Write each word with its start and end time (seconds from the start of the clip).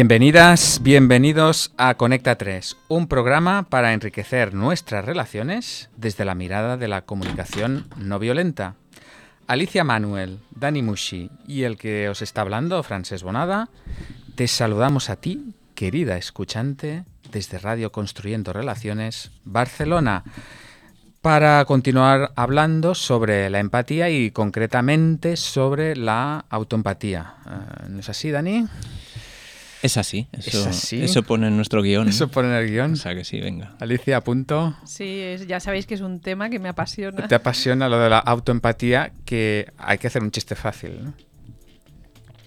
Bienvenidas, 0.00 0.80
bienvenidos 0.82 1.74
a 1.76 1.94
Conecta 1.94 2.36
3, 2.36 2.78
un 2.88 3.06
programa 3.06 3.64
para 3.68 3.92
enriquecer 3.92 4.54
nuestras 4.54 5.04
relaciones 5.04 5.90
desde 5.94 6.24
la 6.24 6.34
mirada 6.34 6.78
de 6.78 6.88
la 6.88 7.02
comunicación 7.02 7.84
no 7.98 8.18
violenta. 8.18 8.76
Alicia 9.46 9.84
Manuel, 9.84 10.38
Dani 10.52 10.80
Mushi 10.80 11.30
y 11.46 11.64
el 11.64 11.76
que 11.76 12.08
os 12.08 12.22
está 12.22 12.40
hablando, 12.40 12.82
Francés 12.82 13.22
Bonada, 13.22 13.68
te 14.36 14.48
saludamos 14.48 15.10
a 15.10 15.16
ti, 15.16 15.52
querida 15.74 16.16
escuchante, 16.16 17.04
desde 17.30 17.58
Radio 17.58 17.92
Construyendo 17.92 18.54
Relaciones, 18.54 19.32
Barcelona, 19.44 20.24
para 21.20 21.62
continuar 21.66 22.32
hablando 22.36 22.94
sobre 22.94 23.50
la 23.50 23.60
empatía 23.60 24.08
y 24.08 24.30
concretamente 24.30 25.36
sobre 25.36 25.94
la 25.94 26.46
autoempatía. 26.48 27.34
Eh, 27.44 27.88
¿No 27.90 28.00
es 28.00 28.08
así, 28.08 28.30
Dani? 28.30 28.66
Es 29.82 29.96
así, 29.96 30.26
eso, 30.32 30.60
¿Es 30.60 30.66
así? 30.66 31.02
eso 31.02 31.22
pone 31.22 31.46
en 31.48 31.56
nuestro 31.56 31.80
guion. 31.82 32.08
Eso 32.08 32.28
pone 32.28 32.48
en 32.48 32.54
el 32.54 32.70
guion. 32.70 32.92
O 32.92 32.96
sea 32.96 33.14
que 33.14 33.24
sí, 33.24 33.40
venga. 33.40 33.76
Alicia, 33.80 34.18
apunto. 34.18 34.76
Sí, 34.84 35.20
es- 35.20 35.46
ya 35.46 35.58
sabéis 35.60 35.86
que 35.86 35.94
es 35.94 36.02
un 36.02 36.20
tema 36.20 36.50
que 36.50 36.58
me 36.58 36.68
apasiona. 36.68 37.26
Te 37.28 37.34
apasiona 37.34 37.88
lo 37.88 37.98
de 37.98 38.10
la 38.10 38.18
autoempatía, 38.18 39.12
que 39.24 39.72
hay 39.78 39.96
que 39.98 40.06
hacer 40.08 40.22
un 40.22 40.30
chiste 40.30 40.54
fácil, 40.54 41.02
¿no? 41.04 41.14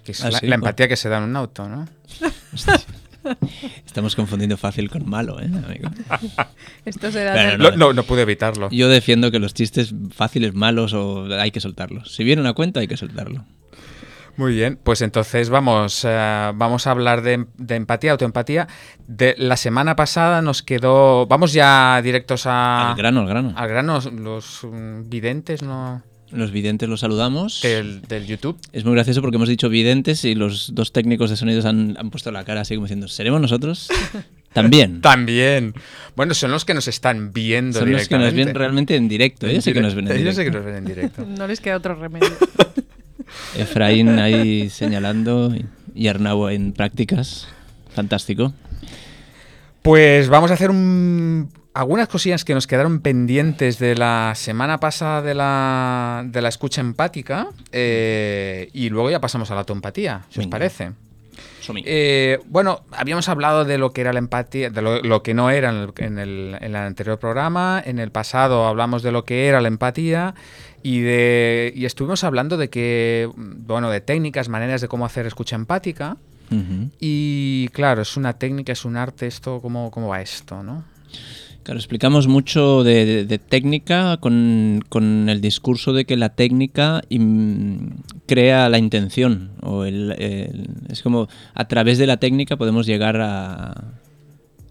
Que 0.03 0.11
es 0.11 0.23
Ah, 0.23 0.29
la, 0.31 0.39
sí, 0.39 0.47
la 0.47 0.55
empatía 0.55 0.87
que 0.87 0.95
se 0.95 1.09
da 1.09 1.17
en 1.17 1.23
un 1.23 1.35
auto, 1.35 1.67
¿no? 1.67 1.87
Estamos 3.85 4.15
confundiendo 4.17 4.57
fácil 4.57 4.89
con 4.89 5.09
malo, 5.09 5.39
¿eh, 5.41 5.45
amigo? 5.45 5.89
Esto 6.85 7.09
será 7.11 7.33
Bueno, 7.57 7.77
no, 7.77 7.93
no 7.93 8.03
pude 8.03 8.23
evitarlo. 8.23 8.69
Yo 8.69 8.89
defiendo 8.89 9.31
que 9.31 9.39
los 9.39 9.53
chistes 9.53 9.93
fáciles, 10.13 10.53
malos, 10.53 10.93
o 10.93 11.25
hay 11.33 11.51
que 11.51 11.61
soltarlos. 11.61 12.13
Si 12.13 12.23
viene 12.25 12.41
una 12.41 12.53
cuenta, 12.53 12.81
hay 12.81 12.87
que 12.87 12.97
soltarlo. 12.97 13.45
Muy 14.35 14.53
bien, 14.53 14.79
pues 14.81 15.01
entonces 15.01 15.49
vamos, 15.49 16.03
eh, 16.05 16.51
vamos 16.55 16.87
a 16.87 16.91
hablar 16.91 17.21
de, 17.21 17.45
de 17.57 17.75
empatía, 17.75 18.11
autoempatía. 18.11 18.67
De 19.07 19.35
la 19.37 19.57
semana 19.57 19.95
pasada 19.95 20.41
nos 20.41 20.63
quedó. 20.63 21.27
Vamos 21.27 21.53
ya 21.53 22.01
directos 22.01 22.45
a. 22.47 22.91
Al 22.91 22.97
grano, 22.97 23.21
al 23.21 23.27
grano. 23.27 23.53
Al 23.55 23.69
grano, 23.69 23.99
los 24.11 24.65
videntes, 25.05 25.61
¿no? 25.61 26.01
Los 26.31 26.51
videntes 26.51 26.89
los 26.89 27.01
saludamos. 27.01 27.61
Del, 27.61 28.01
del 28.01 28.25
YouTube. 28.25 28.57
Es 28.71 28.85
muy 28.85 28.95
gracioso 28.95 29.21
porque 29.21 29.35
hemos 29.35 29.49
dicho 29.49 29.69
videntes 29.69 30.25
y 30.25 30.33
los 30.33 30.73
dos 30.73 30.91
técnicos 30.91 31.29
de 31.29 31.35
sonidos 31.35 31.65
han, 31.65 31.95
han 31.99 32.09
puesto 32.09 32.31
la 32.31 32.43
cara 32.43 32.61
así 32.61 32.73
como 32.73 32.87
diciendo, 32.87 33.07
¿seremos 33.07 33.39
nosotros? 33.39 33.89
También. 34.53 35.01
También. 35.01 35.73
Bueno, 36.15 36.33
son 36.33 36.51
los 36.51 36.63
que 36.63 36.73
nos 36.73 36.87
están 36.87 37.33
viendo 37.33 37.79
Son 37.79 37.91
los 37.91 38.07
que 38.07 38.17
nos 38.17 38.33
ven 38.33 38.53
realmente 38.53 38.95
en 38.95 39.09
directo. 39.09 39.47
Ellos 39.47 39.63
sí 39.63 39.73
que 39.73 39.81
nos 39.81 39.95
ven 39.95 40.07
en 40.07 40.17
Ellos 40.17 40.35
sí 40.35 40.43
que 40.43 40.51
nos 40.51 40.63
ven 40.63 40.75
en 40.75 40.85
directo. 40.85 41.25
No 41.33 41.47
les 41.47 41.59
queda 41.59 41.77
otro 41.77 41.95
remedio. 41.95 42.29
Efraín 43.57 44.19
ahí 44.19 44.69
señalando 44.69 45.53
y- 45.95 46.07
Arnau 46.07 46.49
en 46.49 46.73
prácticas. 46.73 47.47
Fantástico. 47.93 48.53
Pues 49.81 50.29
vamos 50.29 50.49
a 50.51 50.53
hacer 50.55 50.69
un- 50.69 51.49
algunas 51.73 52.07
cosillas 52.07 52.45
que 52.45 52.53
nos 52.53 52.67
quedaron 52.67 52.99
pendientes 53.01 53.79
de 53.79 53.95
la 53.95 54.33
semana 54.35 54.79
pasada 54.79 55.21
de 55.21 55.33
la, 55.33 56.23
de 56.25 56.41
la 56.41 56.49
escucha 56.49 56.81
empática 56.81 57.47
eh, 57.71 58.69
y 58.73 58.89
luego 58.89 59.09
ya 59.11 59.19
pasamos 59.19 59.49
a 59.51 59.55
la 59.55 59.61
autoempatía, 59.61 60.21
si 60.29 60.39
os 60.39 60.47
parece. 60.47 60.91
Eh, 61.85 62.39
bueno, 62.45 62.81
habíamos 62.91 63.29
hablado 63.29 63.65
de 63.65 63.77
lo 63.77 63.91
que 63.91 64.01
era 64.01 64.13
la 64.13 64.19
empatía, 64.19 64.69
de 64.69 64.81
lo, 64.81 65.01
lo 65.01 65.23
que 65.23 65.33
no 65.33 65.49
era 65.49 65.69
en 65.69 65.75
el, 65.75 65.93
en, 65.97 66.19
el, 66.19 66.57
en 66.59 66.63
el 66.63 66.75
anterior 66.75 67.17
programa. 67.19 67.81
En 67.85 67.99
el 67.99 68.11
pasado 68.11 68.67
hablamos 68.67 69.03
de 69.03 69.11
lo 69.11 69.25
que 69.25 69.47
era 69.47 69.61
la 69.61 69.67
empatía 69.67 70.35
y 70.81 70.99
de 70.99 71.71
y 71.75 71.85
estuvimos 71.85 72.23
hablando 72.23 72.57
de 72.57 72.69
que, 72.69 73.29
bueno, 73.35 73.89
de 73.89 74.01
técnicas, 74.01 74.49
maneras 74.49 74.81
de 74.81 74.87
cómo 74.87 75.05
hacer 75.05 75.25
escucha 75.25 75.55
empática. 75.55 76.17
Y 76.99 77.69
claro, 77.69 78.03
es 78.03 78.15
una 78.15 78.33
técnica, 78.33 78.73
es 78.73 78.85
un 78.85 78.95
arte, 78.95 79.25
esto, 79.25 79.59
¿cómo, 79.59 79.89
cómo 79.89 80.09
va 80.09 80.21
esto, 80.21 80.61
no? 80.61 80.83
Claro, 81.63 81.79
explicamos 81.79 82.27
mucho 82.27 82.83
de, 82.83 83.05
de- 83.05 83.25
de 83.25 83.37
técnica 83.39 84.17
con, 84.17 84.83
con 84.89 85.29
el 85.29 85.39
discurso 85.39 85.93
de 85.93 86.03
que 86.05 86.17
la 86.17 86.29
técnica 86.35 87.01
crea 88.25 88.69
la 88.69 88.77
intención. 88.77 89.51
O 89.61 89.85
el, 89.85 90.11
el- 90.19 90.67
es 90.89 91.01
como 91.01 91.27
a 91.53 91.67
través 91.67 91.97
de 91.97 92.07
la 92.07 92.17
técnica 92.17 92.57
podemos 92.57 92.85
llegar 92.85 93.19
a 93.21 93.93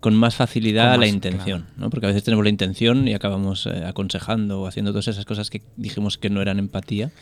con 0.00 0.16
más 0.16 0.34
facilidad 0.34 0.86
Con 0.86 0.88
a 0.94 0.96
la 0.96 1.06
más, 1.06 1.08
intención, 1.14 1.66
¿no? 1.76 1.88
Porque 1.88 2.06
a 2.06 2.08
veces 2.08 2.24
tenemos 2.24 2.42
la 2.44 2.50
intención 2.50 3.06
y 3.06 3.14
acabamos 3.14 3.66
eh, 3.66 3.84
aconsejando 3.86 4.60
o 4.60 4.66
haciendo 4.66 4.90
todas 4.90 5.06
esas 5.06 5.24
cosas 5.24 5.48
que 5.48 5.62
dijimos 5.76 6.18
que 6.18 6.28
no 6.28 6.42
eran 6.42 6.58
empatía, 6.58 7.12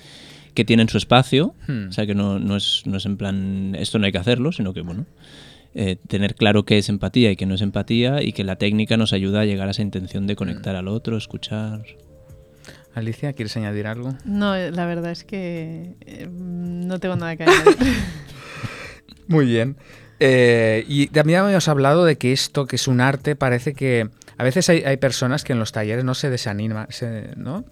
que 0.55 0.65
tienen 0.65 0.89
su 0.89 0.97
espacio, 0.97 1.55
Hmm. 1.69 1.89
o 1.91 1.93
sea 1.93 2.07
que 2.07 2.15
no, 2.15 2.39
no 2.39 2.57
es, 2.57 2.83
no 2.87 2.97
es 2.97 3.05
en 3.05 3.19
plan 3.19 3.77
esto 3.79 3.99
no 3.99 4.07
hay 4.07 4.13
que 4.13 4.19
hacerlo, 4.19 4.51
sino 4.51 4.73
que 4.73 4.81
bueno, 4.81 5.05
eh, 5.75 5.97
tener 6.09 6.35
claro 6.35 6.65
qué 6.65 6.79
es 6.79 6.89
empatía 6.89 7.31
y 7.31 7.37
qué 7.37 7.47
no 7.47 7.55
es 7.55 7.61
empatía 7.61 8.23
y 8.23 8.33
que 8.33 8.45
la 8.45 8.57
técnica 8.57 8.97
nos 8.97 9.13
ayuda 9.13 9.41
a 9.41 9.45
llegar 9.45 9.69
a 9.69 9.71
esa 9.73 9.83
intención 9.83 10.27
de 10.27 10.37
conectar 10.37 10.75
al 10.77 10.89
otro, 10.89 11.17
escuchar. 11.17 11.83
Alicia, 12.95 13.33
¿quieres 13.35 13.57
añadir 13.57 13.87
algo? 13.87 14.15
No, 14.25 14.57
la 14.57 14.87
verdad 14.87 15.13
es 15.13 15.23
que 15.25 15.95
eh, 16.07 16.29
no 16.31 16.99
tengo 16.99 17.15
nada 17.17 17.37
que 17.37 17.45
añadir. 17.45 17.77
Muy 19.29 19.47
bien. 19.47 19.77
Eh, 20.19 20.85
y 20.89 21.07
también 21.07 21.39
habíamos 21.41 21.69
hablado 21.69 22.05
de 22.05 22.19
que 22.19 22.33
esto, 22.33 22.67
que 22.67 22.77
es 22.77 22.89
un 22.89 23.01
arte, 23.01 23.37
parece 23.37 23.75
que 23.75 24.09
a 24.37 24.45
veces 24.45 24.69
hay, 24.69 24.83
hay 24.83 24.97
personas 24.97 25.45
que 25.45 25.53
en 25.53 25.59
los 25.61 25.73
talleres 25.73 26.05
no 26.05 26.15
se 26.15 26.31
desaniman, 26.31 26.87
se- 26.91 27.31
¿no? 27.37 27.65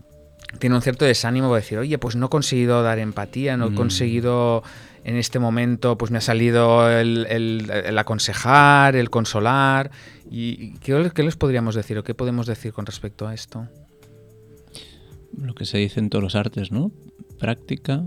Tienen 0.58 0.76
un 0.76 0.82
cierto 0.82 1.04
desánimo 1.04 1.52
de 1.54 1.60
decir, 1.60 1.78
oye, 1.78 1.98
pues 1.98 2.16
no 2.16 2.26
he 2.26 2.28
conseguido 2.30 2.82
dar 2.82 2.98
empatía, 3.00 3.56
no 3.56 3.66
he 3.66 3.70
Mm. 3.70 3.74
conseguido 3.74 4.62
en 5.04 5.16
este 5.16 5.38
momento, 5.38 5.96
pues 5.98 6.10
me 6.10 6.18
ha 6.18 6.20
salido 6.20 6.90
el, 6.90 7.26
el- 7.30 7.70
el 7.70 7.98
aconsejar, 7.98 8.96
el 8.96 9.10
consolar. 9.10 9.90
¿Y 10.30 10.74
qué, 10.78 11.10
qué 11.14 11.22
les 11.22 11.36
podríamos 11.36 11.74
decir 11.74 11.96
o 11.98 12.04
qué 12.04 12.14
podemos 12.14 12.46
decir 12.46 12.72
con 12.72 12.84
respecto 12.86 13.26
a 13.26 13.34
esto? 13.34 13.66
Lo 15.40 15.54
que 15.54 15.64
se 15.64 15.78
dice 15.78 16.00
en 16.00 16.10
todos 16.10 16.22
los 16.22 16.34
artes, 16.34 16.72
¿no? 16.72 16.90
Práctica, 17.38 18.02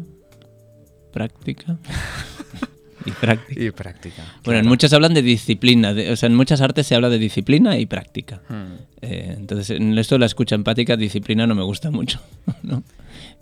práctica 1.13 1.77
y 3.05 3.11
práctica. 3.11 3.61
Y 3.63 3.71
práctica. 3.71 4.23
Bueno, 4.43 4.59
en 4.59 4.67
muchas 4.67 4.91
hablan 4.93 5.13
de 5.13 5.21
disciplina, 5.21 5.93
de- 5.93 6.11
o 6.11 6.15
sea, 6.15 6.27
en 6.27 6.35
muchas 6.35 6.61
artes 6.61 6.87
se 6.87 6.95
habla 6.95 7.09
de 7.09 7.17
disciplina 7.19 7.77
y 7.77 7.85
práctica. 7.85 8.41
Hmm. 8.49 8.73
Eh, 9.01 9.35
entonces, 9.37 9.69
en 9.71 9.97
esto 9.97 10.15
de 10.15 10.19
la 10.19 10.25
escucha 10.25 10.55
empática, 10.55 10.97
disciplina 10.97 11.47
no 11.47 11.55
me 11.55 11.63
gusta 11.63 11.89
mucho, 11.91 12.19
¿no? 12.63 12.83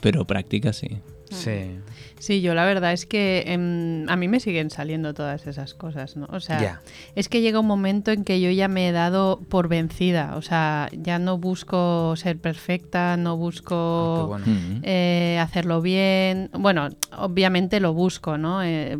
Pero 0.01 0.25
práctica 0.25 0.71
sí. 0.73 0.99
Sí. 1.31 1.79
Sí, 2.19 2.41
yo 2.41 2.53
la 2.53 2.65
verdad 2.65 2.93
es 2.93 3.05
que 3.05 3.43
em, 3.47 4.07
a 4.09 4.15
mí 4.15 4.27
me 4.27 4.39
siguen 4.39 4.69
saliendo 4.69 5.13
todas 5.13 5.47
esas 5.47 5.73
cosas, 5.73 6.15
¿no? 6.17 6.27
O 6.31 6.39
sea, 6.39 6.81
es 7.15 7.29
que 7.29 7.41
llega 7.41 7.59
un 7.59 7.65
momento 7.67 8.11
en 8.11 8.23
que 8.23 8.39
yo 8.41 8.51
ya 8.51 8.67
me 8.67 8.87
he 8.87 8.91
dado 8.91 9.39
por 9.49 9.67
vencida. 9.69 10.35
O 10.35 10.41
sea, 10.41 10.89
ya 10.91 11.17
no 11.17 11.37
busco 11.37 12.15
ser 12.15 12.37
perfecta, 12.39 13.17
no 13.17 13.31
Ah, 13.31 13.33
busco 13.33 14.25
bueno. 14.27 14.45
Mm. 14.45 14.81
eh, 14.83 15.39
hacerlo 15.41 15.81
bien. 15.81 16.49
Bueno, 16.53 16.89
obviamente 17.17 17.79
lo 17.79 17.93
busco, 17.93 18.37
¿no? 18.37 18.63
Eh, 18.63 18.99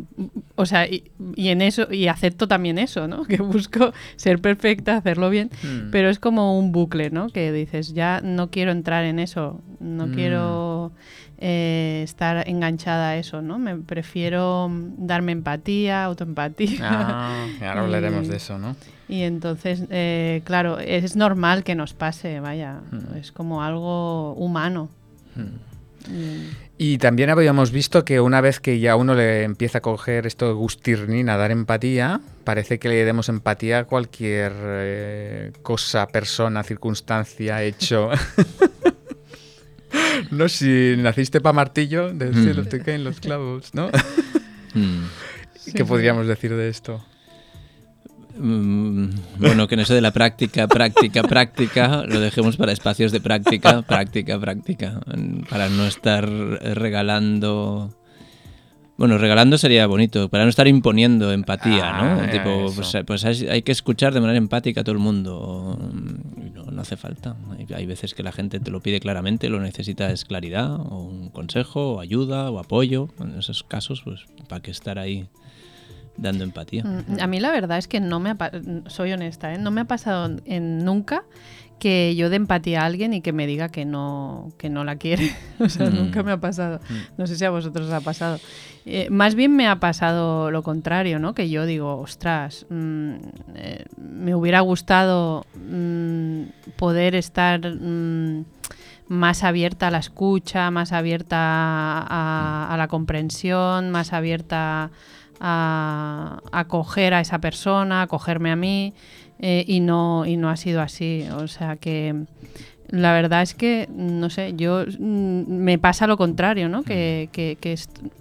o 0.56 0.66
sea, 0.66 0.86
y, 0.86 1.10
y 1.36 1.48
en 1.48 1.62
eso, 1.62 1.92
y 1.92 2.08
acepto 2.08 2.48
también 2.48 2.78
eso, 2.78 3.06
¿no? 3.06 3.24
Que 3.30 3.36
busco 3.42 3.92
ser 4.16 4.40
perfecta, 4.40 4.96
hacerlo 4.96 5.30
bien. 5.30 5.50
Hmm. 5.62 5.90
Pero 5.90 6.08
es 6.08 6.18
como 6.18 6.58
un 6.58 6.72
bucle, 6.72 7.10
¿no? 7.10 7.28
Que 7.28 7.52
dices, 7.52 7.92
ya 7.92 8.20
no 8.22 8.50
quiero 8.50 8.72
entrar 8.72 9.04
en 9.04 9.18
eso, 9.18 9.60
no 9.78 10.06
Mm. 10.06 10.14
quiero 10.14 10.92
eh, 11.40 12.02
estar 12.04 12.46
enganchada 12.48 13.10
a 13.10 13.16
eso, 13.16 13.40
¿no? 13.42 13.58
Me 13.58 13.76
prefiero 13.76 14.68
mm, 14.68 15.06
darme 15.06 15.32
empatía, 15.32 16.04
autoempatía. 16.04 16.78
Ah, 16.82 17.46
ahora 17.62 17.80
hablaremos 17.84 18.26
Y- 18.26 18.30
de 18.30 18.36
eso, 18.36 18.58
¿no? 18.58 18.76
Y 19.08 19.22
entonces, 19.22 19.84
eh, 19.90 20.42
claro, 20.44 20.78
es 20.78 21.16
normal 21.16 21.64
que 21.64 21.74
nos 21.74 21.94
pase, 21.94 22.38
vaya, 22.40 22.80
Mm. 22.92 23.16
es 23.16 23.32
como 23.32 23.62
algo 23.62 24.34
humano. 24.34 24.88
Hmm. 25.34 26.10
Mm. 26.10 26.48
Y 26.78 26.96
también 26.98 27.28
habíamos 27.28 27.72
visto 27.72 28.04
que 28.06 28.20
una 28.20 28.40
vez 28.40 28.58
que 28.60 28.78
ya 28.80 28.96
uno 28.96 29.14
le 29.14 29.42
empieza 29.42 29.78
a 29.78 29.80
coger 29.82 30.26
esto 30.26 30.46
de 30.46 30.54
gustirnin, 30.54 31.28
a 31.28 31.36
dar 31.36 31.50
empatía, 31.50 32.20
parece 32.44 32.78
que 32.78 32.88
le 32.88 33.04
demos 33.04 33.28
empatía 33.28 33.80
a 33.80 33.84
cualquier 33.84 34.52
eh, 34.56 35.52
cosa, 35.62 36.06
persona, 36.08 36.62
circunstancia, 36.62 37.62
hecho. 37.62 38.08
no, 40.30 40.48
si 40.48 40.94
naciste 40.98 41.40
pa' 41.40 41.52
martillo, 41.52 42.12
del 42.12 42.34
Mm. 42.34 42.44
cielo 42.44 42.64
te 42.64 42.80
caen 42.82 43.04
los 43.04 43.20
clavos, 43.20 43.74
¿no? 43.74 43.90
Mm. 44.74 45.02
¿Qué 45.74 45.84
podríamos 45.84 46.28
decir 46.28 46.54
de 46.54 46.68
esto? 46.68 47.04
Mm, 48.38 49.08
Bueno, 49.38 49.66
que 49.66 49.74
en 49.74 49.80
eso 49.80 49.94
de 49.94 50.00
la 50.00 50.12
práctica, 50.12 50.68
práctica, 50.68 51.22
práctica, 51.24 52.04
lo 52.06 52.20
dejemos 52.20 52.56
para 52.56 52.70
espacios 52.72 53.10
de 53.12 53.20
práctica, 53.20 53.82
práctica, 53.82 54.38
práctica, 54.38 55.00
para 55.48 55.68
no 55.68 55.86
estar 55.86 56.24
regalando... 56.28 57.96
Bueno, 58.96 59.16
regalando 59.18 59.56
sería 59.56 59.86
bonito, 59.86 60.28
para 60.28 60.44
no 60.44 60.50
estar 60.50 60.68
imponiendo 60.68 61.32
empatía, 61.32 61.90
Ah, 61.98 62.20
¿no? 62.22 62.30
Tipo, 62.30 62.66
eso. 62.66 62.74
pues, 62.76 63.04
pues 63.06 63.24
hay, 63.24 63.48
hay 63.48 63.62
que 63.62 63.72
escuchar 63.72 64.12
de 64.12 64.20
manera 64.20 64.36
empática 64.38 64.82
a 64.82 64.84
todo 64.84 64.92
el 64.92 64.98
mundo. 65.00 65.78
Hace 66.80 66.96
falta. 66.96 67.36
Hay, 67.50 67.66
hay 67.74 67.86
veces 67.86 68.14
que 68.14 68.22
la 68.22 68.32
gente 68.32 68.58
te 68.58 68.70
lo 68.70 68.80
pide 68.80 69.00
claramente, 69.00 69.50
lo 69.50 69.60
necesita 69.60 70.10
es 70.10 70.24
claridad, 70.24 70.74
o 70.74 71.02
un 71.02 71.28
consejo, 71.28 71.94
o 71.94 72.00
ayuda, 72.00 72.50
o 72.50 72.58
apoyo. 72.58 73.08
En 73.20 73.38
esos 73.38 73.62
casos, 73.62 74.00
pues, 74.02 74.24
¿para 74.48 74.62
qué 74.62 74.70
estar 74.70 74.98
ahí 74.98 75.28
dando 76.16 76.44
empatía. 76.44 76.84
Mm, 76.84 77.20
A 77.20 77.26
mí 77.26 77.40
la 77.40 77.50
verdad 77.50 77.78
es 77.78 77.88
que 77.88 78.00
no 78.00 78.20
me 78.20 78.30
ha 78.30 78.36
soy 78.86 79.12
honesta, 79.12 79.54
¿eh? 79.54 79.58
no 79.58 79.70
me 79.70 79.80
ha 79.82 79.84
pasado 79.86 80.36
en 80.44 80.84
nunca 80.84 81.24
que 81.78 82.14
yo 82.14 82.28
dé 82.28 82.36
empatía 82.36 82.82
a 82.82 82.84
alguien 82.84 83.14
y 83.14 83.22
que 83.22 83.32
me 83.32 83.46
diga 83.46 83.70
que 83.70 83.86
no, 83.86 84.50
que 84.58 84.68
no 84.68 84.84
la 84.84 84.96
quiere. 84.96 85.30
O 85.60 85.68
sea, 85.70 85.88
Mm. 85.88 85.94
nunca 85.96 86.22
me 86.22 86.32
ha 86.32 86.36
pasado. 86.40 86.78
No 87.16 87.26
sé 87.26 87.36
si 87.36 87.44
a 87.46 87.50
vosotros 87.50 87.86
os 87.86 87.92
ha 87.94 88.00
pasado. 88.02 88.38
Eh, 88.84 89.08
más 89.10 89.34
bien 89.34 89.56
me 89.56 89.66
ha 89.66 89.80
pasado 89.80 90.50
lo 90.50 90.62
contrario, 90.62 91.18
¿no? 91.18 91.32
Que 91.34 91.48
yo 91.48 91.64
digo, 91.64 91.98
ostras, 91.98 92.66
mm, 92.68 93.12
eh, 93.54 93.84
me 93.96 94.34
hubiera 94.34 94.60
gustado 94.60 95.46
mm, 95.54 96.42
poder 96.76 97.14
estar 97.14 97.60
mm, 97.66 98.44
más 99.08 99.42
abierta 99.42 99.88
a 99.88 99.90
la 99.90 99.98
escucha, 99.98 100.70
más 100.70 100.92
abierta 100.92 101.36
a, 101.38 102.68
a 102.72 102.76
la 102.76 102.88
comprensión, 102.88 103.90
más 103.90 104.12
abierta 104.12 104.84
a 104.84 104.90
a 105.40 106.40
acoger 106.52 107.14
a 107.14 107.20
esa 107.20 107.38
persona, 107.38 108.00
a 108.00 108.02
acogerme 108.02 108.50
a 108.50 108.56
mí, 108.56 108.92
eh, 109.38 109.64
y, 109.66 109.80
no, 109.80 110.26
y 110.26 110.36
no 110.36 110.50
ha 110.50 110.56
sido 110.56 110.80
así. 110.82 111.24
O 111.34 111.48
sea 111.48 111.76
que 111.76 112.14
la 112.88 113.12
verdad 113.12 113.42
es 113.42 113.54
que, 113.54 113.88
no 113.94 114.30
sé, 114.30 114.52
yo 114.56 114.84
mm, 114.98 115.44
me 115.48 115.78
pasa 115.78 116.06
lo 116.06 116.16
contrario, 116.16 116.68
¿no? 116.68 116.82
Que, 116.82 117.28
que- 117.32 117.56
que 117.60 117.76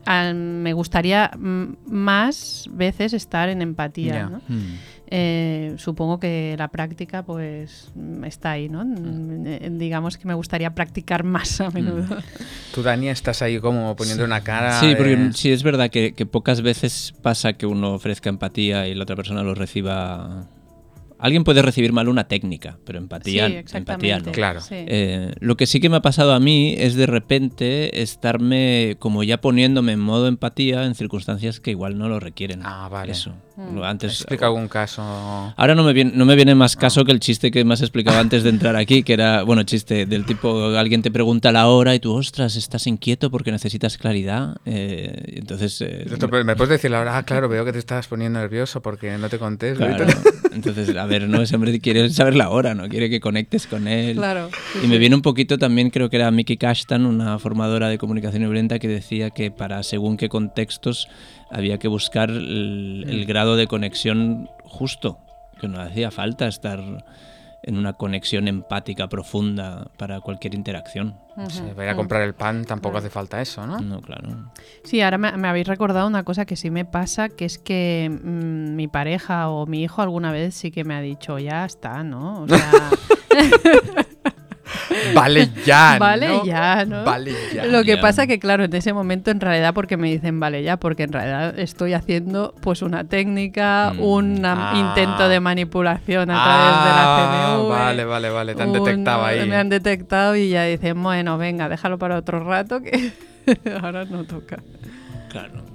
a- 0.06 0.32
me 0.34 0.74
gustaría 0.74 1.32
mm, 1.38 1.66
más 1.88 2.70
veces 2.72 3.14
estar 3.14 3.50
en 3.50 3.62
empatía. 3.62 4.30
Mm. 4.48 4.78
Eh, 5.12 5.74
supongo 5.78 6.20
que 6.20 6.56
la 6.58 6.68
práctica 6.68 7.24
pues 7.24 7.92
mm, 7.96 8.24
está 8.26 8.52
ahí, 8.52 8.70
¿no? 8.70 8.86
Mm, 8.86 9.48
eh, 9.48 9.70
Digamos 9.72 10.18
que 10.18 10.28
me 10.28 10.36
gustaría 10.36 10.74
practicar 10.76 11.24
más 11.24 11.60
a 11.62 11.72
menudo. 11.72 12.06
Tú, 12.74 12.84
Dani, 12.84 13.10
estás 13.10 13.42
ahí 13.42 13.60
como 13.60 13.96
poniendo 13.96 14.24
una 14.26 14.42
cara. 14.42 14.80
Sí, 14.80 14.90
de- 14.90 14.96
porque 14.96 15.32
sí 15.34 15.52
es 15.52 15.64
verdad 15.64 15.90
que, 15.90 16.14
que 16.14 16.26
pocas 16.28 16.62
veces 16.62 17.14
pasa 17.24 17.54
que 17.54 17.66
uno 17.66 17.94
ofrezca 17.94 18.30
empatía 18.30 18.88
y 18.88 18.94
la 18.94 19.04
otra 19.04 19.16
persona 19.16 19.42
lo 19.42 19.56
reciba. 19.56 20.46
Alguien 21.20 21.44
puede 21.44 21.62
recibir 21.62 21.92
mal 21.92 22.08
una 22.08 22.28
técnica, 22.28 22.78
pero 22.86 22.98
empatía, 22.98 23.48
sí, 23.48 23.54
empatía 23.54 23.60
exactamente. 23.60 24.30
no. 24.30 24.32
Claro. 24.32 24.62
Sí. 24.62 24.76
Eh, 24.76 25.34
lo 25.40 25.58
que 25.58 25.68
sí 25.68 25.80
que 25.80 25.90
me 25.90 25.98
ha 25.98 26.02
pasado 26.02 26.34
a 26.34 26.40
mí 26.40 26.76
es 26.78 26.96
de 26.96 27.06
repente 27.06 28.02
estarme 28.02 28.96
como 29.00 29.24
ya 29.24 29.42
poniéndome 29.42 29.94
en 29.94 30.00
modo 30.00 30.28
empatía 30.28 30.86
en 30.86 30.96
circunstancias 30.96 31.60
que 31.60 31.72
igual 31.72 31.98
no 31.98 32.08
lo 32.08 32.20
requieren. 32.20 32.62
Ah, 32.64 32.88
vale. 32.90 33.12
Eso. 33.12 33.34
Mm. 33.58 33.84
Antes, 33.84 34.14
Explica 34.14 34.46
algún 34.46 34.70
caso. 34.70 35.02
Ahora 35.02 35.76
no 35.76 35.84
me, 35.84 35.92
viene, 35.92 36.12
no 36.16 36.26
me 36.26 36.36
viene 36.36 36.56
más 36.56 36.78
caso 36.78 37.04
que 37.04 37.12
el 37.12 37.20
chiste 37.20 37.52
que 37.52 37.66
me 37.66 37.74
has 37.74 37.82
explicado 37.82 38.18
antes 38.18 38.44
de 38.44 38.50
entrar 38.50 38.78
aquí, 38.78 39.04
que 39.04 39.14
era, 39.14 39.44
bueno, 39.44 39.64
chiste 39.64 40.06
del 40.06 40.26
tipo, 40.26 40.68
alguien 40.78 41.02
te 41.02 41.12
pregunta 41.12 41.52
la 41.52 41.68
hora 41.68 41.94
y 41.94 42.00
tú, 42.00 42.16
ostras, 42.16 42.56
estás 42.56 42.88
inquieto 42.88 43.30
porque 43.30 43.52
necesitas 43.52 43.98
claridad. 43.98 44.56
Eh, 44.66 45.34
entonces... 45.36 45.82
eh, 45.82 46.06
¿Me 46.46 46.56
puedes 46.56 46.70
decir 46.70 46.94
ahora? 46.96 47.18
Ah, 47.18 47.24
claro, 47.24 47.50
veo 47.50 47.66
que 47.66 47.74
te 47.74 47.80
estás 47.80 48.08
poniendo 48.08 48.40
nervioso 48.40 48.82
porque 48.82 49.18
no 49.18 49.28
te 49.28 49.38
contesto. 49.38 49.86
claro, 49.86 50.06
entonces, 50.54 50.96
a 50.96 51.06
ver, 51.10 51.28
no, 51.28 51.42
ese 51.42 51.56
hombre 51.56 51.78
quiere 51.80 52.10
saber 52.10 52.36
la 52.36 52.50
hora, 52.50 52.74
¿no? 52.74 52.88
Quiere 52.88 53.10
que 53.10 53.20
conectes 53.20 53.68
con 53.68 53.88
él. 53.88 54.16
Claro. 54.16 54.50
sí, 54.74 54.80
Y 54.84 54.88
me 54.88 54.98
viene 54.98 55.16
un 55.16 55.22
poquito 55.22 55.58
también, 55.58 55.90
creo 55.90 56.10
que 56.10 56.16
era 56.16 56.32
Mickey 56.32 56.56
Cashtan, 56.56 57.06
una 57.06 57.38
formadora 57.40 57.90
de 57.90 57.98
comunicación 57.98 58.44
violenta, 58.44 58.80
que 58.80 58.88
decía 58.88 59.30
que 59.32 59.52
para 59.52 59.84
según 59.84 60.16
qué 60.16 60.30
contextos 60.30 61.10
había 61.52 61.78
que 61.80 61.88
buscar 61.88 62.30
el, 62.30 63.06
el 63.08 63.26
grado 63.26 63.58
de 63.58 63.68
conexión 63.68 64.50
justo, 64.64 65.20
que 65.60 65.68
no 65.68 65.82
hacía 65.82 66.12
falta 66.12 66.48
estar 66.48 66.80
en 67.62 67.78
una 67.78 67.94
conexión 67.94 68.48
empática 68.48 69.08
profunda 69.08 69.90
para 69.98 70.22
cualquier 70.22 70.56
interacción. 70.56 71.16
Sí, 71.50 71.62
Ujú. 71.62 71.76
voy 71.76 71.88
a 71.88 71.96
comprar 71.96 72.22
el 72.22 72.34
pan, 72.34 72.66
tampoco 72.66 72.98
hace 72.98 73.10
falta 73.10 73.42
eso, 73.42 73.66
¿no? 73.66 73.80
No, 73.80 74.02
claro. 74.02 74.52
Sí, 74.84 75.02
ahora 75.02 75.18
me, 75.18 75.32
me 75.38 75.48
habéis 75.48 75.68
recordado 75.68 76.08
una 76.08 76.24
cosa 76.24 76.46
que 76.46 76.56
sí 76.56 76.70
me 76.70 76.86
pasa, 76.86 77.30
que 77.30 77.46
es 77.46 77.58
que 77.58 78.10
mm, 78.12 78.76
mi 78.76 78.88
pareja 78.88 79.50
o 79.50 79.66
mi 79.66 79.84
hijo 79.84 80.02
alguna 80.02 80.32
vez 80.32 80.56
sí 80.56 80.72
que 80.72 80.84
me 80.84 80.96
ha 80.96 81.02
dicho, 81.02 81.40
ya 81.40 81.66
está, 81.66 82.04
¿no? 82.04 82.42
O 82.42 82.48
sea, 82.48 82.90
Vale 85.14 85.50
ya, 85.66 85.98
vale 86.00 86.28
¿no? 86.28 86.46
ya, 86.46 86.86
¿no? 86.86 87.04
Vale 87.04 87.34
ya. 87.54 87.66
Lo 87.66 87.84
que 87.84 87.96
Ya. 87.96 88.02
pasa 88.02 88.28
que, 88.28 88.40
claro, 88.40 88.64
en 88.64 88.76
ese 88.76 88.94
momento 88.94 89.32
en 89.32 89.40
realidad, 89.40 89.74
porque 89.74 89.98
me 89.98 90.10
dicen 90.12 90.40
vale 90.40 90.64
ya, 90.64 90.78
porque 90.78 91.04
en 91.04 91.14
realidad 91.14 91.58
estoy 91.60 91.94
haciendo 91.94 92.54
pues 92.62 92.82
una 92.82 93.04
técnica, 93.04 93.94
Mm. 93.96 94.00
un 94.02 94.46
Ah. 94.46 94.74
intento 94.76 95.28
de 95.30 95.40
manipulación 95.40 96.30
a 96.32 96.36
Ah, 96.38 96.46
través 96.46 96.84
de 96.84 96.90
la 96.90 97.58
CNV. 97.58 97.70
Vale, 97.70 98.06
vale, 98.06 98.30
vale. 98.30 98.56
Te 98.56 98.64
han 98.64 98.70
un- 98.70 98.84
detectado 98.84 99.26
ahí. 99.26 99.48
Me 99.48 99.56
han 99.56 99.70
detectado 99.70 100.36
y 100.36 100.50
ya 100.50 100.64
dicen, 100.64 101.02
bueno, 101.02 101.38
venga, 101.38 101.70
déjalo 101.70 101.98
para 101.98 102.18
otro 102.18 102.44
rato 102.44 102.82
que 102.82 103.12
ahora 103.82 104.06
no 104.06 104.24
toca. 104.26 104.60
Claro. 105.30 105.69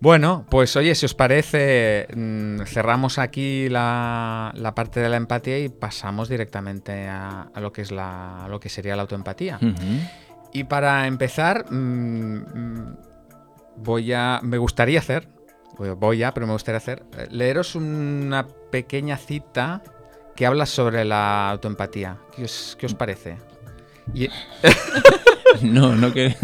Bueno, 0.00 0.46
pues 0.48 0.76
oye, 0.76 0.94
si 0.94 1.06
os 1.06 1.14
parece, 1.14 2.06
mm, 2.14 2.60
cerramos 2.66 3.18
aquí 3.18 3.68
la, 3.68 4.52
la 4.54 4.74
parte 4.74 5.00
de 5.00 5.08
la 5.08 5.16
empatía 5.16 5.58
y 5.58 5.68
pasamos 5.68 6.28
directamente 6.28 7.08
a, 7.08 7.48
a 7.52 7.60
lo 7.60 7.72
que 7.72 7.82
es 7.82 7.90
la, 7.90 8.44
a 8.44 8.48
lo 8.48 8.60
que 8.60 8.68
sería 8.68 8.94
la 8.94 9.02
autoempatía. 9.02 9.58
Y 10.52 10.64
para 10.64 11.06
empezar, 11.08 11.66
mm, 11.70 12.36
mm, 12.36 12.96
voy 13.78 14.12
a, 14.12 14.38
me 14.42 14.56
gustaría 14.58 15.00
hacer, 15.00 15.28
voy- 15.76 16.22
a, 16.22 16.32
pero 16.32 16.46
me 16.46 16.52
gustaría 16.52 16.78
hacer, 16.78 17.02
eh, 17.16 17.26
leeros 17.30 17.74
una 17.74 18.46
pequeña 18.70 19.16
cita 19.16 19.82
que 20.36 20.46
habla 20.46 20.66
sobre 20.66 21.04
la 21.04 21.50
autoempatía. 21.50 22.18
¿Qué 22.36 22.44
os, 22.44 22.76
qué 22.78 22.86
os 22.86 22.94
parece? 22.94 23.36
Y- 24.14 24.28
No, 25.62 25.94
no 25.96 26.12
que... 26.12 26.34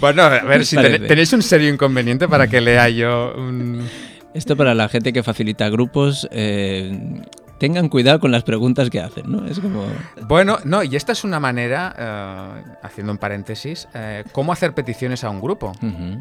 bueno, 0.00 0.22
a 0.22 0.28
ver, 0.42 0.64
si 0.64 0.76
ten- 0.76 1.06
tenéis 1.06 1.32
un 1.32 1.42
serio 1.42 1.68
inconveniente 1.68 2.28
para 2.28 2.46
que 2.48 2.60
lea 2.60 2.88
yo 2.88 3.32
un... 3.36 3.86
Esto 4.34 4.56
para 4.56 4.74
la 4.74 4.88
gente 4.88 5.12
que 5.12 5.22
facilita 5.22 5.68
grupos, 5.68 6.28
eh, 6.30 7.22
tengan 7.58 7.88
cuidado 7.88 8.20
con 8.20 8.30
las 8.30 8.44
preguntas 8.44 8.90
que 8.90 9.00
hacen, 9.00 9.30
¿no? 9.32 9.46
Es 9.46 9.58
como... 9.58 9.86
Bueno, 10.28 10.58
no, 10.64 10.82
y 10.84 10.94
esta 10.94 11.12
es 11.12 11.24
una 11.24 11.40
manera, 11.40 11.94
eh, 11.98 12.70
haciendo 12.82 13.12
un 13.12 13.18
paréntesis, 13.18 13.88
eh, 13.94 14.24
cómo 14.32 14.52
hacer 14.52 14.74
peticiones 14.74 15.24
a 15.24 15.30
un 15.30 15.40
grupo. 15.40 15.72
Eh, 15.82 16.18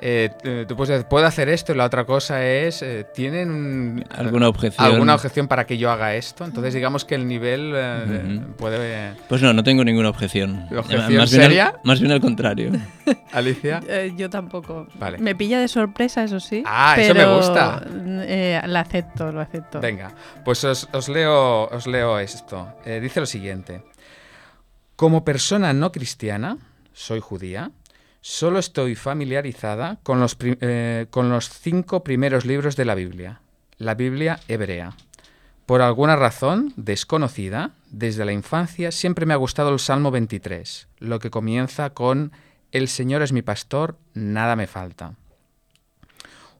eh, 0.00 0.64
tú 0.68 0.76
puedes 0.76 0.88
decir, 0.90 1.06
puedo 1.08 1.26
hacer 1.26 1.48
esto 1.48 1.72
y 1.72 1.76
la 1.76 1.84
otra 1.84 2.04
cosa 2.04 2.44
es, 2.44 2.82
eh, 2.82 3.06
¿tienen 3.14 3.50
un- 3.50 4.04
¿Alguna 4.10 4.48
objeción? 4.48 4.84
alguna 4.86 5.14
objeción 5.14 5.48
para 5.48 5.66
que 5.66 5.78
yo 5.78 5.90
haga 5.90 6.14
esto? 6.14 6.44
Entonces 6.44 6.74
digamos 6.74 7.04
que 7.04 7.14
el 7.14 7.26
nivel 7.26 7.72
eh, 7.74 8.40
puede... 8.58 9.14
Pues 9.28 9.40
no, 9.42 9.52
no 9.52 9.62
tengo 9.64 9.84
ninguna 9.84 10.10
objeción. 10.10 10.66
¿Objeción 10.76 10.98
más, 11.00 11.08
bien 11.08 11.20
al, 11.20 11.28
seria? 11.28 11.74
más 11.84 12.00
bien 12.00 12.12
al 12.12 12.20
contrario. 12.20 12.70
Alicia. 13.32 13.80
Eh, 13.88 14.12
yo 14.16 14.28
tampoco. 14.30 14.86
Vale. 14.94 15.18
Me 15.18 15.34
pilla 15.34 15.58
de 15.60 15.68
sorpresa, 15.68 16.24
eso 16.24 16.40
sí. 16.40 16.62
Ah, 16.66 16.96
eso 16.98 17.14
me 17.14 17.26
gusta. 17.36 17.82
eh, 18.26 18.60
lo 18.66 18.78
acepto, 18.78 19.32
lo 19.32 19.40
acepto. 19.40 19.80
Venga, 19.80 20.12
pues 20.44 20.62
os, 20.64 20.88
os 20.92 21.08
leo, 21.08 21.66
os 21.68 21.86
leo 21.86 22.18
esto. 22.18 22.68
Eh, 22.84 23.00
dice 23.00 23.20
lo 23.20 23.26
siguiente. 23.26 23.82
Como 24.96 25.24
persona 25.24 25.72
no 25.72 25.90
cristiana, 25.90 26.56
soy 26.92 27.18
judía, 27.20 27.70
solo 28.26 28.58
estoy 28.58 28.94
familiarizada 28.94 29.98
con 30.02 30.18
los, 30.18 30.34
pri- 30.34 30.56
eh, 30.62 31.06
con 31.10 31.28
los 31.28 31.50
cinco 31.50 32.02
primeros 32.02 32.46
libros 32.46 32.74
de 32.74 32.86
la 32.86 32.94
Biblia, 32.94 33.42
la 33.76 33.94
Biblia 33.94 34.40
hebrea. 34.48 34.94
Por 35.66 35.82
alguna 35.82 36.16
razón 36.16 36.72
desconocida, 36.76 37.72
desde 37.90 38.24
la 38.24 38.32
infancia 38.32 38.92
siempre 38.92 39.26
me 39.26 39.34
ha 39.34 39.36
gustado 39.36 39.68
el 39.68 39.78
Salmo 39.78 40.10
23, 40.10 40.88
lo 41.00 41.18
que 41.18 41.28
comienza 41.28 41.90
con 41.90 42.32
El 42.72 42.88
Señor 42.88 43.20
es 43.20 43.32
mi 43.32 43.42
pastor, 43.42 43.98
nada 44.14 44.56
me 44.56 44.66
falta. 44.66 45.16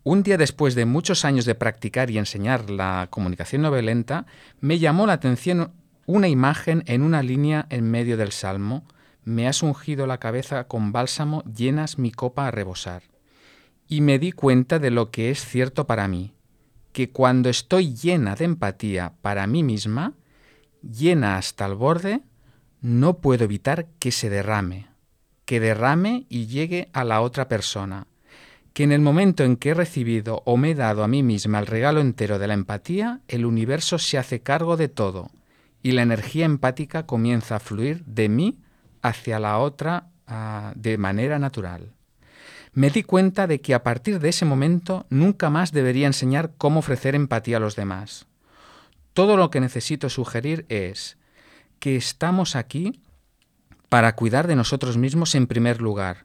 Un 0.02 0.22
día 0.22 0.36
después 0.36 0.74
de 0.74 0.84
muchos 0.84 1.24
años 1.24 1.46
de 1.46 1.54
practicar 1.54 2.10
y 2.10 2.18
enseñar 2.18 2.68
la 2.68 3.06
comunicación 3.08 3.62
no 3.62 3.70
violenta, 3.70 4.26
me 4.60 4.78
llamó 4.78 5.06
la 5.06 5.14
atención 5.14 5.72
una 6.04 6.28
imagen 6.28 6.84
en 6.86 7.00
una 7.00 7.22
línea 7.22 7.64
en 7.70 7.90
medio 7.90 8.18
del 8.18 8.32
salmo. 8.32 8.84
Me 9.24 9.48
has 9.48 9.62
ungido 9.62 10.06
la 10.06 10.18
cabeza 10.18 10.64
con 10.64 10.92
bálsamo, 10.92 11.42
llenas 11.44 11.98
mi 11.98 12.10
copa 12.10 12.46
a 12.46 12.50
rebosar. 12.50 13.02
Y 13.88 14.00
me 14.00 14.18
di 14.18 14.32
cuenta 14.32 14.78
de 14.78 14.90
lo 14.90 15.10
que 15.10 15.30
es 15.30 15.44
cierto 15.44 15.86
para 15.86 16.08
mí, 16.08 16.32
que 16.92 17.10
cuando 17.10 17.48
estoy 17.48 17.94
llena 17.94 18.34
de 18.34 18.44
empatía 18.44 19.14
para 19.22 19.46
mí 19.46 19.62
misma, 19.62 20.14
llena 20.82 21.36
hasta 21.36 21.66
el 21.66 21.74
borde, 21.74 22.22
no 22.80 23.18
puedo 23.18 23.44
evitar 23.44 23.86
que 23.98 24.12
se 24.12 24.30
derrame, 24.30 24.88
que 25.44 25.60
derrame 25.60 26.26
y 26.28 26.46
llegue 26.46 26.88
a 26.92 27.04
la 27.04 27.20
otra 27.20 27.48
persona 27.48 28.06
que 28.74 28.82
en 28.82 28.92
el 28.92 29.00
momento 29.00 29.44
en 29.44 29.56
que 29.56 29.70
he 29.70 29.74
recibido 29.74 30.42
o 30.44 30.56
me 30.56 30.72
he 30.72 30.74
dado 30.74 31.04
a 31.04 31.08
mí 31.08 31.22
misma 31.22 31.60
el 31.60 31.66
regalo 31.66 32.00
entero 32.00 32.40
de 32.40 32.48
la 32.48 32.54
empatía, 32.54 33.20
el 33.28 33.46
universo 33.46 33.98
se 33.98 34.18
hace 34.18 34.40
cargo 34.40 34.76
de 34.76 34.88
todo 34.88 35.30
y 35.80 35.92
la 35.92 36.02
energía 36.02 36.44
empática 36.44 37.06
comienza 37.06 37.56
a 37.56 37.60
fluir 37.60 38.04
de 38.04 38.28
mí 38.28 38.58
hacia 39.04 39.38
la 39.38 39.58
otra 39.58 40.08
ah, 40.26 40.72
de 40.74 40.98
manera 40.98 41.38
natural. 41.38 41.92
Me 42.72 42.90
di 42.90 43.04
cuenta 43.04 43.46
de 43.46 43.60
que 43.60 43.74
a 43.74 43.84
partir 43.84 44.18
de 44.18 44.30
ese 44.30 44.46
momento 44.46 45.06
nunca 45.10 45.50
más 45.50 45.70
debería 45.70 46.08
enseñar 46.08 46.52
cómo 46.58 46.80
ofrecer 46.80 47.14
empatía 47.14 47.58
a 47.58 47.60
los 47.60 47.76
demás. 47.76 48.26
Todo 49.12 49.36
lo 49.36 49.50
que 49.50 49.60
necesito 49.60 50.08
sugerir 50.08 50.64
es 50.70 51.18
que 51.78 51.94
estamos 51.96 52.56
aquí 52.56 53.00
para 53.90 54.16
cuidar 54.16 54.48
de 54.48 54.56
nosotros 54.56 54.96
mismos 54.96 55.34
en 55.34 55.46
primer 55.46 55.80
lugar, 55.80 56.24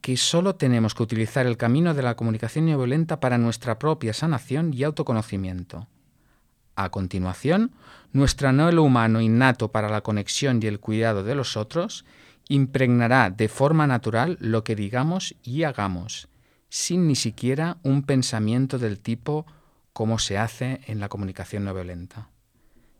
que 0.00 0.16
solo 0.16 0.56
tenemos 0.56 0.94
que 0.94 1.04
utilizar 1.04 1.46
el 1.46 1.56
camino 1.56 1.94
de 1.94 2.02
la 2.02 2.16
comunicación 2.16 2.66
no 2.66 2.76
violenta 2.76 3.20
para 3.20 3.38
nuestra 3.38 3.78
propia 3.78 4.12
sanación 4.12 4.74
y 4.74 4.82
autoconocimiento. 4.82 5.86
A 6.76 6.90
continuación, 6.90 7.72
nuestro 8.12 8.48
anhelo 8.48 8.82
humano 8.84 9.20
innato 9.20 9.72
para 9.72 9.88
la 9.88 10.02
conexión 10.02 10.60
y 10.62 10.66
el 10.66 10.78
cuidado 10.78 11.24
de 11.24 11.34
los 11.34 11.56
otros 11.56 12.04
impregnará 12.48 13.30
de 13.30 13.48
forma 13.48 13.86
natural 13.86 14.36
lo 14.40 14.62
que 14.62 14.76
digamos 14.76 15.34
y 15.42 15.64
hagamos, 15.64 16.28
sin 16.68 17.08
ni 17.08 17.16
siquiera 17.16 17.78
un 17.82 18.02
pensamiento 18.02 18.78
del 18.78 19.00
tipo 19.00 19.46
como 19.92 20.18
se 20.18 20.38
hace 20.38 20.82
en 20.86 21.00
la 21.00 21.08
comunicación 21.08 21.64
no 21.64 21.74
violenta. 21.74 22.28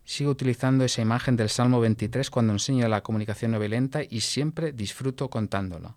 Sigo 0.05 0.31
utilizando 0.31 0.85
esa 0.85 1.03
imagen 1.03 1.37
del 1.37 1.51
Salmo 1.51 1.79
23 1.81 2.31
cuando 2.31 2.53
enseño 2.53 2.89
la 2.89 3.03
comunicación 3.03 3.53
no 3.53 3.59
violenta 3.59 4.01
y 4.03 4.21
siempre 4.21 4.73
disfruto 4.73 5.29
contándolo 5.31 5.97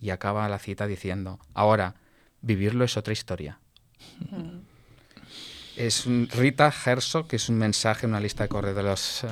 y 0.00 0.10
acaba 0.10 0.48
la 0.48 0.58
cita 0.58 0.86
diciendo, 0.86 1.38
ahora, 1.54 1.94
vivirlo 2.40 2.84
es 2.84 2.96
otra 2.96 3.12
historia. 3.12 3.58
Mm. 4.30 4.77
Es 5.78 6.06
Rita 6.06 6.72
Herzog, 6.84 7.28
que 7.28 7.36
es 7.36 7.48
un 7.48 7.56
mensaje, 7.56 8.06
una 8.06 8.18
lista 8.18 8.42
de 8.42 8.48
correo 8.48 8.74
de 8.74 8.82
los 8.82 9.22
eh, 9.22 9.28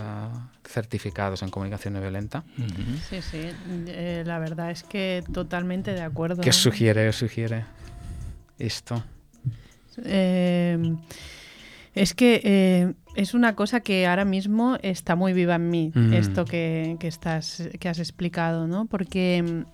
certificados 0.64 1.42
en 1.42 1.50
comunicación 1.50 1.94
no 1.94 2.00
violenta. 2.00 2.44
Sí, 3.10 3.20
sí, 3.20 3.48
eh, 3.88 4.22
la 4.24 4.38
verdad 4.38 4.70
es 4.70 4.84
que 4.84 5.24
totalmente 5.32 5.92
de 5.92 6.02
acuerdo. 6.02 6.42
¿Qué 6.42 6.52
sugiere, 6.52 7.12
sugiere 7.12 7.64
esto? 8.58 9.02
Em, 10.04 10.98
es 11.94 12.14
que 12.14 12.94
es 13.16 13.34
una 13.34 13.56
cosa 13.56 13.80
que 13.80 14.06
ahora 14.06 14.24
mismo 14.24 14.78
está 14.82 15.16
muy 15.16 15.32
viva 15.32 15.56
en 15.56 15.68
mí, 15.68 15.90
mm. 15.92 16.12
esto 16.12 16.44
que, 16.44 16.96
que, 17.00 17.08
estás, 17.08 17.68
que 17.80 17.88
has 17.88 17.98
explicado, 17.98 18.68
¿no? 18.68 18.86
Porque 18.86 19.64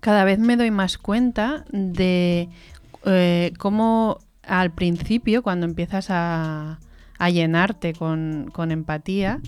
cada 0.00 0.24
vez 0.24 0.38
me 0.38 0.56
doy 0.56 0.70
más 0.70 0.98
cuenta 0.98 1.64
de 1.70 2.48
eh, 3.06 3.52
cómo 3.58 4.18
al 4.46 4.72
principio, 4.72 5.42
cuando 5.42 5.66
empiezas 5.66 6.06
a, 6.10 6.78
llenarte 7.30 7.94
con, 7.94 8.52
empatía, 8.70 9.40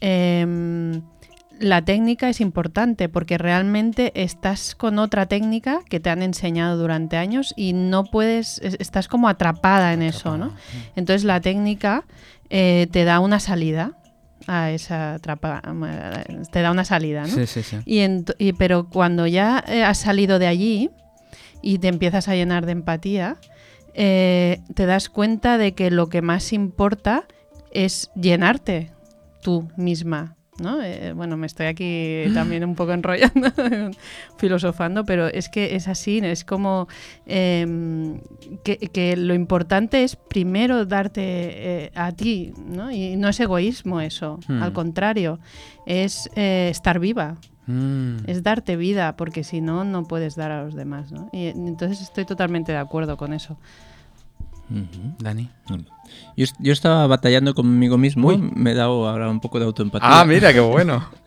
em, 0.00 1.02
la 1.60 1.84
técnica 1.84 2.28
es 2.28 2.40
importante 2.40 3.08
porque 3.08 3.38
realmente 3.38 4.12
estás 4.20 4.74
con 4.74 4.98
otra 4.98 5.26
técnica 5.26 5.80
que 5.88 6.00
te 6.00 6.10
han 6.10 6.22
enseñado 6.22 6.76
durante 6.76 7.16
años 7.16 7.54
y 7.56 7.72
no 7.72 8.04
puedes, 8.04 8.58
estás 8.58 9.06
como 9.06 9.28
atrapada 9.28 9.92
en 9.92 10.02
eso, 10.02 10.36
¿no? 10.36 10.52
Entonces 10.96 11.22
la 11.22 11.40
técnica 11.40 12.04
eh, 12.50 12.88
te 12.90 13.04
da 13.04 13.20
una 13.20 13.38
salida 13.38 13.92
a 14.46 14.70
esa 14.70 15.14
atrapa 15.14 15.62
te 16.50 16.62
da 16.62 16.70
una 16.70 16.84
salida, 16.84 17.22
¿no? 17.22 17.28
Sí, 17.28 17.46
sí, 17.46 17.62
sí. 17.62 17.76
Y, 17.86 18.52
pero 18.54 18.88
cuando 18.88 19.26
ya 19.26 19.64
eh, 19.68 19.84
has 19.84 19.98
salido 19.98 20.38
de 20.38 20.46
allí 20.46 20.90
y 21.62 21.78
te 21.78 21.88
empiezas 21.88 22.28
a 22.28 22.34
llenar 22.34 22.66
de 22.66 22.72
empatía, 22.72 23.36
eh, 23.94 24.60
te 24.74 24.86
das 24.86 25.08
cuenta 25.08 25.58
de 25.58 25.72
que 25.72 25.90
lo 25.90 26.08
que 26.08 26.22
más 26.22 26.52
importa 26.52 27.24
es 27.72 28.10
llenarte 28.14 28.90
tú 29.42 29.68
misma 29.76 30.36
eh, 30.84 31.12
bueno, 31.16 31.36
me 31.36 31.46
estoy 31.46 31.66
aquí 31.66 32.24
también 32.34 32.64
un 32.64 32.74
poco 32.74 32.92
enrollando, 32.92 33.48
filosofando, 34.36 35.04
pero 35.04 35.26
es 35.26 35.48
que 35.48 35.74
es 35.76 35.88
así, 35.88 36.18
es 36.22 36.44
como 36.44 36.88
em, 37.26 38.20
que, 38.62 39.16
lo 39.16 39.34
importante 39.34 40.04
es 40.04 40.16
primero 40.16 40.84
darte 40.84 41.22
eh, 41.24 41.92
a 41.94 42.12
ti, 42.12 42.52
¿no? 42.56 42.90
Y 42.90 43.16
no 43.16 43.28
es 43.28 43.40
egoísmo 43.40 44.00
eso, 44.00 44.38
al 44.48 44.70
hmm. 44.70 44.74
contrario, 44.74 45.38
es 45.86 46.30
estar 46.36 46.98
viva. 46.98 47.38
Hmm. 47.66 48.18
Es 48.26 48.42
darte 48.42 48.76
vida, 48.76 49.16
porque 49.16 49.44
si 49.44 49.60
no, 49.60 49.84
no 49.84 50.04
puedes 50.04 50.34
dar 50.36 50.50
a 50.50 50.64
los 50.64 50.74
demás. 50.74 51.12
¿no? 51.12 51.28
Y 51.32 51.46
entonces 51.46 52.00
estoy 52.00 52.24
totalmente 52.24 52.72
de 52.72 52.78
acuerdo 52.78 53.16
con 53.16 53.32
eso. 53.32 53.56
Dani. 55.18 55.50
Yo, 56.36 56.72
estaba 56.72 57.06
batallando 57.06 57.54
conmigo 57.54 57.98
mismo 57.98 58.32
y 58.32 58.38
me 58.38 58.72
he 58.72 58.74
dado 58.74 59.08
ahora 59.08 59.28
un 59.28 59.40
poco 59.40 59.58
de 59.58 59.66
autoempatía. 59.66 60.20
Ah, 60.20 60.24
mira, 60.24 60.52
qué 60.52 60.60
bueno. 60.60 61.06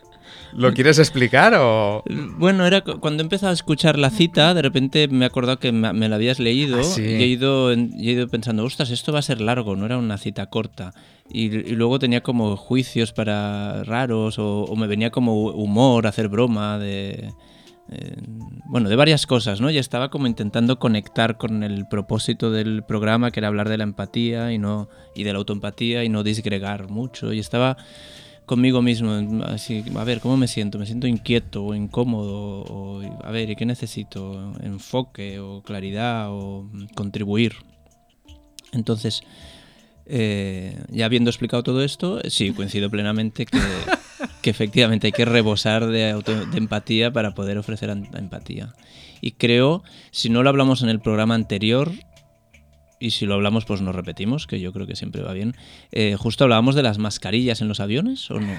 ¿Lo 0.56 0.72
quieres 0.72 0.98
explicar 0.98 1.54
o...? 1.54 2.02
Bueno, 2.38 2.66
era 2.66 2.82
cuando 2.82 3.22
he 3.22 3.24
empezado 3.24 3.50
a 3.50 3.54
escuchar 3.54 3.98
la 3.98 4.10
cita, 4.10 4.54
de 4.54 4.62
repente 4.62 5.08
me 5.08 5.24
he 5.24 5.28
acordado 5.28 5.58
que 5.58 5.72
me, 5.72 6.08
la 6.08 6.16
habías 6.16 6.38
leído 6.38 6.78
ah, 6.78 7.00
y 7.00 7.02
he 7.02 7.26
ido, 7.26 7.72
he 7.72 7.76
ido 7.98 8.28
pensando, 8.28 8.64
ostras, 8.64 8.90
esto 8.90 9.12
va 9.12 9.18
a 9.18 9.22
ser 9.22 9.40
largo, 9.40 9.76
no 9.76 9.86
era 9.86 9.98
una 9.98 10.18
cita 10.18 10.46
corta. 10.46 10.92
Y, 11.28 11.48
luego 11.74 11.98
tenía 11.98 12.22
como 12.22 12.56
juicios 12.56 13.12
para 13.12 13.84
raros 13.84 14.38
o 14.38 14.74
me 14.76 14.86
venía 14.86 15.10
como 15.10 15.50
humor, 15.50 16.06
hacer 16.06 16.28
broma 16.28 16.78
de 16.78 17.32
bueno, 18.66 18.88
de 18.88 18.96
varias 18.96 19.26
cosas, 19.26 19.60
¿no? 19.60 19.70
Y 19.70 19.78
estaba 19.78 20.10
como 20.10 20.26
intentando 20.26 20.78
conectar 20.78 21.36
con 21.36 21.62
el 21.62 21.86
propósito 21.86 22.50
del 22.50 22.82
programa, 22.82 23.30
que 23.30 23.40
era 23.40 23.48
hablar 23.48 23.68
de 23.68 23.78
la 23.78 23.84
empatía 23.84 24.52
y 24.52 24.58
no 24.58 24.88
y 25.14 25.22
de 25.22 25.32
la 25.32 25.38
autoempatía 25.38 26.02
y 26.02 26.08
no 26.08 26.24
disgregar 26.24 26.90
mucho. 26.90 27.32
Y 27.32 27.38
estaba 27.38 27.76
conmigo 28.46 28.80
mismo, 28.80 29.42
así, 29.44 29.84
a 29.94 30.04
ver, 30.04 30.20
¿cómo 30.20 30.36
me 30.36 30.48
siento? 30.48 30.78
¿Me 30.78 30.86
siento 30.86 31.06
inquieto 31.06 31.64
o 31.64 31.74
incómodo? 31.74 32.62
O, 32.62 33.02
a 33.22 33.30
ver, 33.30 33.50
¿y 33.50 33.56
qué 33.56 33.66
necesito? 33.66 34.52
¿Enfoque 34.62 35.40
o 35.40 35.62
claridad 35.62 36.28
o 36.30 36.70
contribuir? 36.94 37.56
Entonces, 38.72 39.22
eh, 40.06 40.78
ya 40.88 41.06
habiendo 41.06 41.30
explicado 41.30 41.62
todo 41.62 41.82
esto, 41.82 42.20
sí, 42.28 42.52
coincido 42.52 42.88
plenamente 42.88 43.46
que 43.46 43.58
que 44.42 44.50
efectivamente 44.50 45.08
hay 45.08 45.12
que 45.12 45.24
rebosar 45.24 45.86
de, 45.86 46.10
empatía 46.54 47.12
para 47.12 47.34
poder 47.34 47.58
ofrecer 47.58 47.90
empatía. 47.90 48.74
Y 49.20 49.32
creo, 49.32 49.82
si 50.10 50.30
no 50.30 50.42
lo 50.42 50.48
hablamos 50.50 50.82
en 50.82 50.88
el 50.88 51.00
programa 51.00 51.34
anterior, 51.34 51.90
y 52.98 53.10
si 53.10 53.26
lo 53.26 53.34
hablamos 53.34 53.64
pues 53.64 53.80
nos 53.80 53.94
repetimos, 53.94 54.46
que 54.46 54.60
yo 54.60 54.72
creo 54.72 54.86
que 54.86 54.96
siempre 54.96 55.22
va 55.22 55.32
bien, 55.32 55.54
eh, 55.92 56.16
justo 56.18 56.44
hablábamos 56.44 56.74
de 56.74 56.82
las 56.82 56.98
mascarillas 56.98 57.60
en 57.60 57.68
los 57.68 57.80
aviones, 57.80 58.30
¿o 58.30 58.40
no? 58.40 58.54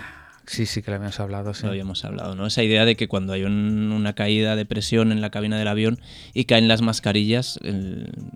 Sí, 0.48 0.65
sí 0.65 0.82
que 0.82 0.91
lo 0.91 0.96
habíamos 0.96 1.20
hablado, 1.20 1.53
sí. 1.53 1.63
Lo 1.63 1.72
habíamos 1.72 2.06
hablado, 2.06 2.34
¿no? 2.36 2.48
Esa 2.48 2.63
idea 2.63 2.86
de 2.86 2.96
que 2.96 3.10
cuando 3.10 3.34
hay 3.34 3.44
una 3.44 4.13
caída 4.13 4.56
de 4.56 4.65
presión 4.65 5.12
en 5.12 5.20
la 5.20 5.29
cabina 5.29 5.58
del 5.60 5.67
avión 5.67 6.00
y 6.34 6.46
caen 6.46 6.70
las 6.70 6.82
mascarillas, 6.82 7.60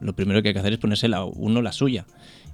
lo 0.01 0.13
primero 0.13 0.41
que 0.41 0.49
hay 0.49 0.53
que 0.53 0.59
hacer 0.59 0.73
es 0.73 0.79
ponerse 0.79 1.07
la, 1.07 1.23
uno 1.23 1.61
la 1.61 1.71
suya 1.71 2.05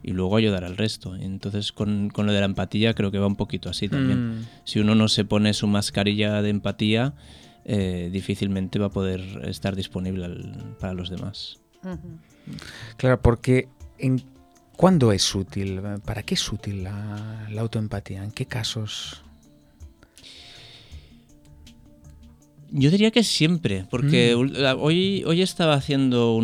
y 0.03 0.11
luego 0.11 0.37
ayudar 0.37 0.63
al 0.63 0.77
resto. 0.77 1.15
Entonces, 1.15 1.71
con, 1.71 2.11
lo 2.15 2.31
de 2.31 2.39
la 2.39 2.45
empatía 2.45 2.93
creo 2.93 3.09
que 3.09 3.17
va 3.17 3.25
un 3.25 3.35
poquito 3.35 3.67
así 3.69 3.89
también. 3.89 4.41
Mm. 4.41 4.45
Si 4.63 4.79
uno 4.79 4.93
no 4.93 5.07
se 5.07 5.25
pone 5.25 5.53
su 5.55 5.65
mascarilla 5.65 6.43
de 6.43 6.49
empatía, 6.49 7.13
eh, 7.65 8.09
difícilmente 8.11 8.77
va 8.77 8.87
a 8.87 8.91
poder 8.91 9.21
estar 9.45 9.75
disponible 9.75 10.29
para 10.79 10.93
los 10.93 11.09
demás. 11.09 11.57
Claro, 12.97 13.21
porque 13.21 13.67
en, 13.97 14.21
¿cuándo 14.75 15.11
es 15.11 15.33
útil? 15.35 15.81
¿Para 16.05 16.23
qué 16.23 16.35
es 16.35 16.51
útil 16.51 16.83
la, 16.83 17.47
la 17.49 17.61
autoempatía? 17.61 18.23
¿En 18.23 18.31
qué 18.31 18.45
casos? 18.45 19.23
Yo 22.69 22.91
diría 22.91 23.11
que 23.11 23.23
siempre, 23.23 23.85
porque 23.89 24.35
mm. 24.35 24.81
hoy, 24.81 25.23
hoy 25.25 25.41
estaba 25.41 25.75
haciendo 25.75 26.37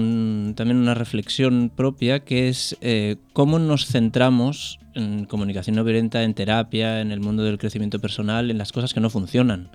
también 0.56 0.78
una 0.78 0.94
reflexión 0.94 1.70
propia 1.76 2.22
que 2.22 2.48
es 2.48 2.78
eh, 2.82 3.18
cómo 3.34 3.60
nos 3.60 3.88
centramos 3.88 4.80
en 4.96 5.26
comunicación 5.26 5.76
no 5.76 5.84
violenta, 5.84 6.24
en 6.24 6.34
terapia, 6.34 7.02
en 7.02 7.12
el 7.12 7.20
mundo 7.20 7.44
del 7.44 7.58
crecimiento 7.58 8.00
personal, 8.00 8.52
en 8.52 8.58
las 8.58 8.72
cosas 8.72 8.94
que 8.94 9.00
no 9.00 9.10
funcionan. 9.10 9.70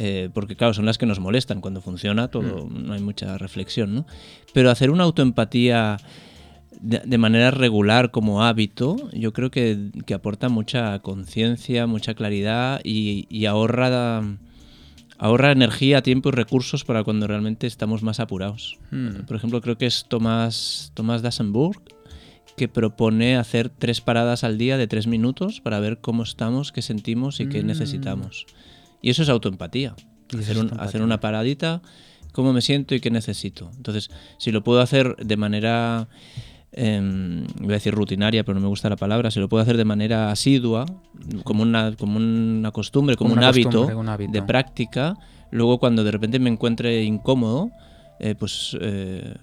Eh, 0.00 0.30
porque 0.32 0.54
claro, 0.54 0.74
son 0.74 0.86
las 0.86 0.96
que 0.96 1.06
nos 1.06 1.18
molestan. 1.18 1.60
Cuando 1.60 1.80
funciona 1.80 2.28
todo, 2.28 2.66
mm. 2.66 2.86
no 2.86 2.92
hay 2.92 3.00
mucha 3.00 3.36
reflexión, 3.36 3.94
¿no? 3.94 4.06
Pero 4.54 4.70
hacer 4.70 4.90
una 4.90 5.02
autoempatía 5.02 5.96
de, 6.80 7.18
manera 7.18 7.50
regular 7.50 8.12
como 8.12 8.44
hábito, 8.44 8.96
yo 9.12 9.32
creo 9.32 9.50
que, 9.50 9.90
aporta 10.14 10.48
mucha 10.48 11.00
conciencia, 11.00 11.88
mucha 11.88 12.14
claridad 12.14 12.80
y, 12.84 13.26
y 13.28 13.46
ahorra 13.46 14.22
ahorra 15.18 15.50
energía, 15.50 16.00
tiempo 16.02 16.28
y 16.28 16.32
recursos 16.32 16.84
para 16.84 17.02
cuando 17.02 17.26
realmente 17.26 17.66
estamos 17.66 18.04
más 18.04 18.20
apurados. 18.20 18.78
Hmm. 18.92 19.24
Por 19.26 19.36
ejemplo, 19.36 19.60
creo 19.60 19.76
que 19.76 19.86
es 19.86 20.06
Tomás, 20.08 20.92
Tomás 20.94 21.22
Dassenburg 21.22 21.82
que 22.56 22.68
propone 22.68 23.36
hacer 23.36 23.68
tres 23.68 24.00
paradas 24.00 24.42
al 24.42 24.58
día 24.58 24.76
de 24.76 24.86
tres 24.86 25.06
minutos 25.06 25.60
para 25.60 25.80
ver 25.80 25.98
cómo 26.00 26.22
estamos, 26.22 26.72
qué 26.72 26.82
sentimos 26.82 27.40
y 27.40 27.48
qué 27.48 27.62
hmm. 27.62 27.66
Y 29.00 29.10
eso 29.10 29.22
es 29.22 29.28
autoempatía. 29.28 29.94
Hacer, 30.38 30.58
hacer 30.78 31.02
una 31.02 31.20
paradita, 31.20 31.80
cómo 32.32 32.52
me 32.52 32.60
siento 32.60 32.94
y 32.94 33.00
qué 33.00 33.10
necesito. 33.10 33.70
Entonces, 33.76 34.10
si 34.38 34.52
lo 34.52 34.62
puedo 34.62 34.80
hacer 34.80 35.16
de 35.16 35.36
manera 35.36 36.08
eh, 36.72 37.00
voy 37.60 37.70
a 37.70 37.74
decir 37.74 37.94
rutinaria, 37.94 38.44
pero 38.44 38.54
no 38.54 38.60
me 38.60 38.68
gusta 38.68 38.88
la 38.88 38.96
palabra, 38.96 39.30
se 39.30 39.40
lo 39.40 39.48
puedo 39.48 39.62
hacer 39.62 39.76
de 39.76 39.84
manera 39.84 40.30
asidua, 40.30 40.84
como 41.44 41.62
una, 41.62 41.96
como 41.96 42.18
una 42.18 42.70
costumbre, 42.72 43.16
como, 43.16 43.32
un, 43.32 43.42
hábito 43.42 43.88
de 44.28 44.42
práctica. 44.42 45.16
Luego, 45.50 45.78
cuando 45.78 46.04
de 46.04 46.10
repente 46.10 46.38
me 46.38 46.50
encuentre 46.50 47.02
incómodo, 47.04 47.70
eh, 48.20 48.34
pues 48.38 48.76
eh, 48.80 49.34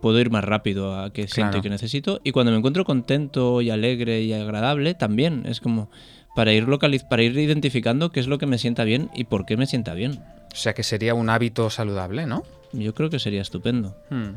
puedo 0.00 0.18
ir 0.18 0.30
más 0.30 0.42
rápido 0.42 0.98
a 0.98 1.12
qué 1.12 1.28
siento 1.28 1.58
y 1.58 1.60
qué 1.60 1.70
necesito. 1.70 2.20
Y 2.24 2.32
cuando 2.32 2.50
me 2.50 2.58
encuentro 2.58 2.84
contento 2.84 3.60
y 3.62 3.70
alegre 3.70 4.22
y 4.22 4.32
agradable, 4.32 4.94
también 4.94 5.44
es 5.46 5.60
como 5.60 5.88
para 6.34 6.52
ir 6.52 6.68
localiz 6.68 7.04
para 7.04 7.22
ir 7.22 7.36
identificando 7.38 8.10
qué 8.10 8.20
es 8.20 8.26
lo 8.26 8.38
que 8.38 8.46
me 8.46 8.58
sienta 8.58 8.84
bien 8.84 9.10
y 9.14 9.24
por 9.24 9.46
qué 9.46 9.56
me 9.56 9.66
sienta 9.66 9.94
bien. 9.94 10.20
O 10.52 10.56
sea 10.56 10.74
que 10.74 10.82
sería 10.82 11.14
un 11.14 11.30
hábito 11.30 11.70
saludable, 11.70 12.26
¿no? 12.26 12.42
yo 12.72 12.94
creo 12.94 13.10
que 13.10 13.18
sería 13.18 13.42
estupendo. 13.42 13.94
Hmm. 14.08 14.30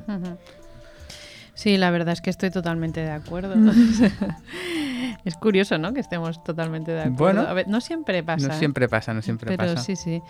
Sí, 1.54 1.78
la 1.78 1.90
verdad 1.90 2.12
es 2.14 2.22
que 2.22 2.30
estoy 2.30 2.52
totalmente 2.52 3.00
de 3.00 3.12
acuerdo. 3.12 3.56
es 5.26 5.36
curioso, 5.36 5.78
¿no? 5.78 5.94
Que 5.94 6.02
estemos 6.02 6.44
totalmente 6.44 6.92
de 6.92 7.02
acuerdo. 7.02 7.18
Bueno, 7.18 7.42
A 7.42 7.54
ver, 7.54 7.68
no 7.70 7.80
siempre 7.80 8.22
pasa. 8.24 8.48
No 8.48 8.54
¿eh? 8.54 8.60
siempre 8.60 8.90
pasa, 8.90 9.14
no 9.14 9.22
siempre 9.22 9.56
Pero 9.56 9.74
pasa. 9.74 9.82
sí, 9.84 9.96
sí. 9.96 10.22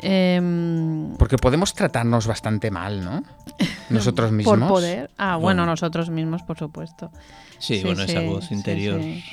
Em, 0.00 1.14
Porque 1.16 1.36
podemos 1.36 1.72
tratarnos 1.74 2.26
bastante 2.26 2.70
mal, 2.72 3.04
¿no? 3.04 3.22
Nosotros 3.90 4.32
mismos. 4.32 4.58
Por 4.58 4.68
poder. 4.68 5.10
Ah, 5.16 5.36
bueno, 5.36 5.62
Bueno. 5.62 5.66
nosotros 5.66 6.10
mismos, 6.10 6.42
por 6.42 6.58
supuesto. 6.58 7.12
Sí, 7.58 7.80
bueno, 7.84 8.02
esa 8.02 8.20
sí, 8.20 8.26
voz 8.26 8.46
sí, 8.46 8.54
interior. 8.54 9.00
Sí, 9.00 9.24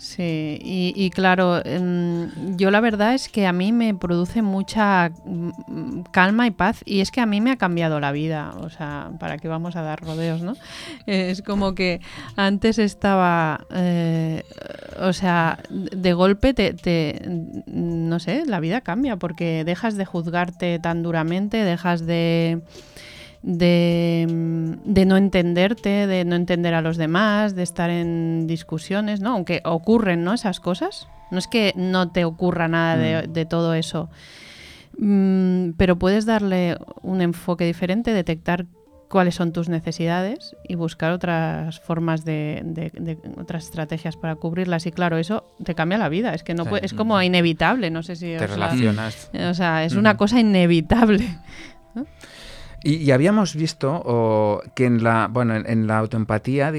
Sí, 0.00 0.58
y, 0.62 0.92
y 0.94 1.10
claro, 1.10 1.60
em, 1.64 2.30
yo 2.56 2.70
la 2.70 2.78
verdad 2.80 3.14
es 3.14 3.28
que 3.28 3.48
a 3.48 3.52
mí 3.52 3.72
me 3.72 3.94
produce 3.94 4.42
mucha 4.42 5.10
mm, 5.24 6.02
calma 6.12 6.46
y 6.46 6.52
paz 6.52 6.82
y 6.84 7.00
es 7.00 7.10
que 7.10 7.20
a 7.20 7.26
mí 7.26 7.40
me 7.40 7.50
ha 7.50 7.56
cambiado 7.56 7.98
la 7.98 8.12
vida, 8.12 8.52
o 8.60 8.70
sea, 8.70 9.10
¿para 9.18 9.38
qué 9.38 9.48
vamos 9.48 9.74
a 9.74 9.82
dar 9.82 10.00
rodeos, 10.00 10.40
no? 10.40 10.54
Es 11.06 11.42
como 11.42 11.74
que 11.74 12.00
antes 12.36 12.78
estaba, 12.78 13.66
eh, 13.74 14.44
o 15.00 15.12
sea, 15.12 15.58
de 15.68 16.12
golpe 16.12 16.54
te, 16.54 16.74
te- 16.74 17.20
no 17.66 18.20
sé, 18.20 18.44
la 18.46 18.60
vida 18.60 18.82
cambia 18.82 19.16
porque 19.16 19.64
dejas 19.64 19.96
de 19.96 20.04
juzgarte 20.04 20.78
tan 20.78 21.02
duramente, 21.02 21.64
dejas 21.64 22.06
de 22.06 22.60
de, 23.42 24.26
mm, 24.28 24.92
de 24.92 25.06
no 25.06 25.16
entenderte, 25.16 26.06
de 26.06 26.24
no 26.24 26.36
entender 26.36 26.74
a 26.74 26.82
los 26.82 26.96
demás, 26.96 27.54
de 27.54 27.62
estar 27.62 27.90
en 27.90 28.46
discusiones, 28.46 29.20
¿no? 29.20 29.32
Aunque 29.32 29.60
ocurren, 29.64 30.24
¿no? 30.24 30.34
Esas 30.34 30.60
cosas. 30.60 31.08
No 31.30 31.38
es 31.38 31.46
que 31.46 31.72
no 31.76 32.10
te 32.10 32.24
ocurra 32.24 32.68
nada 32.68 32.96
de, 32.96 33.26
de 33.28 33.44
todo 33.46 33.74
eso. 33.74 34.08
Mm, 34.98 35.70
pero 35.76 35.98
puedes 35.98 36.26
darle 36.26 36.76
un 37.02 37.20
enfoque 37.20 37.64
diferente, 37.64 38.12
detectar 38.12 38.66
cuáles 39.08 39.36
son 39.36 39.52
tus 39.52 39.68
necesidades 39.70 40.54
y 40.68 40.74
buscar 40.74 41.12
otras 41.12 41.80
formas 41.80 42.24
de, 42.26 42.60
de- 42.64 42.90
de- 42.94 43.18
otras 43.40 43.64
estrategias 43.64 44.16
para 44.16 44.34
cubrirlas. 44.34 44.84
Y 44.86 44.92
claro, 44.92 45.16
eso 45.16 45.44
te 45.64 45.74
cambia 45.74 45.96
la 45.98 46.08
vida. 46.10 46.34
Es 46.34 46.42
que 46.42 46.54
no 46.54 46.64
Sí. 46.64 46.70
puede- 46.70 46.84
es 46.86 46.92
como 46.92 47.20
inevitable. 47.22 47.90
No 47.90 48.02
sé 48.02 48.16
si 48.16 48.36
Te 48.36 48.46
relacionas. 48.46 49.30
o 49.32 49.54
sea, 49.54 49.84
es 49.84 49.94
una 49.94 50.16
cosa 50.16 50.40
inevitable. 50.40 51.26
Y, 52.84 53.10
habíamos 53.10 53.54
visto 53.54 54.62
que 54.74 54.86
en 54.86 55.02
la, 55.02 55.28
bueno, 55.30 55.54
en, 55.56 55.86
la 55.86 55.98
autoempatía 55.98 56.72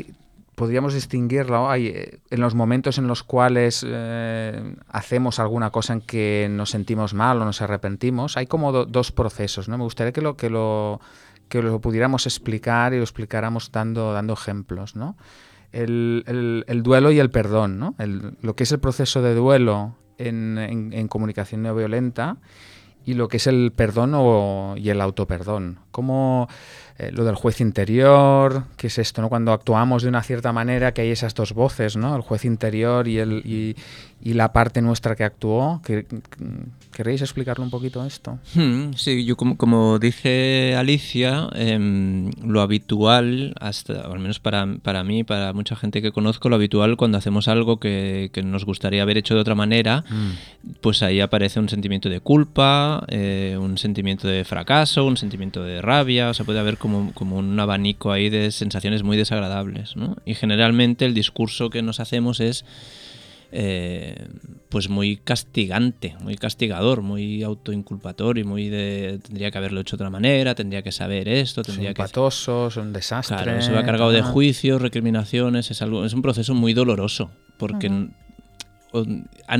podríamos 0.56 0.94
distinguirlo 0.94 1.70
hay, 1.70 1.88
eh, 1.88 2.20
en 2.30 2.42
los 2.42 2.54
momentos 2.56 2.98
en 2.98 3.08
los 3.08 3.24
cuales 3.24 3.86
eh, 3.88 4.76
hacemos 4.90 5.40
alguna 5.40 5.70
cosa 5.72 5.94
en 5.94 6.02
que 6.02 6.48
nos 6.50 6.70
sentimos 6.72 7.14
mal 7.14 7.42
o 7.42 7.46
nos 7.46 7.62
arrepentimos. 7.62 8.38
Hay 8.38 8.46
como 8.48 8.72
do- 8.72 8.86
dos 8.86 9.12
procesos, 9.12 9.70
¿no? 9.70 9.78
Me 9.78 9.84
gustaría 9.84 10.12
que 10.12 10.22
lo, 10.22 10.36
que 10.36 10.50
lo, 10.50 11.00
que 11.48 11.62
lo 11.62 11.80
pudiéramos 11.80 12.26
explicar 12.26 12.94
y 12.94 12.98
lo 12.98 13.04
explicáramos 13.04 13.72
dando, 13.72 14.12
dando 14.14 14.34
ejemplos, 14.34 14.96
¿no? 14.96 15.16
El, 15.72 16.24
el- 16.28 16.66
el 16.68 16.84
duelo 16.84 17.12
y 17.12 17.20
el 17.20 17.30
perdón, 17.30 17.80
¿no? 17.80 17.96
El- 17.98 18.36
lo 18.42 18.56
que 18.56 18.64
es 18.64 18.72
el 18.72 18.80
proceso 18.80 19.22
de 19.22 19.36
duelo 19.36 19.96
en, 20.18 20.58
en- 20.58 20.92
en 20.94 21.08
comunicación 21.08 21.62
no 21.64 21.74
violenta 21.76 22.38
y 23.06 23.14
lo 23.14 23.28
que 23.28 23.38
es 23.38 23.48
el 23.48 23.72
perdón 23.76 24.14
o- 24.16 24.76
y 24.78 24.90
el 24.90 25.02
autoperdón. 25.02 25.80
Como 25.92 26.48
eh, 26.98 27.12
lo 27.12 27.24
del 27.24 27.36
juez 27.36 27.62
interior, 27.62 28.64
¿qué 28.78 28.88
es 28.88 28.98
esto? 28.98 29.22
¿no? 29.22 29.30
Cuando 29.30 29.54
actuamos 29.54 30.04
de 30.04 30.10
una 30.10 30.22
cierta 30.22 30.52
manera, 30.52 30.94
que 30.94 31.02
hay 31.02 31.12
esas 31.12 31.34
dos 31.34 31.54
voces, 31.54 31.96
¿no? 31.96 32.16
El 32.16 32.22
juez 32.22 32.44
interior 32.46 33.08
y, 33.08 33.20
el, 33.20 33.76
y 34.22 34.34
la 34.34 34.52
parte 34.54 34.82
nuestra 34.82 35.16
que 35.16 35.24
actuó. 35.24 35.82
¿Que- 35.86 36.06
¿Queréis 36.92 37.22
explicarlo 37.22 37.64
un 37.64 37.70
poquito 37.70 38.06
esto? 38.06 38.40
Hmm, 38.56 38.92
Sí, 38.96 39.24
yo 39.24 39.38
como, 39.38 39.56
como 39.56 40.00
dice 40.00 40.76
Alicia, 40.76 41.48
em, 41.54 42.30
lo 42.46 42.60
habitual, 42.62 43.54
hasta, 43.62 44.02
al 44.02 44.20
menos 44.20 44.40
para, 44.42 44.68
para 44.82 45.04
mí, 45.06 45.24
para 45.24 45.54
mucha 45.54 45.78
gente 45.78 46.02
que 46.02 46.12
conozco, 46.12 46.50
lo 46.50 46.56
habitual 46.56 46.98
cuando 46.98 47.18
hacemos 47.18 47.48
algo 47.48 47.80
que, 47.80 48.30
que 48.34 48.44
nos 48.44 48.66
gustaría 48.66 49.02
haber 49.04 49.18
hecho 49.18 49.34
de 49.36 49.40
otra 49.42 49.56
manera, 49.56 50.04
pues 50.82 51.02
ahí 51.04 51.22
aparece 51.22 51.60
un 51.62 51.70
sentimiento 51.70 52.10
de 52.10 52.20
culpa, 52.20 53.06
eh, 53.08 53.56
un 53.60 53.78
sentimiento 53.78 54.28
de 54.28 54.44
fracaso, 54.44 55.06
un 55.06 55.16
sentimiento 55.16 55.64
de 55.64 55.82
rabia, 55.82 56.30
o 56.30 56.34
sea, 56.34 56.46
puede 56.46 56.60
haber 56.60 56.78
como, 56.78 57.14
como 57.14 57.38
un 57.38 57.58
abanico 57.60 58.12
ahí 58.12 58.30
de 58.30 58.52
sensaciones 58.52 59.04
muy 59.04 59.16
desagradables, 59.16 59.96
¿no? 59.96 60.18
Y 60.26 60.34
generalmente 60.36 61.06
el 61.06 61.14
discurso 61.14 61.70
que 61.70 61.82
nos 61.82 62.00
hacemos 62.02 62.40
es 62.42 62.66
eh, 63.52 64.28
pues 64.70 64.90
muy 64.90 65.18
castigante, 65.18 66.16
muy 66.22 66.36
castigador, 66.36 67.02
muy 67.02 67.42
autoinculpatorio, 67.42 68.46
muy 68.46 68.70
de 68.70 69.20
tendría 69.26 69.50
que 69.50 69.58
haberlo 69.58 69.82
hecho 69.82 69.98
de 69.98 70.04
otra 70.04 70.12
manera, 70.12 70.54
tendría 70.54 70.84
que 70.84 70.92
saber 70.92 71.28
esto, 71.28 71.64
tendría 71.64 71.94
que 71.94 72.04
patosos, 72.04 72.76
son 72.76 72.94
desastre. 72.94 73.38
Claro, 73.38 73.62
se 73.62 73.72
va 73.72 73.84
cargado 73.84 74.12
de 74.12 74.22
juicios, 74.22 74.82
recriminaciones, 74.82 75.72
es 75.72 75.82
algo, 75.82 76.06
es 76.06 76.14
un 76.14 76.22
proceso 76.22 76.54
muy 76.54 76.74
doloroso, 76.74 77.32
porque 77.58 77.88
en, 77.88 78.14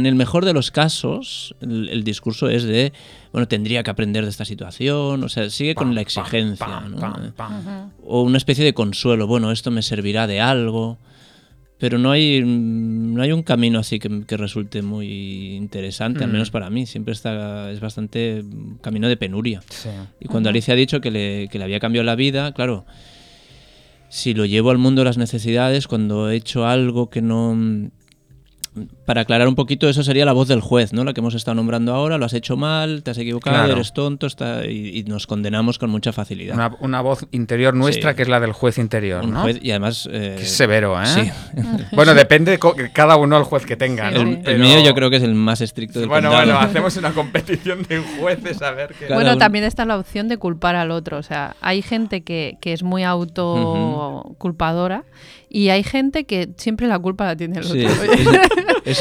el 0.06 0.16
mejor 0.16 0.46
de 0.46 0.54
los 0.54 0.70
casos 0.70 1.56
el, 1.60 1.90
el 1.90 2.04
discurso 2.04 2.48
es 2.50 2.64
de, 2.64 2.94
bueno, 3.32 3.48
tendría 3.48 3.82
que 3.82 3.90
aprender 3.90 4.24
de 4.24 4.30
esta 4.30 4.46
situación, 4.46 5.24
o 5.24 5.30
sea, 5.30 5.50
sigue 5.50 5.74
con 5.74 5.96
la 5.96 6.02
exigencia, 6.02 6.66
pam, 6.66 6.92
¿no? 6.92 6.98
pam, 7.00 7.26
Eh, 7.26 7.32
pam. 7.36 7.92
o 8.06 8.22
una 8.22 8.38
especie 8.38 8.64
de 8.64 8.76
consuelo, 8.76 9.26
bueno, 9.26 9.52
esto 9.52 9.72
me 9.72 9.82
servirá 9.82 10.28
de 10.28 10.42
algo, 10.42 11.00
pero 11.80 11.98
no 11.98 12.12
hay, 12.12 12.44
mm, 12.44 13.14
no 13.16 13.22
hay 13.24 13.32
un 13.32 13.42
camino 13.42 13.80
así 13.80 13.98
que, 14.00 14.24
que 14.28 14.38
resulte 14.38 14.82
muy 14.82 15.56
interesante, 15.56 16.24
al 16.24 16.30
Mm. 16.30 16.34
menos 16.34 16.52
para 16.52 16.70
mí, 16.70 16.86
siempre 16.86 17.14
está, 17.14 17.72
es 17.72 17.80
bastante 17.80 18.44
mm, 18.44 18.76
camino 18.82 19.08
de 19.08 19.18
penuria. 19.18 19.62
Sí. 19.70 19.90
Y 20.20 20.28
cuando 20.28 20.50
Alicia 20.50 20.74
ha 20.74 20.78
dicho 20.78 21.00
que 21.02 21.10
le, 21.10 21.48
que 21.50 21.58
le 21.58 21.64
había 21.64 21.80
cambiado 21.80 22.04
la 22.06 22.16
vida, 22.16 22.52
claro, 22.54 22.86
si 24.10 24.34
lo 24.34 24.46
llevo 24.46 24.72
al 24.72 24.78
mundo 24.78 25.02
de 25.02 25.06
las 25.06 25.18
necesidades, 25.18 25.88
cuando 25.88 26.30
he 26.30 26.36
hecho 26.36 26.66
algo 26.68 27.10
que 27.10 27.22
no... 27.22 27.90
Para 29.10 29.22
aclarar 29.22 29.48
un 29.48 29.56
poquito, 29.56 29.90
eso 29.90 30.04
sería 30.04 30.24
la 30.24 30.34
voz 30.34 30.48
del 30.48 30.62
juez, 30.62 30.94
¿no? 30.94 31.04
La 31.04 31.14
que 31.14 31.22
hemos 31.22 31.34
estado 31.34 31.56
nombrando 31.56 31.96
ahora, 31.96 32.20
lo 32.20 32.26
has 32.28 32.34
hecho 32.34 32.58
mal, 32.58 33.02
te 33.02 33.10
has 33.10 33.18
equivocado, 33.18 33.56
Claro. 33.58 33.74
eres 33.74 33.92
tonto, 33.92 34.28
está, 34.28 34.68
y, 34.68 35.00
y 35.00 35.04
nos 35.06 35.26
condenamos 35.26 35.80
con 35.80 35.90
mucha 35.90 36.14
facilidad. 36.14 36.54
Una, 36.54 36.78
una 36.80 37.02
voz 37.02 37.26
interior 37.32 37.74
nuestra 37.74 38.12
Sí. 38.12 38.18
que 38.18 38.22
es 38.22 38.28
la 38.30 38.40
del 38.40 38.52
juez 38.54 38.78
interior, 38.78 39.24
Un 39.26 39.32
¿no? 39.32 39.42
juez- 39.42 39.58
y 39.64 39.72
además... 39.72 40.08
eh, 40.12 40.36
Que 40.38 40.44
es 40.44 40.52
severo, 40.52 40.96
¿eh? 41.02 41.08
Sí. 41.08 41.32
Bueno, 41.96 42.14
depende 42.14 42.52
de 42.52 42.60
cada 42.94 43.16
uno 43.16 43.36
el 43.36 43.46
juez 43.46 43.66
que 43.66 43.76
tenga. 43.76 44.10
El, 44.10 44.60
mío 44.60 44.80
yo 44.86 44.94
creo 44.94 45.10
que 45.10 45.16
es 45.16 45.24
el 45.24 45.34
más 45.34 45.62
estricto 45.62 46.00
del 46.00 46.08
Bueno, 46.08 46.30
condado. 46.30 46.52
bueno, 46.54 46.60
hacemos 46.70 46.96
una 46.98 47.12
competición 47.12 47.82
de 47.90 47.98
jueces 48.20 48.62
a 48.62 48.70
ver 48.74 48.94
qué... 48.94 49.08
Bueno, 49.12 49.32
uno- 49.32 49.40
también 49.40 49.64
está 49.66 49.86
la 49.86 49.98
opción 49.98 50.28
de 50.28 50.38
culpar 50.38 50.76
al 50.76 50.92
otro. 50.92 51.18
O 51.18 51.24
sea, 51.24 51.56
hay 51.62 51.82
gente 51.82 52.22
que, 52.22 52.60
que 52.62 52.74
es 52.74 52.84
muy 52.84 53.02
autoculpadora 53.04 55.04
y 55.50 55.70
hay 55.70 55.82
gente 55.82 56.26
que 56.26 56.50
siempre 56.58 56.86
la 56.88 57.00
culpa 57.00 57.26
la 57.26 57.36
tiene 57.36 57.58
el 57.58 57.64
Sí, 57.66 57.84
otro. 57.86 57.96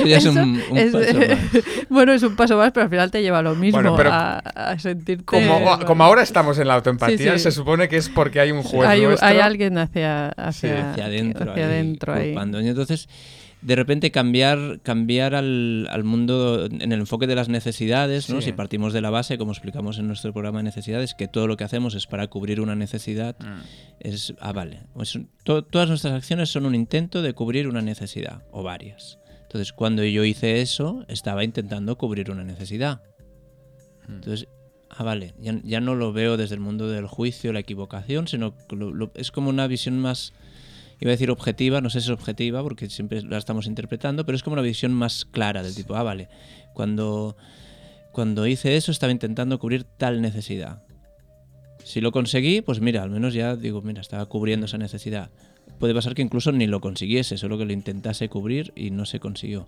Eso, 0.05 0.07
eso 0.07 0.09
ya 0.09 0.17
es 0.17 0.27
un, 0.27 0.63
un 0.71 0.79
es- 0.79 0.93
paso 0.93 1.19
más. 1.19 1.85
bueno, 1.89 2.13
es 2.13 2.23
un 2.23 2.37
paso 2.37 2.57
más, 2.57 2.73
pero 2.73 2.85
al 2.85 2.91
final 2.91 3.11
te 3.11 3.23
lleva 3.23 3.39
a 3.39 3.43
lo 3.43 3.55
mismo, 3.55 3.81
Bueno, 3.81 3.97
pero 3.97 4.11
a, 4.13 4.39
a 4.39 4.79
sentirte... 4.79 5.25
Como, 5.25 5.79
como 5.87 6.05
ahora 6.05 6.23
estamos 6.23 6.59
en 6.59 6.69
la 6.69 6.75
autoempatía, 6.75 7.33
Sí, 7.33 7.39
sí. 7.39 7.43
se 7.45 7.53
supone 7.53 7.89
que 7.89 7.97
es 7.97 8.09
porque 8.09 8.41
hay 8.41 8.51
un 8.53 8.63
juez 8.63 8.89
hay, 8.89 9.01
un- 9.01 9.07
nuestro. 9.09 9.29
hay 9.29 9.39
alguien 9.39 9.79
hacia, 9.79 10.29
hacia, 10.31 10.53
Sí, 10.53 10.83
hacia 10.91 11.05
adentro, 11.07 11.51
hacia 11.53 11.65
ahí, 11.67 11.71
adentro 11.73 12.15
ahí. 12.15 12.27
culpando. 12.29 12.61
Y 12.61 12.69
entonces, 12.69 13.09
de 13.61 13.75
repente 13.75 14.13
cambiar, 14.13 14.79
cambiar 14.85 15.35
al, 15.35 15.89
al 15.91 16.05
mundo 16.05 16.67
en 16.67 16.93
el 16.93 17.01
enfoque 17.01 17.27
de 17.27 17.35
las 17.35 17.49
necesidades, 17.49 18.31
¿no? 18.31 18.41
Sí. 18.41 18.47
Si 18.47 18.53
partimos 18.53 18.93
de 18.93 19.01
la 19.01 19.11
base, 19.11 19.37
como 19.37 19.51
explicamos 19.51 19.99
en 19.99 20.07
nuestro 20.07 20.33
programa 20.33 20.59
de 20.61 20.63
necesidades, 20.63 21.15
que 21.15 21.27
todo 21.27 21.49
lo 21.49 21.57
que 21.57 21.65
hacemos 21.65 21.97
es 21.97 22.07
para 22.07 22.29
cubrir 22.29 22.61
una 22.61 22.77
necesidad, 22.77 23.35
Mm. 23.41 23.61
es, 23.99 24.33
ah, 24.41 24.53
vale, 24.53 24.83
pues 24.95 25.19
to- 25.43 25.65
todas 25.65 25.89
nuestras 25.89 26.15
acciones 26.15 26.51
son 26.51 26.67
un 26.67 26.77
intento 26.77 27.21
de 27.21 27.33
cubrir 27.33 27.67
una 27.67 27.83
necesidad, 27.83 28.43
o 28.53 28.63
varias. 28.63 29.19
Entonces, 29.49 29.73
cuando 29.73 30.05
yo 30.05 30.25
hice 30.25 30.61
eso, 30.61 31.05
estaba 31.09 31.43
intentando 31.43 31.97
cubrir 31.97 32.31
una 32.31 32.45
necesidad. 32.45 33.01
Mm. 34.07 34.13
Entonces, 34.17 34.49
ah, 34.91 35.03
vale, 35.05 35.33
ya, 35.41 35.59
ya 35.65 35.81
no 35.81 35.95
lo 35.95 36.13
veo 36.13 36.37
desde 36.37 36.55
el 36.55 36.61
mundo 36.61 36.87
del 36.89 37.07
juicio, 37.07 37.53
la 37.55 37.61
equivocación, 37.61 38.29
sino 38.29 38.55
que 38.69 38.77
lo- 38.77 38.93
lo- 38.93 39.11
es 39.15 39.31
como 39.31 39.49
una 39.49 39.67
visión 39.67 39.99
más, 39.99 40.35
iba 41.01 41.11
a 41.11 41.13
decir 41.13 41.31
objetiva, 41.31 41.81
no 41.81 41.89
sé 41.89 42.01
si 42.03 42.09
es 42.09 42.11
objetiva 42.11 42.63
porque 42.63 42.91
siempre 42.91 43.23
la 43.23 43.39
estamos 43.39 43.67
interpretando, 43.67 44.27
pero 44.27 44.37
es 44.37 44.43
como 44.43 44.53
una 44.55 44.63
visión 44.63 44.93
más 44.93 45.25
clara 45.25 45.63
del 45.63 45.75
tipo, 45.75 45.95
ah, 45.97 46.03
vale, 46.03 46.29
cuando, 46.75 47.35
cuando 48.13 48.47
hice 48.47 48.77
eso 48.77 48.91
estaba 48.93 49.13
intentando 49.13 49.59
cubrir 49.59 49.85
tal 49.85 50.21
necesidad. 50.21 50.83
Si 51.85 52.03
lo 52.03 52.13
conseguí, 52.13 52.61
pues 52.61 52.81
mira, 52.81 53.03
al 53.03 53.09
menos 53.11 53.33
ya 53.33 53.57
digo, 53.57 53.81
mira, 53.81 54.03
estaba 54.03 54.27
cubriendo 54.27 54.67
esa 54.67 54.77
necesidad. 54.77 55.31
Puede 55.79 55.95
pasar 55.95 56.15
que 56.15 56.23
incluso 56.23 56.51
ni 56.53 56.67
lo 56.67 56.81
consiguiese, 56.81 57.37
solo 57.39 57.59
que 57.59 57.65
lo 57.65 57.73
intentase 57.73 58.29
cubrir 58.29 58.73
y 58.77 58.91
no 58.91 59.05
se 59.07 59.21
consiguió. 59.21 59.67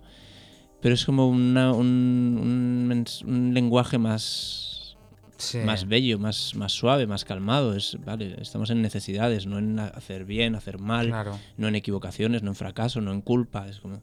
Pero 0.81 0.95
es 0.95 1.05
como 1.05 1.27
una- 1.29 1.71
un, 1.73 2.39
un 2.41 3.05
un 3.27 3.53
lenguaje 3.53 3.97
más, 3.97 4.97
Sí. 5.37 5.59
más 5.59 5.87
bello, 5.87 6.19
más, 6.19 6.53
más 6.55 6.71
suave, 6.71 7.07
más 7.07 7.23
calmado. 7.25 7.75
Es, 7.75 7.97
vale, 8.05 8.35
estamos 8.41 8.69
en 8.69 8.81
necesidades, 8.81 9.45
no 9.45 9.57
en 9.59 9.79
hacer 9.79 10.25
bien, 10.25 10.55
hacer 10.55 10.77
mal, 10.79 11.07
Claro. 11.07 11.39
no 11.57 11.67
en 11.67 11.75
equivocaciones, 11.75 12.43
no 12.43 12.51
en 12.51 12.55
fracaso, 12.55 12.99
no 13.01 13.11
en 13.11 13.21
culpa. 13.21 13.67
Es 13.67 13.79
como, 13.79 14.01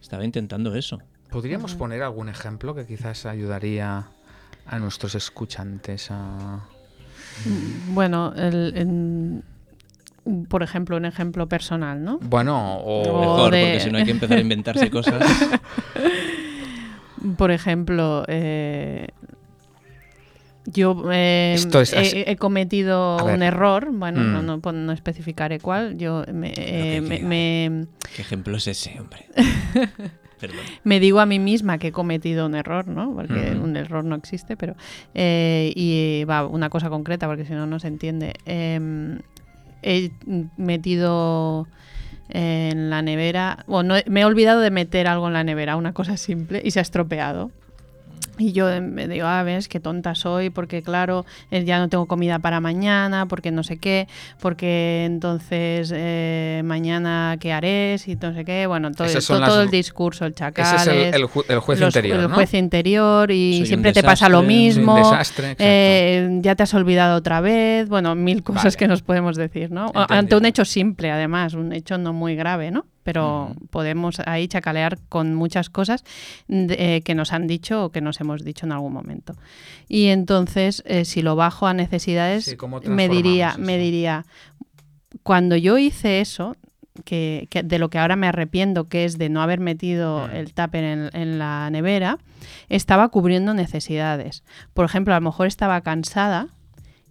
estaba 0.00 0.24
intentando 0.24 0.74
eso. 0.74 0.98
¿Podríamos 1.30 1.74
poner 1.74 2.02
algún 2.02 2.28
ejemplo 2.30 2.74
que 2.74 2.86
quizás 2.86 3.26
ayudaría 3.26 4.06
a 4.66 4.78
nuestros 4.78 5.14
escuchantes 5.14 6.10
a... 6.10 6.60
Bueno, 7.92 8.32
el- 8.34 8.72
en- 8.76 9.44
por 10.48 10.62
ejemplo, 10.62 10.96
un 10.96 11.04
ejemplo 11.04 11.48
personal, 11.48 12.02
¿no? 12.04 12.18
Bueno, 12.22 12.76
o... 12.78 13.02
O 13.02 13.20
Mejor, 13.20 13.52
de- 13.52 13.60
porque 13.62 13.80
si 13.80 13.90
no 13.90 13.98
hay 13.98 14.04
que 14.04 14.10
empezar 14.10 14.38
a 14.38 14.40
inventarse 14.40 14.90
cosas. 14.90 15.22
Por 17.36 17.50
ejemplo, 17.50 18.24
eh, 18.28 19.08
yo 20.66 21.02
eh, 21.10 21.54
Esto 21.56 21.80
es 21.80 21.92
así. 21.94 22.18
he, 22.18 22.30
he 22.32 22.36
cometido 22.36 23.24
un 23.24 23.42
error, 23.42 23.88
bueno, 23.92 24.22
no, 24.22 24.42
Mm. 24.42 24.60
no, 24.62 24.72
no 24.72 24.92
especificaré 24.92 25.58
cuál, 25.60 25.96
yo 25.98 26.24
me, 26.32 26.52
eh, 26.56 27.00
me- 27.00 27.86
¿Qué 28.14 28.22
ejemplo 28.22 28.56
es 28.56 28.66
ese, 28.68 28.98
hombre? 29.00 29.26
Perdón. 30.40 30.60
me 30.84 31.00
digo 31.00 31.18
a 31.18 31.26
mí 31.26 31.40
misma 31.40 31.78
que 31.78 31.88
he 31.88 31.92
cometido 31.92 32.46
un 32.46 32.54
error, 32.54 32.86
¿no? 32.86 33.12
Porque 33.12 33.54
Ujú. 33.56 33.64
un 33.64 33.76
error 33.76 34.04
no 34.04 34.14
existe, 34.14 34.56
pero... 34.56 34.76
eh, 35.14 35.72
y 35.74 36.22
va, 36.26 36.46
una 36.46 36.70
cosa 36.70 36.88
concreta, 36.90 37.26
porque 37.26 37.44
si 37.44 37.54
no, 37.54 37.66
no 37.66 37.80
se 37.80 37.88
entiende. 37.88 38.34
Eh, 39.82 40.10
he 40.26 40.44
metido 40.56 41.66
en 42.28 42.90
la 42.90 43.02
nevera, 43.02 43.64
bueno, 43.66 43.94
me 44.06 44.20
he 44.20 44.24
olvidado 44.24 44.60
de 44.60 44.70
meter 44.70 45.06
algo 45.06 45.28
en 45.28 45.32
la 45.32 45.44
nevera, 45.44 45.76
una 45.76 45.94
cosa 45.94 46.16
simple, 46.16 46.60
y 46.64 46.70
se 46.72 46.78
ha 46.78 46.82
estropeado. 46.82 47.50
Y 48.38 48.52
yo 48.52 48.70
eh, 48.70 48.80
me 48.80 49.08
digo, 49.08 49.26
ah, 49.26 49.42
ves, 49.42 49.68
qué 49.68 49.80
tonta 49.80 50.14
soy, 50.14 50.50
porque 50.50 50.82
claro, 50.82 51.26
eh, 51.50 51.64
ya 51.64 51.78
no 51.78 51.88
tengo 51.88 52.06
comida 52.06 52.38
para 52.38 52.60
mañana, 52.60 53.26
porque 53.26 53.50
no 53.50 53.62
sé 53.64 53.78
qué, 53.78 54.06
porque 54.40 55.04
entonces 55.06 55.92
eh, 55.94 56.62
mañana 56.64 57.36
qué 57.40 57.52
haré, 57.52 57.96
si 57.98 58.14
no 58.16 58.32
sé 58.34 58.44
qué, 58.44 58.66
bueno, 58.66 58.92
todo, 58.92 59.08
todo, 59.26 59.44
todo 59.44 59.62
el 59.62 59.70
discurso, 59.70 60.24
el 60.24 60.34
chacal, 60.34 60.64
Ese 60.76 61.08
es 61.08 61.14
el, 61.14 61.22
el 61.22 61.28
ju- 61.28 61.44
el 61.48 61.58
juez 61.58 61.80
los- 61.80 61.88
interior, 61.94 62.20
el 62.20 62.28
¿no? 62.28 62.34
juez 62.34 62.54
interior 62.54 63.30
y 63.30 63.58
Soy 63.58 63.66
siempre 63.66 63.92
te 63.92 64.02
pasa 64.02 64.28
lo 64.28 64.42
mismo. 64.42 64.94
Un 64.94 65.02
desastre, 65.02 65.56
eh, 65.58 66.38
ya 66.40 66.54
te 66.54 66.62
has 66.62 66.74
olvidado 66.74 67.16
otra 67.16 67.40
vez, 67.40 67.88
bueno, 67.88 68.14
mil 68.14 68.42
cosas 68.42 68.64
Vale. 68.64 68.76
que 68.76 68.88
nos 68.88 69.02
podemos 69.02 69.36
decir, 69.36 69.70
¿no? 69.70 69.86
Entendido. 69.88 70.06
Ante 70.18 70.36
un 70.36 70.44
hecho 70.46 70.64
simple, 70.64 71.10
además, 71.10 71.54
un 71.54 71.72
hecho 71.72 71.98
no 71.98 72.12
muy 72.12 72.36
grave, 72.36 72.70
¿no? 72.70 72.86
Pero 73.12 73.54
podemos 73.70 74.20
ahí 74.26 74.48
chacalear 74.48 74.98
con 75.08 75.34
muchas 75.34 75.70
cosas 75.70 76.04
de- 76.46 76.96
eh, 76.96 77.00
que 77.02 77.14
nos 77.14 77.32
han 77.32 77.46
dicho 77.46 77.84
o 77.86 77.90
que 77.90 78.02
nos 78.02 78.20
hemos 78.20 78.44
dicho 78.44 78.66
en 78.66 78.72
algún 78.72 78.92
momento. 78.92 79.34
Y 79.88 80.08
entonces, 80.08 80.82
eh, 80.86 81.06
si 81.06 81.22
lo 81.22 81.34
bajo 81.34 81.66
a 81.66 81.72
necesidades, 81.72 82.44
Sí, 82.44 82.56
¿cómo 82.56 82.80
me 82.84 83.08
diría, 83.08 83.54
me 83.58 83.78
diría, 83.78 84.26
cuando 85.22 85.56
yo 85.56 85.78
hice 85.78 86.20
eso, 86.20 86.54
que, 87.04 87.46
que 87.50 87.62
de 87.62 87.78
lo 87.78 87.88
que 87.90 87.98
ahora 87.98 88.16
me 88.16 88.26
arrepiento, 88.26 88.88
que 88.88 89.04
es 89.04 89.16
de 89.18 89.28
no 89.28 89.40
haber 89.40 89.60
metido 89.60 90.26
el 90.30 90.52
tupper 90.52 90.84
en, 90.84 91.10
en 91.14 91.38
la 91.38 91.70
nevera, 91.70 92.18
estaba 92.68 93.08
cubriendo 93.08 93.54
necesidades. 93.54 94.42
Por 94.74 94.84
ejemplo, 94.84 95.14
a 95.14 95.20
lo 95.20 95.24
mejor 95.24 95.46
estaba 95.46 95.80
cansada 95.80 96.48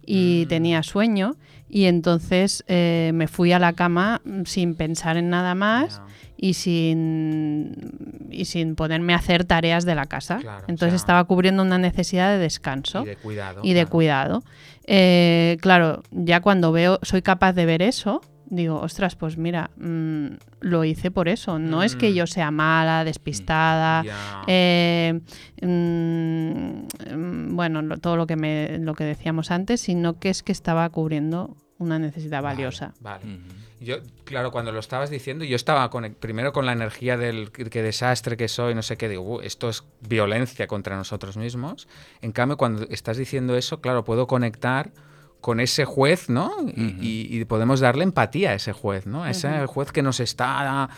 y 0.06 0.44
Mm. 0.44 0.48
tenía 0.48 0.82
sueño 0.82 1.36
y 1.70 1.84
entonces 1.84 2.64
eh, 2.68 3.10
me 3.14 3.28
fui 3.28 3.52
a 3.52 3.58
la 3.58 3.72
cama 3.74 4.20
mm, 4.24 4.42
sin 4.44 4.74
pensar 4.74 5.16
en 5.16 5.28
nada 5.30 5.54
más 5.54 6.00
y 6.36 6.54
sin 6.54 8.28
y 8.30 8.44
sin 8.44 8.74
ponerme 8.76 9.12
a 9.12 9.16
hacer 9.16 9.44
tareas 9.44 9.84
de 9.84 9.94
la 9.94 10.06
casa. 10.06 10.38
Claro, 10.38 10.64
o 10.66 10.70
entonces 10.70 10.92
sea- 10.92 10.96
estaba 10.96 11.24
cubriendo 11.24 11.62
una 11.62 11.78
necesidad 11.78 12.30
de 12.30 12.38
descanso 12.38 13.02
Y 13.02 13.06
de 13.06 13.16
cuidado. 13.16 13.60
y 13.64 13.68
de 13.72 13.80
claro. 13.82 13.90
cuidado. 13.90 14.42
Eh, 14.86 15.56
claro, 15.60 16.02
ya 16.10 16.40
cuando 16.40 16.72
veo, 16.72 16.98
soy 17.02 17.22
capaz 17.22 17.52
de 17.52 17.66
ver 17.66 17.82
eso, 17.82 18.20
digo, 18.50 18.80
ostras, 18.80 19.14
pues 19.16 19.36
mira, 19.36 19.70
mm, 19.76 20.26
lo 20.60 20.84
hice 20.84 21.10
por 21.10 21.28
eso. 21.28 21.58
No 21.58 21.82
es 21.82 21.96
que 21.96 22.10
Mm. 22.10 22.14
yo 22.14 22.26
sea 22.26 22.50
mala, 22.50 23.04
despistada. 23.04 24.02
Ya. 24.04 24.42
eh, 24.46 25.20
mm, 25.62 27.16
mm, 27.16 27.56
bueno, 27.56 27.82
lo- 27.82 27.96
todo 27.98 28.16
lo 28.16 28.26
que 28.26 28.36
me, 28.36 28.78
lo 28.78 28.94
que 28.94 29.04
decíamos 29.04 29.50
antes, 29.50 29.80
sino 29.80 30.18
que 30.18 30.30
es 30.30 30.42
que 30.42 30.52
estaba 30.52 30.88
cubriendo 30.90 31.56
una 31.78 31.98
necesidad 31.98 32.42
Vale, 32.42 32.56
valiosa. 32.56 32.92
Vale. 33.00 33.24
Yo, 33.80 33.98
claro, 34.24 34.50
cuando 34.50 34.72
lo 34.72 34.80
estabas 34.80 35.08
diciendo, 35.10 35.44
yo 35.44 35.54
estaba 35.54 35.88
con, 35.90 36.16
primero 36.18 36.52
con 36.52 36.66
la 36.66 36.72
energía 36.72 37.16
del 37.16 37.52
qué 37.52 37.66
qué 37.70 37.82
desastre 37.82 38.36
que 38.36 38.48
soy, 38.48 38.74
no 38.74 38.82
sé 38.82 38.96
qué, 38.96 39.08
digo, 39.08 39.22
"Uh, 39.36 39.40
esto 39.42 39.68
es 39.68 39.84
violencia 40.08 40.66
contra 40.66 40.96
nosotros 40.96 41.36
mismos. 41.36 41.86
En 42.20 42.32
cambio, 42.32 42.56
cuando 42.56 42.82
estás 42.90 43.16
diciendo 43.16 43.56
eso, 43.56 43.80
claro, 43.80 44.02
puedo 44.04 44.26
conectar 44.26 44.90
con 45.40 45.60
ese 45.60 45.84
juez, 45.84 46.28
¿no? 46.28 46.50
Y, 46.76 46.96
y- 47.00 47.38
y 47.40 47.44
podemos 47.44 47.80
darle 47.80 48.04
empatía 48.04 48.50
a 48.50 48.54
ese 48.54 48.72
juez, 48.72 49.06
¿no? 49.06 49.22
A 49.24 49.30
ese 49.30 49.66
juez 49.66 49.92
que 49.92 50.02
nos 50.02 50.20
está 50.20 50.88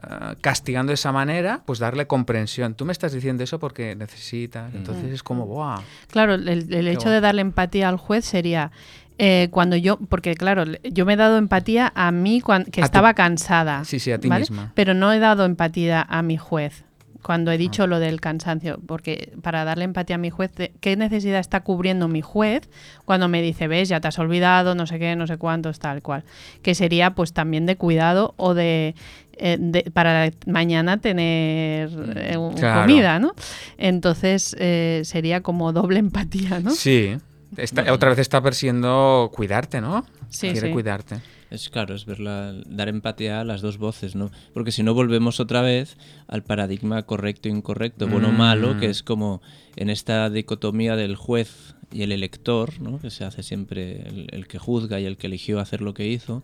ah, 0.00 0.34
castigando 0.40 0.90
de 0.90 0.94
esa 0.94 1.10
manera, 1.12 1.62
pues 1.66 1.78
darle 1.80 2.06
comprensión. 2.06 2.74
Tú 2.74 2.84
me 2.84 2.92
estás 2.92 3.12
diciendo 3.12 3.42
eso 3.42 3.58
porque 3.58 3.96
necesitas. 3.96 4.72
Entonces 4.74 5.12
es 5.12 5.22
como, 5.22 5.46
¡buah! 5.46 5.80
Claro, 6.10 6.34
el, 6.34 6.48
el 6.48 6.88
hecho 6.88 7.00
bueno. 7.00 7.10
de 7.12 7.20
darle 7.20 7.40
empatía 7.42 7.88
al 7.88 7.96
juez 7.96 8.24
sería 8.24 8.70
eh, 9.18 9.48
cuando 9.50 9.74
yo, 9.74 9.96
porque 9.98 10.34
claro, 10.36 10.64
le- 10.64 10.80
yo 10.84 11.04
me 11.04 11.14
he 11.14 11.16
dado 11.16 11.36
empatía 11.38 11.92
a 11.96 12.12
mí 12.12 12.40
cuan- 12.40 12.64
que 12.66 12.80
A 12.80 12.84
tu- 12.84 12.86
estaba 12.86 13.14
cansada. 13.14 13.84
Sí, 13.84 13.98
sí, 13.98 14.12
a 14.12 14.18
ti 14.20 14.28
¿vale? 14.28 14.42
misma. 14.42 14.70
Pero 14.76 14.94
no 14.94 15.12
he 15.12 15.18
dado 15.18 15.44
empatía 15.44 16.06
a 16.08 16.22
mi 16.22 16.36
juez. 16.36 16.84
Cuando 17.22 17.50
he 17.50 17.58
dicho 17.58 17.86
lo 17.86 17.98
del 17.98 18.20
cansancio, 18.20 18.78
porque 18.86 19.32
para 19.42 19.64
darle 19.64 19.84
empatía 19.84 20.16
a 20.16 20.18
mi 20.18 20.30
juez, 20.30 20.52
¿qué 20.80 20.96
necesidad 20.96 21.40
está 21.40 21.60
cubriendo 21.60 22.06
mi 22.08 22.22
juez 22.22 22.70
cuando 23.04 23.28
me 23.28 23.42
dice, 23.42 23.66
ves, 23.68 23.88
ya 23.88 24.00
te 24.00 24.08
has 24.08 24.18
olvidado, 24.18 24.74
no 24.76 24.86
sé 24.86 24.98
qué, 24.98 25.16
no 25.16 25.26
sé 25.26 25.36
cuántos, 25.36 25.78
tal 25.80 26.00
cual? 26.00 26.22
Que 26.62 26.74
sería 26.74 27.14
pues 27.14 27.32
también 27.32 27.66
de 27.66 27.76
cuidado 27.76 28.34
o 28.36 28.54
de, 28.54 28.94
eh, 29.36 29.56
de- 29.60 29.90
para 29.92 30.30
mañana 30.46 30.98
tener 30.98 31.90
eh, 32.16 32.36
Claro. 32.56 32.82
comida, 32.82 33.18
¿no? 33.18 33.32
Entonces 33.78 34.54
eh, 34.58 35.02
sería 35.04 35.42
como 35.42 35.72
doble 35.72 35.98
empatía, 35.98 36.60
¿no? 36.60 36.70
Sí. 36.70 37.16
Está- 37.56 37.92
Otra 37.92 38.10
vez 38.10 38.18
está 38.20 38.40
persiguiendo 38.42 39.30
cuidarte, 39.34 39.80
¿no? 39.80 40.04
Sí, 40.28 40.50
Quiere 40.52 40.68
sí. 40.68 40.72
cuidarte. 40.72 41.16
Es 41.50 41.70
claro, 41.70 41.94
es 41.94 42.04
verla, 42.04 42.54
dar 42.66 42.88
empatía 42.88 43.40
a 43.40 43.44
las 43.44 43.62
dos 43.62 43.78
voces, 43.78 44.14
¿no? 44.14 44.30
Porque 44.52 44.70
si 44.72 44.82
no 44.82 44.92
volvemos 44.94 45.40
otra 45.40 45.62
vez 45.62 45.96
al 46.26 46.42
paradigma 46.42 47.02
correcto 47.04 47.48
e 47.48 47.52
incorrecto, 47.52 48.06
bueno 48.06 48.28
o 48.28 48.32
malo, 48.32 48.74
Mm. 48.74 48.80
que 48.80 48.86
es 48.86 49.02
como 49.02 49.40
en 49.76 49.88
esta 49.90 50.28
dicotomía 50.30 50.94
del 50.96 51.16
juez 51.16 51.74
y 51.90 52.02
el 52.02 52.12
elector, 52.12 52.80
¿no? 52.80 52.98
Que 53.00 53.10
se 53.10 53.24
hace 53.24 53.42
siempre 53.42 54.02
el, 54.08 54.26
el 54.32 54.46
que 54.46 54.58
juzga 54.58 55.00
y 55.00 55.06
el 55.06 55.16
que 55.16 55.26
eligió 55.28 55.58
hacer 55.60 55.80
lo 55.80 55.94
que 55.94 56.06
hizo. 56.06 56.42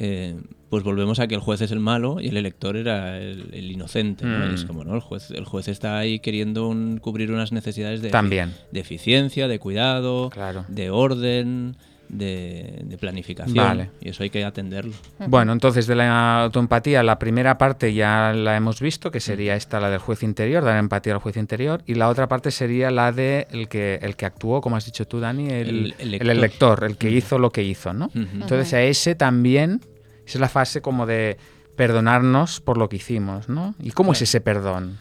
eh, 0.00 0.36
pues 0.70 0.84
volvemos 0.84 1.18
a 1.18 1.26
que 1.26 1.34
el 1.34 1.40
juez 1.40 1.60
es 1.60 1.72
el 1.72 1.80
malo 1.80 2.20
y 2.20 2.28
el 2.28 2.36
elector 2.36 2.76
era 2.76 3.18
el, 3.18 3.48
el 3.52 3.72
inocente. 3.72 4.24
¿no? 4.26 4.44
Es 4.54 4.62
Mm. 4.62 4.66
como, 4.68 4.84
¿no? 4.84 4.94
El 4.94 5.00
juez, 5.00 5.30
el 5.32 5.44
juez 5.44 5.66
está 5.66 5.98
ahí 5.98 6.20
queriendo 6.20 6.68
un- 6.68 6.98
cubrir 6.98 7.32
unas 7.32 7.50
necesidades 7.50 8.00
de, 8.00 8.10
También. 8.10 8.52
de 8.70 8.78
eficiencia, 8.80 9.48
de 9.48 9.58
cuidado, 9.58 10.30
Claro. 10.30 10.64
de 10.68 10.90
orden, 10.90 11.76
de, 12.08 12.80
de 12.84 12.98
planificación. 12.98 13.56
Vale. 13.56 13.90
Y 14.00 14.08
eso 14.08 14.22
hay 14.22 14.30
que 14.30 14.44
atenderlo. 14.44 14.92
Bueno, 15.26 15.52
entonces 15.52 15.86
de 15.86 15.94
la 15.94 16.44
autoempatía, 16.44 17.02
la 17.02 17.18
primera 17.18 17.58
parte 17.58 17.92
ya 17.92 18.32
la 18.32 18.56
hemos 18.56 18.80
visto, 18.80 19.10
que 19.10 19.20
sería 19.20 19.54
esta, 19.56 19.78
la 19.80 19.90
del 19.90 19.98
juez 20.00 20.22
interior, 20.22 20.64
dar 20.64 20.78
empatía 20.78 21.12
al 21.14 21.18
juez 21.20 21.36
interior, 21.36 21.82
y 21.86 21.94
la 21.94 22.08
otra 22.08 22.26
parte 22.28 22.50
sería 22.50 22.90
la 22.90 23.12
de 23.12 23.46
el 23.50 23.68
que, 23.68 23.98
el 24.02 24.16
que 24.16 24.26
actuó, 24.26 24.60
como 24.60 24.76
has 24.76 24.86
dicho 24.86 25.06
tú, 25.06 25.20
Dani, 25.20 25.48
el, 25.48 25.94
El 25.98 26.14
el 26.14 26.30
elector. 26.30 26.84
el 26.84 26.96
que 26.96 27.10
hizo 27.10 27.38
lo 27.38 27.50
que 27.50 27.62
hizo, 27.62 27.92
¿no? 27.92 28.10
Entonces 28.14 28.72
a 28.74 28.80
ese 28.82 29.14
también, 29.14 29.80
esa 30.26 30.38
es 30.38 30.40
la 30.40 30.48
fase 30.48 30.80
como 30.80 31.04
de 31.06 31.36
perdonarnos 31.76 32.60
por 32.60 32.76
lo 32.78 32.88
que 32.88 32.96
hicimos, 32.96 33.48
¿no? 33.48 33.74
¿Y 33.80 33.90
cómo 33.92 34.12
es 34.12 34.22
ese 34.22 34.40
perdón? 34.40 34.98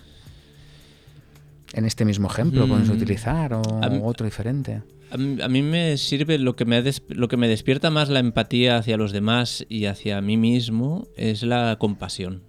En 1.73 1.85
este 1.85 2.05
mismo 2.05 2.27
ejemplo, 2.29 2.67
podemos 2.67 2.89
Mm. 2.89 2.93
utilizar 2.93 3.53
o 3.53 3.61
A 3.83 3.87
otro 4.03 4.25
diferente. 4.25 4.81
A 5.09 5.17
mí, 5.17 5.41
a 5.41 5.47
mí 5.47 5.61
me 5.61 5.97
sirve 5.97 6.37
lo 6.37 6.55
que 6.55 6.65
me, 6.65 6.83
lo 7.09 7.27
que 7.27 7.37
me 7.37 7.47
despierta 7.47 7.89
más 7.89 8.09
la 8.09 8.19
empatía 8.19 8.77
hacia 8.77 8.97
los 8.97 9.11
demás 9.11 9.65
y 9.69 9.85
hacia 9.85 10.19
mí 10.21 10.37
mismo 10.37 11.07
es 11.15 11.43
la 11.43 11.77
compasión. 11.79 12.43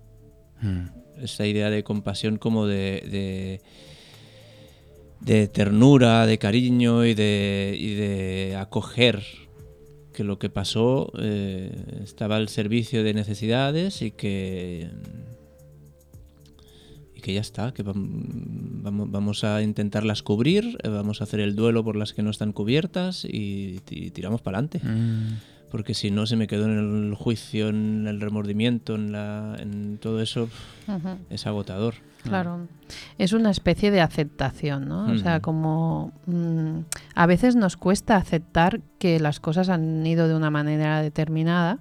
Mm. 0.61 1.23
Esa 1.23 1.47
idea 1.47 1.71
de 1.71 1.85
compasión 1.85 2.37
como 2.38 2.66
de, 2.66 3.03
de, 3.11 3.61
de 5.21 5.49
ternura, 5.49 6.27
de 6.27 6.38
cariño 6.38 7.05
y 7.05 7.14
de, 7.14 7.77
y 7.79 7.94
de 7.94 8.57
acoger 8.57 9.23
que 10.18 10.25
lo 10.25 10.40
que 10.40 10.51
pasó 10.51 11.12
eh, 11.21 11.71
estaba 12.03 12.37
al 12.37 12.49
servicio 12.49 13.05
de 13.05 13.14
necesidades 13.14 14.03
y 14.03 14.11
que 14.11 14.90
y 17.18 17.20
que 17.20 17.35
ya 17.35 17.40
está, 17.40 17.72
que 17.74 17.85
vam- 17.85 18.22
vamos, 18.85 19.11
vamos 19.11 19.42
a 19.42 19.61
intentarlas 19.61 20.22
cubrir, 20.22 20.78
eh, 20.85 20.88
vamos 20.88 21.20
a 21.20 21.24
hacer 21.24 21.40
el 21.40 21.57
duelo 21.57 21.83
por 21.83 21.96
las 21.96 22.12
que 22.12 22.22
no 22.22 22.31
están 22.31 22.52
cubiertas 22.52 23.24
y, 23.24 23.81
y 23.90 24.11
tiramos 24.11 24.40
para 24.40 24.59
adelante. 24.59 24.81
Mm. 24.87 25.38
Porque 25.68 25.94
si 25.94 26.11
no, 26.12 26.26
se 26.26 26.37
me 26.37 26.46
quedó 26.46 26.64
en 26.66 26.78
el 27.09 27.14
juicio, 27.14 27.68
en 27.70 28.07
el 28.07 28.20
remordimiento, 28.20 28.94
en, 28.94 29.11
la, 29.12 29.57
en 29.59 29.98
todo 29.98 30.22
eso, 30.22 30.48
es 31.28 31.46
agotador. 31.46 31.94
Claro, 32.22 32.68
es 33.18 33.33
una 33.33 33.50
especie 33.50 33.90
de 33.90 34.00
aceptación, 34.00 34.88
¿no? 34.88 35.11
O 35.12 35.18
sea, 35.18 35.35
Ujú. 35.37 35.42
como 35.42 36.12
mm, 36.26 36.78
a 37.14 37.26
veces 37.26 37.54
nos 37.57 37.76
cuesta 37.76 38.16
aceptar 38.16 38.81
que 38.98 39.20
las 39.20 39.40
cosas 39.40 39.68
han 39.68 40.07
ido 40.07 40.26
de 40.28 40.35
una 40.35 40.50
manera 40.50 41.02
determinada 41.02 41.78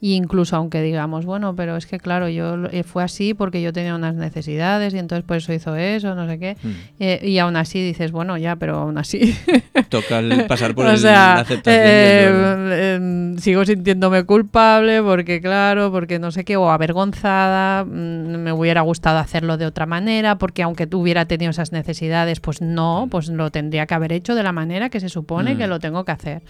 Y 0.00 0.14
incluso 0.14 0.56
aunque 0.56 0.82
digamos, 0.82 1.24
bueno, 1.24 1.56
pero 1.56 1.76
es 1.76 1.86
que 1.86 1.98
claro, 1.98 2.28
yo 2.28 2.56
fue 2.84 3.02
así 3.02 3.34
porque 3.34 3.60
yo 3.62 3.72
tenía 3.72 3.94
unas 3.94 4.14
necesidades 4.14 4.94
y 4.94 4.98
entonces 4.98 5.24
por 5.24 5.38
eso 5.38 5.52
hizo 5.52 5.74
eso, 5.76 6.14
no 6.14 6.26
sé 6.28 6.38
qué. 6.38 6.56
Mm. 6.62 7.26
y 7.26 7.38
aún 7.38 7.56
así 7.56 7.82
dices, 7.82 8.12
bueno, 8.12 8.36
ya, 8.36 8.56
pero 8.56 8.78
aún 8.78 8.98
así. 8.98 9.36
Toca 9.88 10.20
pasar 10.46 10.74
por 10.74 10.86
el, 10.86 11.02
la 11.02 11.34
aceptación. 11.34 12.72
Em, 12.72 13.38
sigo 13.38 13.64
sintiéndome 13.64 14.24
culpable 14.24 15.02
porque, 15.02 15.40
claro, 15.40 15.90
porque 15.90 16.18
no 16.18 16.30
sé 16.30 16.44
qué, 16.44 16.56
o 16.56 16.70
avergonzada, 16.70 17.84
mm, 17.84 17.88
me 17.88 18.52
hubiera 18.52 18.82
gustado 18.82 19.18
hacerlo 19.18 19.56
de 19.56 19.66
otra 19.66 19.86
manera, 19.86 20.38
porque 20.38 20.62
aunque 20.62 20.86
tuviera 20.86 21.24
tenido 21.26 21.50
esas 21.50 21.72
necesidades, 21.72 22.40
pues 22.40 22.60
no, 22.60 23.06
mm. 23.06 23.10
pues 23.10 23.28
lo 23.28 23.50
tendría 23.50 23.86
que 23.86 23.94
haber 23.94 24.12
hecho 24.12 24.34
de 24.34 24.42
la 24.42 24.52
manera 24.52 24.90
que 24.90 25.00
se 25.00 25.08
supone 25.08 25.56
que 25.56 25.66
lo 25.66 25.78
tengo 25.80 26.04
que 26.04 26.12
hacer. 26.12 26.42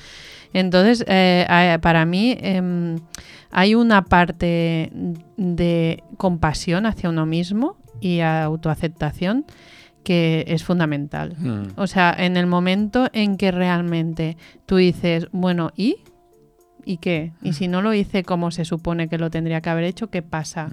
Entonces, 0.53 1.05
eh, 1.07 1.79
para 1.83 2.05
mí 2.05 2.37
em, 2.41 2.97
hay 3.51 3.75
una 3.75 4.05
parte 4.05 4.91
de 5.37 6.03
compasión 6.17 6.87
hacia 6.87 7.11
uno 7.11 7.27
mismo 7.27 7.77
y 8.01 8.21
autoaceptación 8.21 9.45
que 10.05 10.45
es 10.49 10.65
fundamental. 10.65 11.37
O 11.77 11.87
sea, 11.87 12.15
en 12.17 12.37
el 12.37 12.47
momento 12.47 13.09
en 13.13 13.37
que 13.37 13.51
realmente 13.51 14.37
tú 14.65 14.77
dices, 14.77 15.29
bueno, 15.33 15.71
¿y? 15.77 15.97
¿Y 16.85 16.97
qué? 16.97 17.33
Y 17.43 17.53
si 17.53 17.69
no 17.69 17.83
lo 17.83 17.93
hice 17.93 18.23
como 18.25 18.51
se 18.51 18.65
supone 18.65 19.09
que 19.09 19.19
lo 19.19 19.29
tendría 19.29 19.61
que 19.61 19.69
haber 19.69 19.85
hecho, 19.85 20.09
¿qué 20.09 20.23
pasa? 20.23 20.71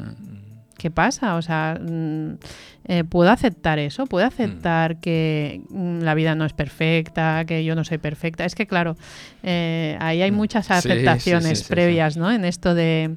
¿Qué 0.78 0.92
pasa? 0.92 1.36
O 1.36 1.42
sea, 1.42 1.80
mm, 1.80 2.38
eh, 2.86 3.04
¿puedo 3.04 3.32
aceptar 3.32 3.80
eso? 3.80 4.06
¿Puedo 4.06 4.26
aceptar 4.26 5.00
que 5.00 5.62
mm, 5.70 6.00
la 6.00 6.14
vida 6.14 6.36
no 6.36 6.46
es 6.46 6.54
perfecta, 6.54 7.46
que 7.46 7.64
yo 7.64 7.76
no 7.76 7.84
soy 7.84 7.98
perfecta? 7.98 8.46
Es 8.46 8.56
que, 8.56 8.68
claro, 8.68 8.96
eh, 9.44 9.98
ahí 10.00 10.22
hay 10.22 10.32
muchas 10.32 10.72
aceptaciones 10.72 11.64
previas, 11.64 12.18
¿no? 12.18 12.32
En 12.32 12.46
esto 12.46 12.76
de, 12.76 13.16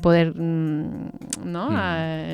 poder, 0.00 0.34
mm, 0.36 1.10
¿no? 1.44 1.70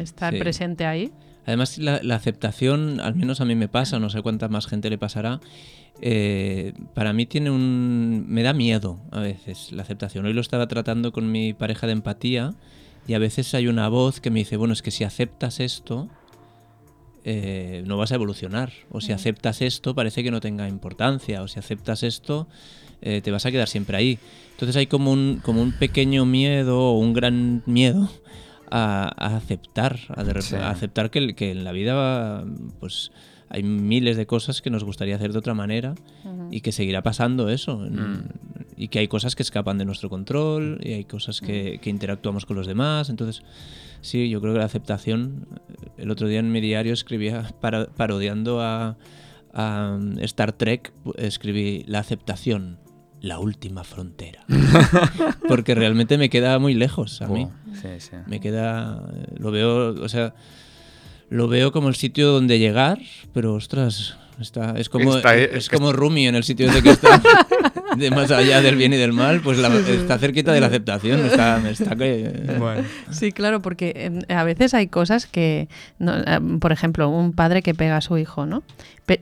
estar 0.01 0.37
presente 0.39 0.87
ahí. 0.87 1.13
Además, 1.47 1.79
la, 1.79 2.01
la, 2.03 2.17
aceptación, 2.17 3.01
al 3.01 3.15
menos 3.15 3.41
a 3.41 3.45
mí 3.45 3.55
me 3.55 3.69
pasa, 3.69 4.01
no 4.01 4.11
sé 4.11 4.21
cuánta 4.21 4.49
más 4.49 4.67
gente 4.67 4.91
le 4.91 4.99
pasará, 4.99 5.41
eh, 6.01 6.75
para 6.95 7.13
mí 7.13 7.27
tiene 7.27 7.51
un... 7.51 8.27
me 8.29 8.43
da 8.43 8.53
miedo 8.53 9.01
a 9.11 9.21
veces 9.21 9.73
la 9.73 9.83
aceptación. 9.83 10.27
Hoy 10.27 10.33
lo 10.33 10.41
estaba 10.41 10.67
tratando 10.69 11.13
con 11.13 11.31
mi 11.31 11.55
pareja 11.55 11.87
de 11.87 11.95
empatía 11.95 12.55
y 13.07 13.15
a 13.15 13.19
veces 13.19 13.55
hay 13.55 13.69
una 13.69 13.89
voz 13.89 14.21
que 14.21 14.31
me 14.31 14.41
dice, 14.41 14.57
bueno, 14.57 14.73
es 14.73 14.83
que 14.83 14.91
si 14.91 15.05
aceptas 15.05 15.61
esto, 15.61 16.09
eh, 17.25 17.83
no 17.87 17.97
vas 17.97 18.13
a 18.13 18.17
evolucionar. 18.17 18.73
O 18.91 19.01
si 19.01 19.13
mm. 19.13 19.15
aceptas 19.15 19.63
esto, 19.63 19.95
parece 19.95 20.23
que 20.23 20.31
no 20.31 20.41
tenga 20.41 20.69
importancia. 20.69 21.43
O 21.43 21.49
si 21.49 21.59
aceptas 21.59 22.03
esto, 22.03 22.49
eh, 23.03 23.21
te 23.23 23.31
vas 23.31 23.47
a 23.47 23.51
quedar 23.51 23.69
siempre 23.69 23.97
ahí. 23.97 24.19
Entonces 24.53 24.77
hay 24.77 24.87
como 24.87 25.13
un, 25.13 25.41
como 25.43 25.63
un 25.63 25.73
pequeño 25.73 26.25
miedo 26.25 26.79
o 26.79 26.99
un 26.99 27.13
gran 27.13 27.63
miedo 27.67 28.09
a, 28.71 29.09
aceptar, 29.35 29.99
a, 30.09 30.71
aceptar 30.71 31.11
que, 31.11 31.35
que, 31.35 31.51
en 31.51 31.65
la 31.65 31.73
vida, 31.73 32.45
pues 32.81 33.13
hay 33.49 33.63
miles 33.63 34.17
de 34.17 34.27
cosas 34.27 34.63
que 34.63 34.71
nos 34.71 34.85
gustaría 34.85 35.17
hacer 35.17 35.33
de 35.33 35.39
otra 35.39 35.55
manera 35.55 35.95
y 36.51 36.61
que 36.61 36.73
seguirá 36.73 37.03
pasando 37.03 37.49
eso. 37.49 37.79
Mm. 37.79 38.25
Y 38.77 38.89
que 38.89 38.99
hay 38.99 39.09
cosas 39.09 39.35
que 39.35 39.43
escapan 39.43 39.79
de 39.79 39.85
nuestro 39.85 40.11
control 40.11 40.79
y 40.83 40.93
hay 40.93 41.05
cosas 41.05 41.41
que, 41.41 41.81
mm. 41.83 41.89
interactuamos 41.89 42.47
con 42.47 42.57
los 42.57 42.67
demás. 42.67 43.09
Entonces, 43.09 43.43
sí, 44.01 44.29
yo 44.29 44.41
creo 44.41 44.53
que 44.53 44.59
la 44.59 44.67
aceptación. 44.67 45.47
El 45.97 46.11
otro 46.11 46.29
día 46.29 46.41
en 46.41 46.53
mi 46.53 46.61
diario 46.61 46.93
escribía, 46.93 47.55
parodiando 47.97 48.61
a, 48.61 48.97
Star 50.21 50.53
Trek, 50.53 50.93
escribí 51.17 51.85
la 51.87 52.01
aceptación. 52.01 52.79
La 53.23 53.39
última 53.39 53.83
frontera. 53.83 54.45
Porque 55.49 55.75
realmente 55.75 56.19
me 56.19 56.29
queda 56.29 56.59
muy 56.59 56.75
lejos 56.75 57.23
a 57.23 57.29
mí. 57.29 57.49
Me 58.27 58.41
queda. 58.41 59.03
Lo 59.39 59.51
veo. 59.51 59.95
O 60.03 60.09
sea 60.09 60.35
lo 61.29 61.49
veo 61.49 61.73
como 61.73 61.89
el 61.89 61.97
sitio 61.97 62.29
donde 62.29 62.59
llegar, 62.59 63.01
pero 63.33 63.55
ostras, 63.55 64.17
está, 64.41 64.79
es 64.79 64.89
como, 64.89 65.17
es, 65.17 65.69
como 65.69 65.93
Rumi 65.93 66.27
en 66.27 66.35
el 66.35 66.45
sitio 66.45 66.71
de 66.71 66.83
que 66.83 66.91
está 66.91 67.21
de 67.97 68.11
más 68.11 68.31
allá 68.31 68.61
del 68.61 68.77
bien 68.77 68.93
y 68.93 68.97
del 68.97 69.13
mal, 69.13 69.41
pues 69.41 69.59
está 69.59 70.19
cerquita 70.19 70.53
de 70.53 70.61
la 70.61 70.67
aceptación. 70.67 71.21
Está, 71.21 71.61
Sí, 73.11 73.33
claro, 73.33 73.63
porque 73.63 73.93
em, 73.97 74.21
a 74.29 74.45
veces 74.45 74.75
hay 74.75 74.89
cosas 74.89 75.27
que, 75.27 75.69
em, 76.01 76.59
por 76.59 76.73
ejemplo, 76.73 77.09
un 77.09 77.33
padre 77.33 77.63
que 77.63 77.75
pega 77.75 77.97
a 77.97 78.01
su 78.01 78.19
hijo, 78.19 78.47
¿no? 78.47 78.63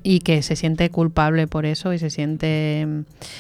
y 0.03 0.21
que 0.21 0.43
se 0.43 0.57
siente 0.57 0.89
culpable 0.91 1.47
por 1.47 1.67
eso 1.67 1.93
y 1.93 1.99
se 1.99 2.09
siente, 2.09 2.87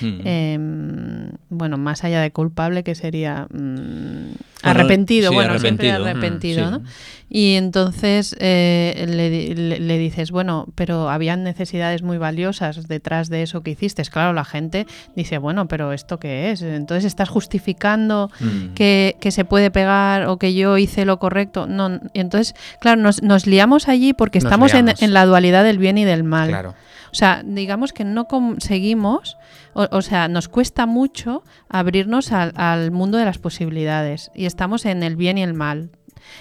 hmm. 0.02 1.28
bueno, 1.48 1.78
más 1.78 2.04
allá 2.04 2.20
de 2.20 2.30
culpable, 2.32 2.82
que 2.82 2.94
sería 2.94 3.46
mm, 3.50 4.34
arrepentido, 4.62 5.32
bueno, 5.32 5.58
siempre 5.58 5.90
arrepentido, 5.90 6.70
¿no? 6.70 6.82
Y 7.30 7.54
entonces 7.54 8.36
eh, 8.38 9.06
le, 9.08 9.98
dices, 9.98 10.30
bueno, 10.30 10.68
pero 10.74 11.08
habían 11.08 11.42
necesidades 11.42 12.02
muy 12.02 12.18
valiosas 12.18 12.86
detrás 12.86 13.28
de 13.28 13.42
eso 13.42 13.62
que 13.62 13.72
hiciste. 13.72 14.04
Claro, 14.04 14.32
la 14.34 14.44
gente 14.44 14.86
dice, 15.14 15.38
bueno, 15.38 15.68
pero 15.68 15.92
¿esto 15.92 16.18
qué 16.18 16.50
es? 16.50 16.62
Entonces 16.62 17.04
estás 17.04 17.28
justificando 17.28 18.30
mm. 18.40 18.74
que, 18.74 19.16
se 19.30 19.44
puede 19.44 19.70
pegar 19.70 20.26
o 20.26 20.38
que 20.38 20.54
yo 20.54 20.78
hice 20.78 21.04
lo 21.04 21.18
correcto. 21.18 21.66
No, 21.66 22.00
entonces, 22.14 22.54
claro, 22.80 23.00
nos, 23.00 23.46
liamos 23.46 23.88
allí 23.88 24.12
porque 24.12 24.38
estamos 24.38 24.72
en, 24.74 25.12
la 25.12 25.26
dualidad 25.26 25.64
del 25.64 25.78
bien 25.78 25.98
y 25.98 26.04
del 26.04 26.24
mal. 26.24 26.48
Claro. 26.48 26.74
O 27.10 27.16
sea, 27.16 27.42
digamos 27.44 27.92
que 27.92 28.04
no 28.04 28.26
conseguimos, 28.26 29.38
o, 29.72 30.02
sea, 30.02 30.26
nos 30.26 30.48
cuesta 30.48 30.86
mucho 30.86 31.44
abrirnos 31.68 32.32
al, 32.32 32.90
mundo 32.90 33.18
de 33.18 33.24
las 33.24 33.38
posibilidades 33.38 34.32
y 34.34 34.46
estamos 34.46 34.84
en 34.84 35.02
el 35.02 35.14
bien 35.14 35.38
y 35.38 35.42
el 35.44 35.54
mal. 35.54 35.90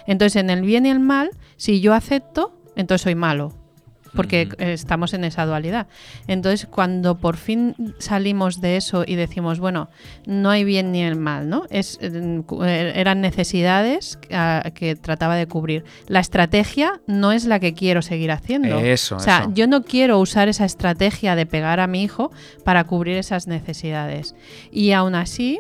Entonces, 0.08 0.38
en 0.38 0.50
el 0.50 0.62
bien 0.64 0.86
y 0.86 0.90
el 0.90 1.00
mal, 1.00 1.30
si 1.58 1.80
yo 1.80 1.94
acepto, 1.94 2.60
entonces 2.76 3.04
soy 3.04 3.16
malo 3.16 3.63
porque 4.16 4.50
estamos 4.60 5.14
en 5.14 5.24
esa 5.24 5.46
dualidad. 5.46 5.88
Entonces, 6.28 6.68
cuando 6.70 7.18
por 7.18 7.38
fin 7.38 7.76
salimos 7.98 8.62
de 8.62 8.78
eso 8.78 9.04
y 9.06 9.16
decimos, 9.16 9.60
bueno, 9.60 9.90
no 10.26 10.50
hay 10.50 10.64
bien 10.64 10.92
ni 10.92 11.02
el 11.02 11.16
mal, 11.16 11.50
¿no? 11.50 11.64
Es, 11.70 12.00
eh, 12.02 12.94
eran 12.96 13.22
necesidades 13.22 14.18
que, 14.74 14.96
trataba 15.02 15.36
de 15.36 15.48
cubrir. 15.48 15.84
La 16.08 16.20
estrategia 16.20 17.02
no 17.08 17.32
es 17.32 17.46
la 17.46 17.60
que 17.60 17.74
quiero 17.74 18.02
seguir 18.02 18.32
haciendo. 18.32 18.80
Eso, 18.80 19.16
o 19.16 19.20
sea, 19.20 19.48
yo 19.54 19.68
no 19.68 19.84
quiero 19.84 20.20
usar 20.20 20.48
esa 20.48 20.66
estrategia 20.66 21.36
de 21.36 21.46
pegar 21.46 21.80
a 21.80 21.88
mi 21.88 22.04
hijo 22.04 22.32
para 22.64 22.84
cubrir 22.84 23.18
esas 23.18 23.48
necesidades. 23.48 24.36
Y 24.72 24.92
aún 24.92 25.16
así, 25.16 25.60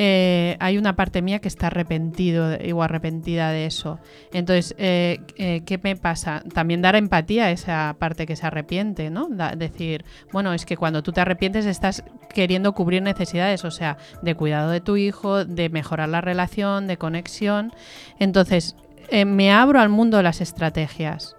eh, 0.00 0.56
hay 0.60 0.78
una 0.78 0.94
parte 0.94 1.22
mía 1.22 1.40
que 1.40 1.48
está 1.48 1.66
arrepentido 1.66 2.56
o 2.72 2.82
arrepentida 2.84 3.50
de 3.50 3.66
eso. 3.66 3.98
Entonces, 4.32 4.76
eh, 4.78 5.18
eh, 5.38 5.62
¿qué 5.66 5.80
me 5.82 5.96
pasa? 5.96 6.44
También 6.54 6.82
dar 6.82 6.94
empatía 6.94 7.46
a 7.46 7.50
esa 7.50 7.96
parte 7.98 8.24
que 8.24 8.36
se 8.36 8.46
arrepiente, 8.46 9.10
¿no? 9.10 9.26
decir, 9.56 10.04
bueno, 10.30 10.54
es 10.54 10.66
que 10.66 10.76
cuando 10.76 11.02
tú 11.02 11.10
te 11.10 11.20
arrepientes 11.20 11.66
estás 11.66 12.04
queriendo 12.32 12.74
cubrir 12.74 13.02
necesidades, 13.02 13.64
o 13.64 13.72
sea, 13.72 13.96
de 14.22 14.36
cuidado 14.36 14.70
de 14.70 14.80
tu 14.80 14.96
hijo, 14.96 15.44
de 15.44 15.68
mejorar 15.68 16.08
la 16.10 16.20
relación, 16.20 16.86
de 16.86 16.96
conexión. 16.96 17.72
Entonces, 18.20 18.76
me 19.10 19.50
abro 19.50 19.80
al 19.80 19.88
mundo 19.88 20.18
de 20.18 20.22
las 20.22 20.40
estrategias. 20.40 21.34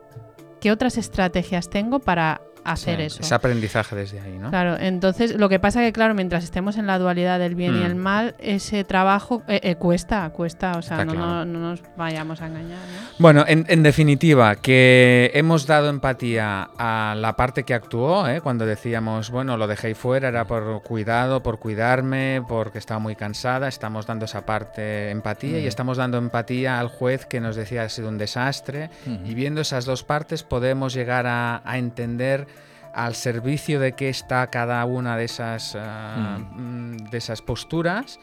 ¿Qué 0.59 0.73
otras 0.73 0.97
estrategias 0.97 1.69
tengo 1.69 1.99
para 1.99 2.41
hacer 2.63 3.01
eso. 3.01 3.21
Ese 3.21 3.35
aprendizaje 3.35 3.95
desde 3.95 4.19
ahí, 4.19 4.37
¿no? 4.37 4.49
Claro, 4.49 4.77
entonces 4.77 5.35
lo 5.35 5.49
que 5.49 5.59
pasa 5.59 5.81
que, 5.81 5.91
claro, 5.93 6.13
mientras 6.13 6.43
estemos 6.43 6.77
en 6.77 6.87
la 6.87 6.99
dualidad 6.99 7.39
del 7.39 7.55
bien 7.55 7.75
y 7.77 7.83
el 7.83 7.95
mm. 7.95 7.99
mal, 7.99 8.35
ese 8.39 8.83
trabajo 8.83 9.43
eh, 9.47 9.59
eh, 9.63 9.75
cuesta, 9.75 10.29
cuesta, 10.29 10.73
o 10.77 10.81
sea, 10.81 11.05
no, 11.05 11.45
nos 11.45 11.81
vayamos 11.95 12.41
a 12.41 12.47
engañar. 12.47 12.77
Bueno, 13.17 13.43
en, 13.47 13.83
definitiva, 13.83 14.55
que 14.55 15.31
hemos 15.33 15.65
dado 15.65 15.89
empatía 15.89 16.69
a 16.77 17.15
la 17.17 17.35
parte 17.35 17.63
que 17.63 17.73
actuó, 17.73 18.27
¿eh? 18.27 18.41
cuando 18.41 18.65
decíamos, 18.65 19.29
bueno, 19.29 19.57
lo 19.57 19.67
dejé 19.67 19.95
fuera, 19.95 20.29
era 20.29 20.45
por 20.45 20.81
cuidado, 20.83 21.41
por 21.41 21.59
cuidarme, 21.59 22.43
porque 22.47 22.77
estaba 22.77 22.99
muy 22.99 23.15
cansada, 23.15 23.67
estamos 23.67 24.05
dando 24.05 24.25
esa 24.25 24.45
parte 24.45 25.09
empatía 25.09 25.59
y 25.59 25.65
mm. 25.65 25.67
estamos 25.67 25.97
dando 25.97 26.17
empatía 26.17 26.79
al 26.79 26.87
juez 26.87 27.25
que 27.25 27.39
nos 27.39 27.55
decía 27.55 27.83
ha 27.83 27.89
sido 27.89 28.09
un 28.09 28.17
desastre 28.17 28.89
y 29.25 29.33
viendo 29.33 29.61
esas 29.61 29.85
dos 29.85 30.03
partes 30.03 30.43
podemos 30.43 30.93
llegar 30.93 31.27
a, 31.27 31.61
a 31.65 31.77
entender 31.77 32.47
al 32.93 33.15
servicio 33.15 33.79
de 33.79 33.93
qué 33.93 34.09
está 34.09 34.47
cada 34.47 34.83
una 34.85 35.17
de 35.17 35.25
esas, 35.25 35.75
ah, 35.79 36.39
hmm. 36.39 36.93
mm, 36.93 36.97
de 37.09 37.17
esas 37.17 37.41
posturas 37.41 38.19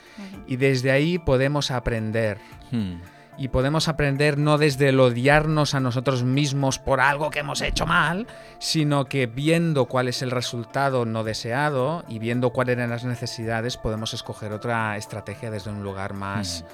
y 0.46 0.56
desde 0.56 0.90
ahí 0.90 1.18
podemos 1.18 1.70
aprender. 1.70 2.38
Hmm. 2.70 2.96
Y 3.38 3.48
podemos 3.48 3.88
aprender 3.88 4.38
no 4.38 4.56
desde 4.56 4.88
el 4.88 4.98
odiarnos 4.98 5.74
a 5.74 5.80
nosotros 5.80 6.22
mismos 6.22 6.78
por 6.78 7.00
algo 7.00 7.28
que 7.28 7.40
hemos 7.40 7.60
hecho 7.60 7.84
mal, 7.84 8.26
sino 8.58 9.04
que 9.04 9.26
viendo 9.26 9.84
cuál 9.86 10.08
es 10.08 10.22
el 10.22 10.30
resultado 10.30 11.04
no 11.04 11.22
deseado 11.22 12.02
y 12.08 12.18
viendo 12.18 12.50
cuáles 12.50 12.78
eran 12.78 12.88
las 12.88 13.04
necesidades, 13.04 13.76
podemos 13.76 14.14
escoger 14.14 14.52
otra 14.52 14.96
estrategia 14.96 15.50
desde 15.50 15.70
un 15.70 15.82
lugar 15.82 16.14
más 16.14 16.64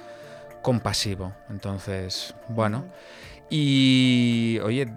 compasivo. 0.62 1.32
Entonces, 1.50 2.34
bueno. 2.48 2.84
Y, 3.54 4.58
oye, 4.64 4.88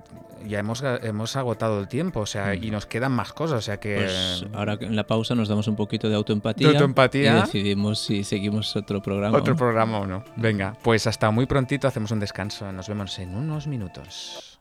ya 0.48 0.60
hemos, 0.60 0.82
hemos 0.82 1.36
agotado 1.36 1.80
el 1.82 1.90
tiempo, 1.90 2.22
o 2.22 2.26
sea, 2.26 2.56
y 2.56 2.72
nos 2.72 2.86
quedan 2.86 3.12
más 3.12 3.34
cosas, 3.34 3.58
o 3.58 3.62
sea 3.62 3.82
que... 3.82 3.96
Pues 3.96 4.46
ahora 4.54 4.78
en 4.80 4.96
la 4.96 5.06
pausa 5.06 5.36
nos 5.36 5.50
damos 5.50 5.68
un 5.68 5.76
poquito 5.76 6.08
de 6.08 6.16
autoempatía, 6.16 6.70
De 6.70 6.76
autoempatía. 6.76 7.38
y 7.38 7.42
decidimos 7.42 8.00
si 8.00 8.24
seguimos 8.24 8.74
otro 8.78 9.02
programa. 9.02 9.38
Otro 9.38 9.58
programa 9.58 10.00
o 10.00 10.08
no. 10.08 10.24
Venga, 10.38 10.78
pues 10.84 11.06
hasta 11.06 11.32
muy 11.32 11.46
prontito 11.48 11.88
hacemos 11.88 12.12
un 12.12 12.22
descanso. 12.22 12.72
Nos 12.72 12.88
vemos 12.88 13.20
en 13.20 13.36
unos 13.36 13.68
minutos. 13.68 14.55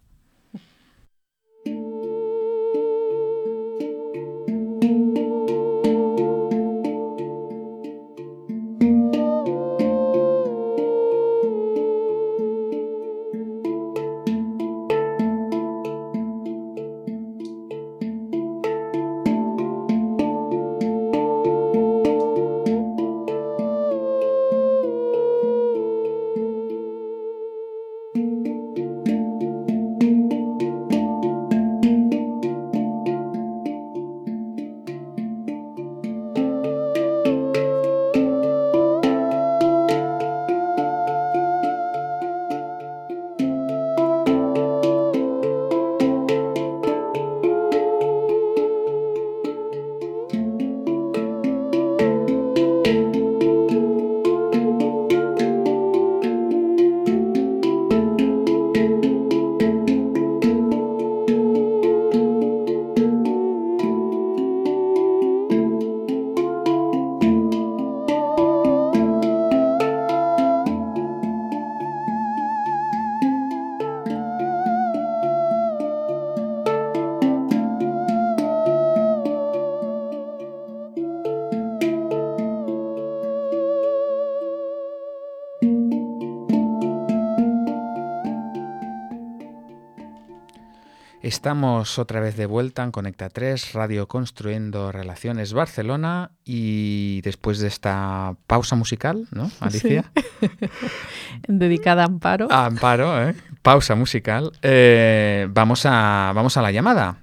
Estamos 91.45 91.99
otra 91.99 92.21
vez 92.21 92.39
de 92.39 92.47
vuelta 92.47 92.83
en 92.83 92.91
Conecta 92.91 93.29
3, 93.29 93.75
Radio 93.75 94.09
Construyendo 94.09 94.91
Relaciones 94.91 95.53
Barcelona 95.53 96.31
y 96.43 97.21
después 97.21 97.59
de 97.59 97.69
esta 97.69 98.35
pausa 98.47 98.77
musical, 98.77 99.29
¿no, 99.31 99.51
Alicia? 99.61 100.11
Sí. 100.41 100.49
Dedicada 101.47 102.05
a 102.05 102.07
Amparo. 102.07 102.51
A 102.51 102.65
Amparo, 102.65 103.29
¿eh? 103.29 103.35
Pausa 103.61 103.95
musical. 103.95 104.53
Eh, 104.63 105.47
vamos, 105.51 105.85
a, 105.85 106.33
vamos 106.35 106.57
a 106.57 106.63
la 106.63 106.73
llamada. 106.73 107.19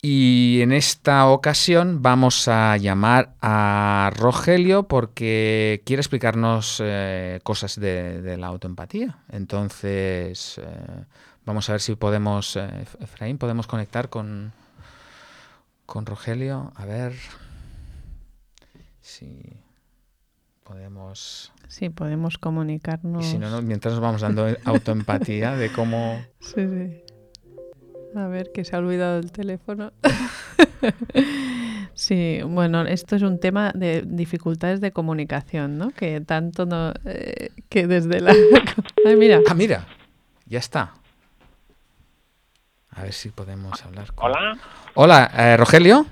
Y 0.00 0.60
en 0.62 0.70
esta 0.70 1.26
ocasión 1.26 2.02
vamos 2.02 2.46
a 2.46 2.76
llamar 2.76 3.34
a 3.42 4.12
Rogelio 4.16 4.84
porque 4.84 5.82
quiere 5.84 6.02
explicarnos 6.02 6.80
eh, 6.84 7.40
cosas 7.42 7.80
de, 7.80 8.22
de, 8.22 8.36
la 8.36 8.46
autoempatía. 8.46 9.18
Entonces... 9.28 10.60
Eh, 10.62 11.04
Vamos 11.50 11.68
a 11.68 11.72
ver 11.72 11.80
si 11.80 11.96
podemos, 11.96 12.54
eh, 12.54 12.86
Efraín, 13.00 13.36
podemos 13.36 13.66
conectar 13.66 14.08
con, 14.08 14.52
con 15.84 16.06
Rogelio. 16.06 16.70
A 16.76 16.84
ver 16.86 17.12
si 19.00 19.42
podemos... 20.62 21.52
Sí, 21.66 21.88
podemos 21.88 22.38
comunicarnos. 22.38 23.26
Y 23.26 23.30
si 23.32 23.38
no, 23.38 23.62
mientras 23.62 23.94
nos 23.94 24.00
vamos 24.00 24.20
dando 24.20 24.46
autoempatía 24.64 25.56
de 25.56 25.72
cómo... 25.72 26.24
Sí, 26.38 26.68
sí. 26.68 27.02
A 28.14 28.28
ver, 28.28 28.52
que 28.52 28.64
se 28.64 28.76
ha 28.76 28.78
olvidado 28.78 29.18
el 29.18 29.32
teléfono. 29.32 29.92
sí, 31.94 32.42
bueno, 32.46 32.82
esto 32.82 33.16
es 33.16 33.22
un 33.22 33.40
tema 33.40 33.72
de 33.74 34.04
dificultades 34.06 34.80
de 34.80 34.92
comunicación, 34.92 35.78
¿no? 35.78 35.90
Que 35.90 36.20
tanto 36.20 36.64
no... 36.64 36.92
Eh, 37.04 37.50
que 37.68 37.88
desde 37.88 38.20
la... 38.20 38.36
Ay, 39.04 39.16
mira. 39.16 39.40
Ah, 39.48 39.54
mira, 39.54 39.88
ya 40.46 40.60
está. 40.60 40.94
A 42.96 43.02
ver 43.02 43.12
si 43.12 43.30
podemos 43.30 43.84
hablar. 43.84 44.12
Con... 44.14 44.30
Hola. 44.30 44.56
Hola, 44.94 45.30
eh, 45.36 45.56
Rogelio. 45.56 46.06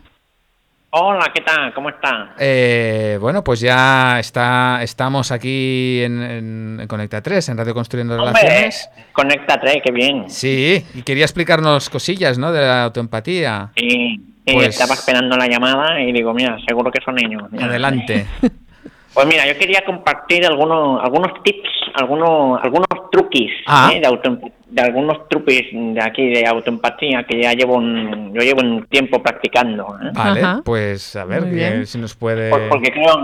Hola, 0.90 1.30
¿qué 1.34 1.42
tal? 1.42 1.74
¿Cómo 1.74 1.90
está? 1.90 2.34
Eh, 2.38 3.18
bueno, 3.20 3.44
pues 3.44 3.60
ya 3.60 4.18
está, 4.18 4.82
estamos 4.82 5.30
aquí 5.32 6.02
en, 6.02 6.22
en, 6.22 6.78
en, 6.80 6.88
Conecta 6.88 7.20
3, 7.20 7.50
en 7.50 7.58
Radio 7.58 7.74
Construyendo 7.74 8.14
Hombre, 8.14 8.40
Relaciones. 8.40 8.88
Conecta 9.12 9.60
3, 9.60 9.82
qué 9.84 9.92
bien. 9.92 10.30
Sí, 10.30 10.82
y 10.94 11.02
quería 11.02 11.24
explicarnos 11.24 11.90
cosillas, 11.90 12.38
¿no? 12.38 12.52
De 12.52 12.62
la 12.62 12.84
autoempatía. 12.84 13.70
Sí, 13.76 14.18
sí 14.46 14.54
pues... 14.54 14.68
estaba 14.68 14.94
esperando 14.94 15.36
la 15.36 15.46
llamada 15.46 16.00
y 16.00 16.10
digo, 16.10 16.32
mira, 16.32 16.56
seguro 16.66 16.90
que 16.90 17.02
son 17.04 17.18
ellos. 17.18 17.42
Mira. 17.50 17.66
Adelante. 17.66 18.26
Pues 19.14 19.26
mira, 19.26 19.46
yo 19.48 19.58
quería 19.58 19.82
compartir 19.84 20.46
algunos 20.46 21.02
algunos 21.02 21.42
tips, 21.42 21.68
algunos 21.94 22.62
algunos 22.62 22.86
truquis 23.10 23.50
ah. 23.66 23.90
¿eh? 23.92 23.98
de, 23.98 24.06
auto, 24.06 24.38
de 24.70 24.82
algunos 24.82 25.28
truquis 25.28 25.66
de 25.72 26.02
aquí 26.02 26.28
de 26.30 26.46
autoempatía 26.46 27.24
que 27.24 27.40
ya 27.42 27.52
llevo 27.52 27.76
un, 27.76 28.32
yo 28.34 28.42
llevo 28.42 28.60
un 28.60 28.86
tiempo 28.86 29.22
practicando. 29.22 29.96
¿eh? 30.02 30.10
Vale, 30.12 30.40
Ajá. 30.40 30.62
pues 30.64 31.16
a 31.16 31.24
ver 31.24 31.44
que, 31.50 31.86
si 31.86 31.98
nos 31.98 32.14
puede. 32.14 32.50
Por, 32.50 32.68
porque 32.68 32.92
creo 32.92 33.14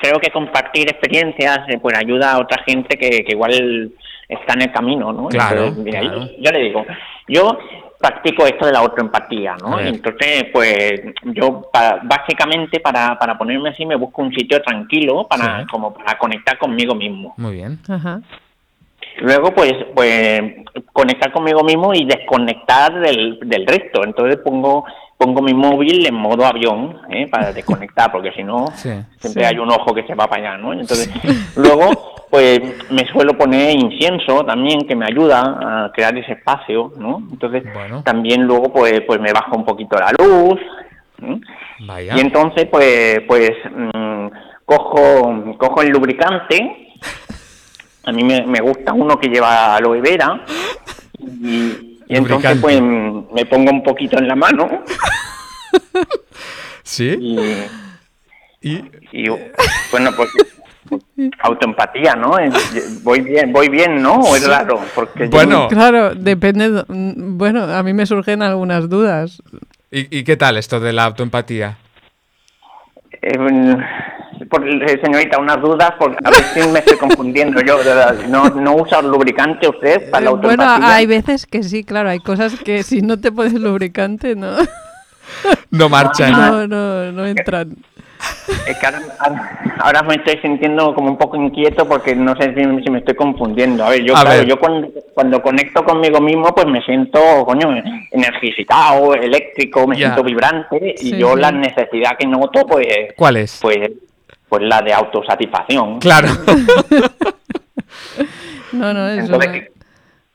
creo 0.00 0.18
que 0.18 0.30
compartir 0.30 0.88
experiencias 0.88 1.60
eh, 1.68 1.78
pues 1.80 1.94
ayuda 1.96 2.32
a 2.32 2.40
otra 2.40 2.62
gente 2.64 2.96
que, 2.96 3.22
que 3.22 3.32
igual 3.32 3.92
está 4.28 4.54
en 4.54 4.62
el 4.62 4.72
camino, 4.72 5.12
¿no? 5.12 5.28
Claro, 5.28 5.66
Entonces, 5.66 5.84
mira, 5.84 6.00
claro. 6.00 6.20
Yo, 6.24 6.30
yo 6.38 6.50
le 6.52 6.58
digo, 6.60 6.86
yo 7.28 7.58
practico 8.00 8.46
esto 8.46 8.64
de 8.64 8.72
la 8.72 8.78
autoempatía, 8.78 9.56
¿no? 9.60 9.78
Entonces, 9.78 10.46
pues 10.52 11.02
yo 11.24 11.68
para, 11.70 12.00
básicamente 12.02 12.80
para, 12.80 13.18
para 13.18 13.36
ponerme 13.36 13.68
así 13.68 13.84
me 13.84 13.94
busco 13.96 14.22
un 14.22 14.32
sitio 14.32 14.62
tranquilo 14.62 15.26
para 15.28 15.60
Sí. 15.60 15.66
como 15.70 15.92
para 15.92 16.16
conectar 16.16 16.56
conmigo 16.56 16.94
mismo. 16.94 17.34
Muy 17.36 17.52
bien. 17.54 17.78
Ajá. 17.88 18.20
Luego, 19.18 19.52
pues, 19.52 19.74
pues 19.94 20.40
conectar 20.92 21.32
conmigo 21.32 21.62
mismo 21.62 21.92
y 21.94 22.04
desconectar 22.04 23.00
del, 23.00 23.38
del 23.44 23.66
resto. 23.66 24.04
Entonces 24.04 24.38
pongo 24.44 24.84
pongo 25.18 25.42
mi 25.42 25.52
móvil 25.52 26.06
en 26.06 26.14
modo 26.14 26.46
avión 26.46 26.96
¿eh? 27.10 27.26
para 27.30 27.52
desconectar, 27.52 28.10
porque 28.10 28.32
si 28.32 28.42
no 28.42 28.68
Sí. 28.74 28.88
siempre 29.18 29.44
Sí. 29.44 29.50
hay 29.52 29.58
un 29.58 29.70
ojo 29.70 29.92
que 29.94 30.06
se 30.06 30.14
va 30.14 30.26
para 30.26 30.52
allá, 30.52 30.56
¿no? 30.56 30.72
Entonces, 30.72 31.10
luego, 31.56 31.90
pues 32.30 32.58
me 32.90 33.04
suelo 33.12 33.34
poner 33.36 33.76
incienso 33.78 34.42
también, 34.46 34.86
que 34.88 34.96
me 34.96 35.04
ayuda 35.04 35.84
a 35.84 35.92
crear 35.92 36.16
ese 36.16 36.32
espacio, 36.32 36.94
¿no? 36.96 37.18
Entonces, 37.30 37.64
Bueno. 37.74 38.02
también 38.02 38.44
luego, 38.44 38.72
pues, 38.72 39.02
pues 39.02 39.20
me 39.20 39.30
baja 39.30 39.54
un 39.54 39.66
poquito 39.66 39.98
la 39.98 40.10
luz. 40.12 40.58
¿eh? 41.22 41.40
Vaya. 41.80 42.14
Y 42.16 42.20
entonces, 42.20 42.64
pues, 42.70 43.20
pues 43.28 43.50
mm, 43.76 44.26
cojo, 44.64 45.54
cojo 45.58 45.82
el 45.82 45.88
lubricante. 45.90 46.94
A 48.04 48.12
mí 48.12 48.24
me, 48.24 48.46
me 48.46 48.60
gusta 48.60 48.92
uno 48.92 49.18
que 49.18 49.28
lleva 49.28 49.76
aloe 49.76 50.00
vera. 50.00 50.44
Y, 51.18 51.98
y 52.06 52.06
entonces, 52.16 52.58
pues, 52.60 52.80
me 52.80 53.44
pongo 53.46 53.70
un 53.70 53.82
poquito 53.82 54.18
en 54.18 54.28
la 54.28 54.34
mano. 54.36 54.68
¿Sí? 56.82 57.16
Y, 57.20 57.38
Y... 58.68 58.84
y 59.12 59.28
bueno, 59.90 60.10
pues 60.16 60.28
autoempatía, 61.42 62.14
¿no? 62.14 62.32
Voy 63.02 63.20
bien, 63.20 63.52
voy 63.52 63.68
bien, 63.68 64.02
¿no? 64.02 64.14
¿O 64.16 64.34
es 64.36 64.46
raro? 64.48 64.80
Porque 64.94 65.24
yo- 65.24 65.30
Bueno. 65.30 65.68
Claro, 65.68 66.14
depende. 66.14 66.70
de- 66.70 66.84
Bueno, 66.88 67.62
a 67.64 67.82
mí 67.82 67.92
me 67.92 68.06
surgen 68.06 68.42
algunas 68.42 68.88
dudas. 68.88 69.42
¿Y, 69.90 70.18
y 70.18 70.24
qué 70.24 70.36
tal 70.36 70.56
esto 70.56 70.80
de 70.80 70.92
la 70.92 71.04
autoempatía? 71.04 71.76
Eh, 73.22 73.38
mm, 73.38 73.76
por- 74.48 74.66
eh, 74.68 75.00
señorita, 75.02 75.38
unas 75.38 75.60
dudas, 75.60 75.92
por, 75.98 76.12
a 76.24 76.30
ver 76.30 76.44
si 76.54 76.68
me 76.68 76.78
estoy 76.80 76.96
confundiendo 76.96 77.60
yo. 77.60 77.78
¿No, 78.28 78.48
no 78.50 78.74
usa 78.76 79.02
lubricante 79.02 79.68
usted 79.68 80.10
para 80.10 80.24
la 80.26 80.30
Eh, 80.30 80.34
bueno, 80.42 80.64
hay 80.66 81.06
veces 81.06 81.46
que 81.46 81.62
sí, 81.62 81.84
claro, 81.84 82.08
hay 82.10 82.20
cosas 82.20 82.58
que 82.60 82.82
si 82.82 83.02
no 83.02 83.18
te 83.20 83.32
pones 83.32 83.54
lubricante, 83.54 84.34
no, 84.36 84.56
No 85.70 85.88
marchan. 85.88 86.32
no, 86.32 86.66
no, 86.66 87.12
no 87.12 87.26
entran. 87.26 87.76
Es 88.66 88.76
que 88.78 88.84
ahora, 88.86 89.00
ahora- 89.18 89.58
ahora 89.78 90.02
me 90.02 90.16
estoy 90.16 90.36
sintiendo 90.42 90.94
como 90.94 91.08
un 91.08 91.16
poco 91.16 91.36
inquieto 91.38 91.88
porque 91.88 92.14
no 92.14 92.36
sé 92.36 92.52
si, 92.54 92.62
si 92.82 92.90
me 92.90 92.98
estoy 92.98 93.14
confundiendo. 93.14 93.82
A 93.84 93.90
ver, 93.90 94.02
yo, 94.04 94.14
A 94.14 94.20
claro, 94.22 94.38
ver. 94.40 94.46
yo 94.46 94.58
cuando, 94.58 94.88
cuando 95.14 95.40
conecto 95.40 95.82
conmigo 95.84 96.20
mismo, 96.20 96.54
pues 96.54 96.66
me 96.66 96.82
siento, 96.82 97.18
coño, 97.46 97.70
energizado, 98.10 99.14
eléctrico, 99.14 99.86
me 99.86 99.96
Ya. 99.96 100.08
siento 100.08 100.22
vibrante 100.24 100.94
y 101.00 101.16
yo 101.16 101.34
sí. 101.34 101.40
la 101.40 101.50
necesidad 101.52 102.10
que 102.18 102.26
noto, 102.26 102.66
pues, 102.66 102.86
¿Cuál 103.16 103.38
es? 103.38 103.58
pues, 103.62 103.78
pues 104.50 104.62
la 104.64 104.82
de 104.82 104.92
autosatisfacción. 104.92 105.98
Claro. 106.00 106.28
No, 108.72 108.94
no, 108.94 109.08
eso 109.08 109.24
Entonces, 109.34 109.50
qui- 109.50 109.68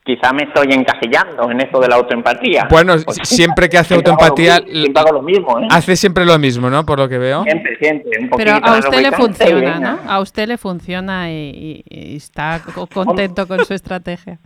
quizá 0.04 0.34
me 0.34 0.44
estoy 0.44 0.68
encasillando 0.74 1.50
en 1.50 1.62
esto 1.62 1.80
de 1.80 1.88
la 1.88 1.96
autoempatía. 1.96 2.68
Bueno, 2.70 2.96
Pues, 3.06 3.18
siempre 3.24 3.70
que 3.70 3.78
hace 3.78 3.96
siempre 3.96 4.12
hago 4.12 4.20
lo 4.22 4.26
autoempatía, 4.28 4.60
mismo, 4.62 4.82
siempre 4.82 5.02
hago 5.02 5.12
lo 5.14 5.22
mismo, 5.22 5.60
¿eh? 5.60 5.68
Hace 5.72 5.96
siempre 5.96 6.26
lo 6.26 6.38
mismo, 6.38 6.70
¿no? 6.70 6.86
Por 6.86 7.00
lo 7.00 7.08
que 7.08 7.18
veo. 7.18 7.44
Siempre, 7.44 7.78
siempre, 7.80 8.20
un 8.20 8.30
Pero 8.32 8.52
a 8.62 8.78
usted 8.80 9.02
le 9.02 9.12
funciona. 9.14 9.80
¿no? 9.80 10.00
A 10.12 10.20
usted 10.20 10.48
le 10.50 10.58
funciona 10.58 11.32
y, 11.32 11.34
y- 11.34 11.84
y 11.88 12.16
está 12.18 12.62
co- 12.74 12.88
contento 12.88 13.48
con 13.48 13.64
su 13.66 13.74
estrategia. 13.74 14.38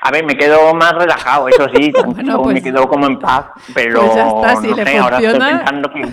A 0.00 0.10
ver, 0.10 0.24
me 0.24 0.34
quedo 0.34 0.74
más 0.74 0.92
relajado, 0.94 1.48
eso 1.48 1.66
sí, 1.74 1.92
Bueno, 2.06 2.42
pues- 2.42 2.54
me 2.54 2.62
quedo 2.62 2.88
como 2.88 3.06
en 3.06 3.18
paz, 3.18 3.44
pero 3.74 4.00
pues 4.00 4.14
ya 4.16 4.26
está, 4.26 4.56
si 4.56 4.68
no 4.68 4.76
le 4.76 4.84
sé, 4.86 4.98
ahora 4.98 5.18
estoy 5.18 5.30
funciona. 5.32 5.58
pensando 5.58 5.90
que... 5.92 6.08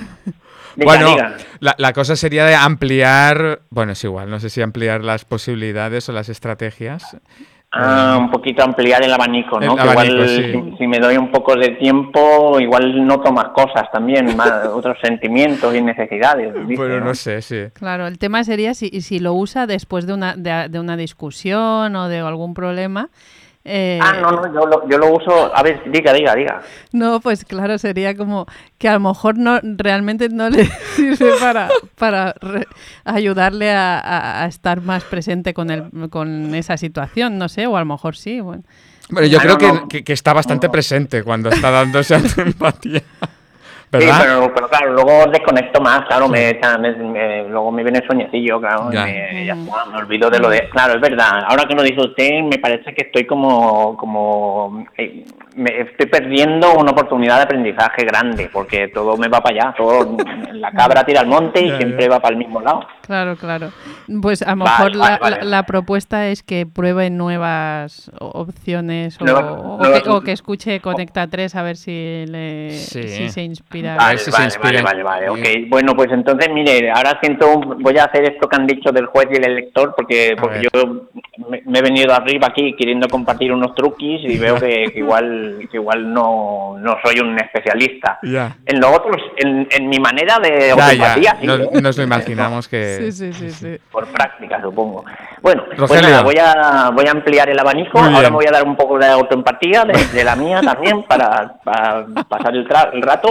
Bueno, 0.86 1.16
la, 1.60 1.76
la 1.78 1.94
cosa 1.94 2.16
sería 2.16 2.46
de 2.46 2.56
ampliar, 2.56 3.62
bueno, 3.70 3.92
es 3.94 4.04
igual, 4.04 4.30
no 4.30 4.40
sé 4.40 4.50
si 4.50 4.62
ampliar 4.62 5.04
las 5.04 5.26
posibilidades 5.26 6.08
o 6.10 6.12
las 6.14 6.30
estrategias. 6.30 7.18
Ah, 7.72 8.18
un 8.20 8.32
poquito 8.32 8.64
ampliar 8.64 9.04
el 9.04 9.14
abanico, 9.14 9.60
¿no? 9.60 9.74
El 9.74 9.80
Que 9.84 9.90
abanico, 9.90 10.16
igual 10.16 10.30
sí. 10.30 10.72
si, 10.72 10.78
si 10.80 10.88
me 10.88 10.98
doy 10.98 11.18
un 11.18 11.32
poco 11.32 11.56
de 11.56 11.70
tiempo, 11.76 12.60
igual 12.60 13.06
noto 13.06 13.32
más 13.32 13.50
cosas 13.50 13.92
también, 13.92 14.26
más 14.36 14.66
otros 14.74 14.98
sentimientos 15.04 15.76
y 15.76 15.82
necesidades. 15.82 16.52
dice, 16.68 16.76
Bueno, 16.76 17.00
¿no? 17.00 17.06
no 17.06 17.14
sé, 17.14 17.44
sí. 17.44 17.66
Claro, 17.74 18.08
el 18.08 18.18
tema 18.18 18.44
sería 18.44 18.74
si, 18.74 19.02
si 19.02 19.20
lo 19.20 19.34
usa 19.36 19.68
después 19.68 20.08
de 20.08 20.14
una, 20.14 20.36
de, 20.36 20.68
de 20.68 20.80
una 20.80 20.98
discusión 20.98 21.96
o 21.96 22.08
de 22.08 22.18
algún 22.20 22.56
problema. 22.56 23.10
Eh, 23.66 24.00
Ah, 24.02 24.14
no, 24.22 24.32
no, 24.32 24.54
yo 24.54 24.66
lo, 24.66 24.88
yo 24.90 24.98
lo 24.98 25.14
uso... 25.16 25.56
A 25.56 25.62
ver, 25.62 25.82
diga, 25.92 26.14
diga, 26.14 26.34
diga. 26.36 26.62
No, 26.92 27.20
pues 27.20 27.46
claro, 27.46 27.78
sería 27.78 28.16
como 28.16 28.46
que 28.78 28.88
a 28.88 28.94
lo 28.94 29.00
mejor 29.00 29.38
no 29.38 29.60
realmente 29.64 30.30
no 30.30 30.50
le 30.50 30.66
sirve 30.96 31.34
para, 31.40 31.70
para 31.96 32.34
re- 32.42 32.68
ayudarle 33.06 33.72
a, 33.72 34.00
a- 34.00 34.44
a 34.44 34.48
estar 34.48 34.82
más 34.82 35.04
presente 35.04 35.54
con, 35.54 35.70
el, 35.72 36.10
con 36.10 36.56
esa 36.56 36.78
situación, 36.78 37.38
no 37.38 37.50
sé, 37.50 37.68
o 37.68 37.76
a 37.76 37.80
lo 37.82 37.86
mejor 37.86 38.16
sí. 38.16 38.40
Bueno. 38.40 38.64
Bueno, 39.12 39.28
yo 39.28 39.40
Ah, 39.40 39.42
creo 39.42 39.54
no, 39.54 39.58
que, 39.60 39.68
no. 39.68 39.88
que- 39.88 40.04
que 40.04 40.14
está 40.14 40.34
bastante 40.34 40.68
No. 40.68 40.72
presente 40.72 41.24
cuando 41.24 41.50
está 41.50 41.70
dándose 41.72 42.16
empatía. 42.38 43.02
Sí, 43.92 44.08
pero, 44.22 44.54
pero 44.54 44.68
claro, 44.70 44.94
luego 44.94 45.26
desconecto 45.32 45.82
más, 45.82 46.02
claro, 46.06 46.28
me, 46.30 46.50
echa- 46.52 46.78
me- 46.78 46.92
me- 46.96 47.44
luego 47.50 47.72
me 47.72 47.82
viene 47.82 47.98
el 48.00 48.06
sueñecillo, 48.06 48.60
claro, 48.60 48.90
y 48.92 48.96
Ya. 48.96 49.04
me, 49.06 49.46
ya 49.48 49.54
está, 49.54 49.86
me 49.86 49.98
olvido 49.98 50.30
de 50.30 50.38
lo 50.40 50.48
de... 50.48 50.70
Claro, 50.70 50.94
es 50.94 51.02
verdad, 51.02 51.44
ahora 51.48 51.64
que 51.68 51.74
lo 51.74 51.82
dice 51.82 52.00
usted, 52.00 52.30
me 52.44 52.60
parece 52.60 52.94
que 52.94 53.06
estoy 53.08 53.26
como... 53.26 53.98
como 53.98 54.86
eh, 54.96 55.26
me 55.56 55.82
estoy 55.82 56.06
perdiendo 56.06 56.76
una 56.76 56.92
oportunidad 56.92 57.38
de 57.38 57.44
aprendizaje 57.44 58.06
grande, 58.06 58.50
porque 58.54 58.90
todo 58.90 59.18
me 59.18 59.28
va 59.28 59.42
para 59.42 59.56
allá, 59.56 59.74
todo, 59.76 60.18
la 60.60 60.72
cabra 60.72 61.04
tira 61.06 61.22
al 61.22 61.28
monte 61.28 61.62
y 61.64 61.72
siempre 61.78 62.08
va 62.08 62.20
para 62.20 62.34
el 62.34 62.38
mismo 62.38 62.62
lado. 62.62 62.82
Claro, 63.02 63.36
claro. 63.38 63.72
Pues 64.22 64.42
a 64.44 64.56
lo 64.56 64.64
Vale, 64.64 64.72
mejor 64.86 64.98
vale, 64.98 65.12
la, 65.14 65.18
vale. 65.20 65.38
la- 65.38 65.44
la 65.46 65.64
propuesta 65.64 66.28
es 66.28 66.44
que 66.44 66.66
pruebe 66.68 67.10
nuevas 67.10 68.12
opciones 68.20 69.20
o, 69.20 69.26
Nuevas- 69.26 69.46
o 69.46 69.78
nuevas- 69.78 70.04
que, 70.04 70.10
o 70.10 70.22
que 70.22 70.32
escuche 70.32 70.80
Conecta 70.80 71.28
3 71.28 71.56
a 71.56 71.64
ver 71.64 71.78
si, 71.78 72.26
le, 72.28 72.72
Sí. 72.72 73.08
si 73.08 73.30
se 73.30 73.42
inspira. 73.42 73.94
A 73.94 73.98
Vale, 73.98 74.10
ver 74.12 74.20
si 74.20 74.32
se 74.32 74.38
vale, 74.60 74.82
vale, 74.82 74.82
vale, 74.82 75.04
vale, 75.04 75.30
ok. 75.30 75.70
Bueno, 75.70 75.96
pues 75.96 76.12
entonces, 76.12 76.50
mire, 76.54 76.92
ahora 76.92 77.18
siento, 77.22 77.52
un- 77.58 77.82
voy 77.82 77.98
a 77.98 78.04
hacer 78.06 78.24
esto 78.26 78.48
que 78.48 78.56
han 78.56 78.68
dicho 78.68 78.92
del 78.92 79.06
juez 79.08 79.28
y 79.32 79.36
el 79.38 79.46
elector, 79.46 79.94
porque, 79.96 80.36
porque 80.40 80.62
yo 80.72 81.08
me, 81.50 81.62
me 81.66 81.80
he 81.80 81.82
venido 81.82 82.14
arriba 82.14 82.48
aquí 82.48 82.76
queriendo 82.78 83.08
compartir 83.08 83.52
unos 83.52 83.74
truquis 83.76 84.22
y 84.24 84.38
veo 84.38 84.56
que, 84.60 84.92
que 84.94 85.00
igual 85.00 85.68
que 85.72 85.78
igual 85.78 86.14
no, 86.14 86.76
no 86.80 86.98
soy 87.04 87.20
un 87.20 87.38
especialista. 87.40 88.20
En 88.66 88.80
lo 88.80 88.92
otro, 88.92 89.12
en, 89.38 89.68
en 89.72 89.90
mi 89.90 90.00
manera 90.00 90.40
de 90.40 90.49
Ya, 90.68 90.74
autoempatía, 90.74 91.16
ya. 91.22 91.38
sí, 91.40 91.48
Nos, 91.48 91.60
¿eh? 91.60 91.70
nos 91.82 91.98
lo 91.98 92.04
imaginamos 92.04 92.68
que. 92.68 93.12
sí, 93.12 93.34
sí, 93.34 93.52
sí. 93.52 93.78
Por 93.92 94.08
práctica, 94.08 94.62
supongo. 94.62 95.04
Bueno, 95.42 95.64
pues 95.78 96.02
nada, 96.02 96.22
voy 96.24 96.36
a, 96.38 96.90
voy 96.94 97.06
a 97.08 97.12
ampliar 97.12 97.50
el 97.50 97.58
abanico. 97.60 97.98
Muy 98.00 98.08
Ahora 98.10 98.20
bien. 98.22 98.32
me 98.32 98.36
voy 98.38 98.46
a 98.48 98.52
dar 98.52 98.64
un 98.64 98.76
poco 98.76 98.98
de 98.98 99.08
autoempatía, 99.08 99.86
de, 99.86 99.94
de 100.14 100.24
la 100.24 100.36
mía 100.36 100.60
también, 100.62 101.04
para, 101.08 101.54
para 101.64 102.06
pasar 102.28 102.56
el, 102.56 102.68
tra- 102.68 102.90
el 102.94 103.02
rato 103.02 103.30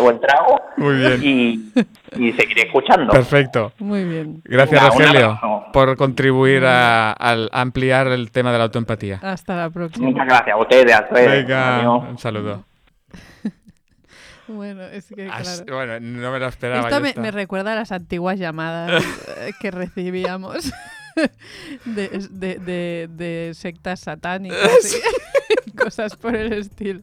o 0.00 0.10
el 0.10 0.20
trago. 0.20 0.60
Muy 0.76 0.94
bien. 0.96 1.20
Y, 1.22 1.72
y 2.16 2.32
seguiré 2.32 2.62
escuchando. 2.62 3.12
Perfecto. 3.12 3.72
Muy 3.78 4.04
bien. 4.04 4.40
Gracias, 4.44 4.80
Venga, 4.82 4.94
un 4.96 5.00
Rogelio, 5.02 5.64
por 5.72 5.96
contribuir 5.96 6.64
a, 6.64 7.12
al 7.12 7.48
ampliar 7.52 8.08
el 8.08 8.30
tema 8.30 8.50
de 8.52 8.58
la 8.58 8.64
autoempatía. 8.64 9.20
Hasta 9.22 9.54
la 9.56 9.70
próxima. 9.70 10.08
Muchas 10.08 10.26
gracias 10.26 10.54
a 10.56 10.58
ustedes. 10.58 10.94
a 10.94 11.00
ustedes. 11.02 11.30
Venga, 11.30 11.76
Adiós. 11.78 12.04
un 12.10 12.18
saludo. 12.18 12.64
Bueno, 14.48 14.82
es 14.84 15.06
que 15.06 15.28
As- 15.30 15.62
claro. 15.62 15.74
Bueno, 15.96 16.00
no 16.00 16.32
me 16.32 16.38
lo 16.38 16.46
esperaba. 16.48 16.88
Esto 16.88 17.20
me, 17.20 17.30
recuerda 17.30 17.72
a 17.72 17.76
las 17.76 17.92
antiguas 17.92 18.38
llamadas 18.38 19.02
eh, 19.38 19.52
que 19.60 19.70
recibíamos 19.70 20.72
de, 21.84 22.08
de- 22.30 22.58
de- 22.58 23.08
de 23.10 23.52
sectas 23.54 24.00
satánicas 24.00 24.96
y 25.66 25.70
cosas 25.76 26.16
por 26.16 26.34
el 26.36 26.52
estilo. 26.52 27.00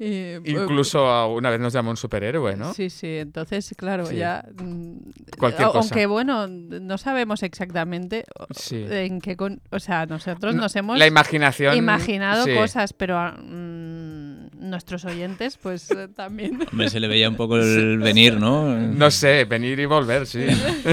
Y, 0.00 0.04
eh, 0.06 0.40
Incluso 0.44 1.28
una 1.32 1.50
vez 1.50 1.58
nos 1.58 1.72
llamó 1.72 1.90
un 1.90 1.96
superhéroe, 1.96 2.56
¿no? 2.56 2.72
Sí, 2.72 2.88
sí, 2.90 3.16
entonces, 3.18 3.74
claro, 3.76 4.06
Sí. 4.06 4.16
ya. 4.16 4.44
mm, 4.60 4.92
Cualquier 5.38 5.68
cosa. 5.68 5.78
Aunque, 5.80 6.06
bueno, 6.06 6.46
no 6.48 6.98
sabemos 6.98 7.42
exactamente 7.42 8.24
Sí. 8.54 8.84
en 8.88 9.20
qué. 9.20 9.36
con- 9.36 9.60
o 9.70 9.80
sea, 9.80 10.06
nosotros 10.06 10.54
No, 10.54 10.62
nos 10.62 10.76
hemos 10.76 10.98
La 10.98 11.06
imaginación. 11.06 11.76
imaginado 11.76 12.44
sí. 12.44 12.54
cosas, 12.54 12.92
pero 12.92 13.18
ah, 13.18 13.32
mm, 13.40 14.27
nuestros 14.58 15.04
oyentes, 15.04 15.56
pues 15.56 15.90
eh, 15.90 16.08
también. 16.08 16.60
Hombre, 16.72 16.90
se 16.90 17.00
le 17.00 17.08
veía 17.08 17.28
un 17.28 17.36
poco 17.36 17.58
el 17.58 17.98
venir, 17.98 18.38
¿no? 18.38 18.76
No 18.76 19.10
sé, 19.10 19.44
venir 19.44 19.78
y 19.78 19.86
volver, 19.86 20.26
sí. 20.26 20.44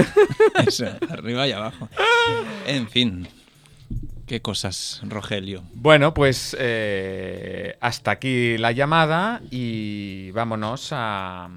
Eso, 0.66 0.86
arriba 1.08 1.46
y 1.46 1.52
abajo. 1.52 1.88
En 2.66 2.88
fin. 2.88 3.28
Qué 4.26 4.42
cosas, 4.42 5.00
Rogelio. 5.04 5.62
Bueno, 5.72 6.12
pues 6.12 6.56
eh, 6.58 7.76
hasta 7.80 8.10
aquí 8.10 8.58
la 8.58 8.72
llamada 8.72 9.40
y 9.52 10.32
vámonos 10.32 10.88
a, 10.90 11.48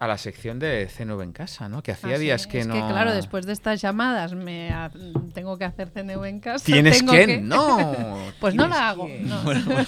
a 0.00 0.06
la 0.06 0.16
sección 0.16 0.58
de 0.60 0.86
CNV 0.96 1.22
en 1.22 1.32
casa, 1.32 1.68
¿no? 1.68 1.82
Que 1.82 1.90
hacía 1.92 2.14
Ah, 2.14 2.16
sí, 2.18 2.22
días 2.22 2.46
que 2.46 2.60
es 2.60 2.66
no. 2.68 2.74
que 2.74 2.80
claro, 2.80 3.12
después 3.12 3.46
de 3.46 3.52
estas 3.52 3.80
llamadas 3.80 4.32
me 4.34 4.70
ha- 4.70 4.92
tengo 5.34 5.58
que 5.58 5.64
hacer 5.64 5.88
CNV 5.90 6.24
en 6.28 6.38
casa. 6.40 6.64
Tienes 6.64 6.98
tengo 6.98 7.12
que, 7.12 7.38
no. 7.42 8.16
Pues 8.38 8.54
no 8.54 8.68
la 8.68 8.90
hago. 8.90 9.06
que. 9.06 9.18
no. 9.20 9.42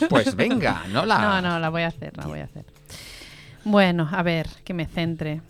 Pues 0.08 0.34
venga, 0.34 0.84
no 0.92 1.06
la. 1.06 1.18
No, 1.20 1.40
no, 1.50 1.58
la 1.60 1.68
voy 1.68 1.82
a 1.82 1.86
hacer, 1.88 2.16
la 2.16 2.26
voy 2.26 2.40
a 2.40 2.44
hacer. 2.44 2.64
Bueno, 3.64 4.08
a 4.10 4.22
ver, 4.22 4.48
que 4.64 4.74
me 4.74 4.86
centre. 4.86 5.42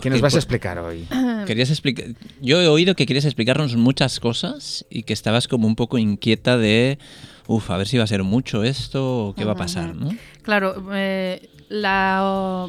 ¿Qué 0.00 0.10
nos 0.10 0.20
vas 0.20 0.32
a 0.32 0.36
pues- 0.36 0.44
explicar 0.44 0.78
hoy? 0.78 1.06
Querías 1.46 1.70
explicar. 1.70 2.06
Yo 2.40 2.60
he 2.60 2.68
oído 2.68 2.94
que 2.94 3.06
querías 3.06 3.24
explicarnos 3.24 3.74
muchas 3.76 4.20
cosas 4.20 4.84
y 4.90 5.04
que 5.04 5.12
estabas 5.12 5.48
como 5.48 5.66
un 5.66 5.76
poco 5.76 5.98
inquieta 5.98 6.56
de. 6.58 6.98
Uf, 7.46 7.70
a 7.70 7.78
ver 7.78 7.88
si 7.88 7.96
va 7.96 8.04
a 8.04 8.06
ser 8.06 8.22
mucho 8.22 8.62
esto 8.64 9.28
o 9.28 9.34
qué 9.34 9.44
va 9.46 9.52
a 9.52 9.56
pasar, 9.56 9.94
¿no? 9.96 10.10
Claro, 10.42 10.84
eh, 10.92 11.48
la 11.70 12.66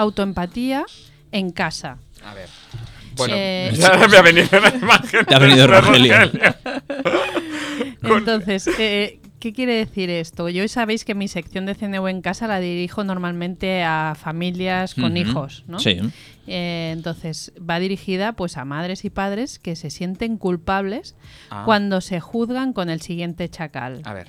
autoempatía 0.00 0.84
en 1.32 1.50
casa. 1.50 1.98
A 2.24 2.34
ver. 2.34 2.48
Bueno, 3.16 3.34
Eh, 3.36 3.72
ya 3.76 4.06
me 4.08 4.16
ha 4.16 4.22
venido 4.22 4.60
la 4.60 4.74
imagen. 4.74 5.24
Te 5.26 5.34
ha 5.34 5.38
venido 5.38 5.66
Rogelio. 5.66 6.14
Entonces, 8.02 8.68
eh, 8.78 9.20
¿qué 9.38 9.52
quiere 9.52 9.74
decir 9.74 10.10
esto? 10.10 10.48
Yo 10.48 10.66
sabéis 10.68 11.04
que 11.04 11.14
mi 11.14 11.28
sección 11.28 11.66
de 11.66 11.74
CNV 11.74 12.06
en 12.08 12.22
casa 12.22 12.46
la 12.46 12.60
dirijo 12.60 13.04
normalmente 13.04 13.82
a 13.82 14.14
familias 14.18 14.94
con 14.94 15.16
hijos, 15.16 15.64
¿no? 15.66 15.78
Sí. 15.78 15.98
Eh, 16.46 16.90
entonces, 16.92 17.52
va 17.58 17.78
dirigida 17.78 18.32
pues 18.32 18.56
a 18.56 18.64
madres 18.64 19.04
y 19.04 19.10
padres 19.10 19.58
que 19.58 19.76
se 19.76 19.90
sienten 19.90 20.36
culpables 20.38 21.14
Ah. 21.50 21.62
cuando 21.64 22.00
se 22.00 22.20
juzgan 22.20 22.72
con 22.72 22.88
el 22.90 23.00
siguiente 23.02 23.48
chacal. 23.48 24.00
A 24.04 24.14
ver. 24.14 24.28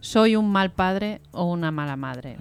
Soy 0.00 0.36
un 0.36 0.50
mal 0.50 0.70
padre 0.70 1.20
o 1.32 1.44
una 1.50 1.70
mala 1.72 1.96
madre. 1.96 2.36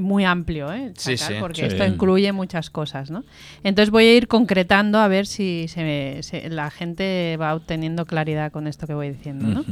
Muy 0.00 0.24
amplio, 0.24 0.72
¿eh? 0.72 0.92
Sí, 0.96 1.16
sí. 1.16 1.34
Porque 1.40 1.62
Sí. 1.62 1.66
esto 1.66 1.84
incluye 1.84 2.30
muchas 2.32 2.70
cosas, 2.70 3.10
¿no? 3.10 3.24
Entonces 3.64 3.90
voy 3.90 4.04
a 4.04 4.14
ir 4.14 4.28
concretando 4.28 4.98
a 4.98 5.08
ver 5.08 5.26
si 5.26 5.66
se 5.68 5.82
me- 5.82 6.22
se- 6.22 6.48
la 6.48 6.70
gente 6.70 7.36
va 7.40 7.54
obteniendo 7.54 8.04
claridad 8.06 8.52
con 8.52 8.66
esto 8.68 8.86
que 8.86 8.94
voy 8.94 9.10
diciendo, 9.10 9.46
¿no? 9.46 9.64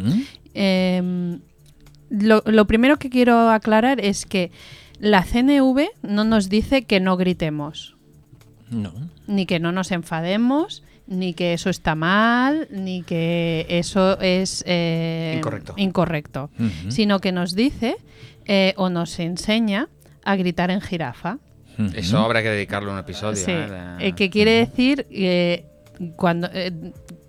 Eh, 0.55 1.39
lo, 2.11 2.43
lo 2.47 2.67
primero 2.67 2.97
que 2.99 3.11
quiero 3.11 3.51
aclarar 3.51 4.01
es 4.01 4.27
que 4.27 4.51
la 4.99 5.23
CNV 5.23 5.89
no 6.03 6.25
nos 6.25 6.49
dice 6.49 6.83
que 6.83 6.99
no 7.01 7.17
gritemos, 7.17 7.95
No. 8.71 8.93
ni 9.29 9.47
que 9.47 9.61
no 9.61 9.71
nos 9.73 9.93
enfademos, 9.93 10.83
ni 11.07 11.33
que 11.33 11.53
eso 11.53 11.71
está 11.71 11.95
mal, 11.95 12.67
ni 12.71 13.03
que 13.03 13.67
eso 13.69 14.19
es 14.21 14.65
eh, 14.67 15.35
Incorrecto. 15.37 15.75
incorrecto, 15.77 16.51
sino 16.89 17.21
que 17.21 17.31
nos 17.33 17.55
dice 17.55 17.97
eh, 18.47 18.73
o 18.77 18.89
nos 18.91 19.19
enseña 19.21 19.89
a 20.31 20.37
gritar 20.37 20.71
en 20.71 20.81
jirafa. 20.81 21.39
Eso 21.95 22.19
habrá 22.19 22.43
que 22.43 22.51
dedicarle 22.51 22.91
un 22.91 22.99
episodio. 22.99 23.37
Sí, 23.37 23.51
¿eh? 23.53 23.67
De- 23.99 24.09
eh, 24.09 24.13
que 24.13 24.29
quiere 24.31 24.51
decir 24.53 25.07
eh, 25.11 25.65
cuando 26.17 26.49
eh, 26.53 26.73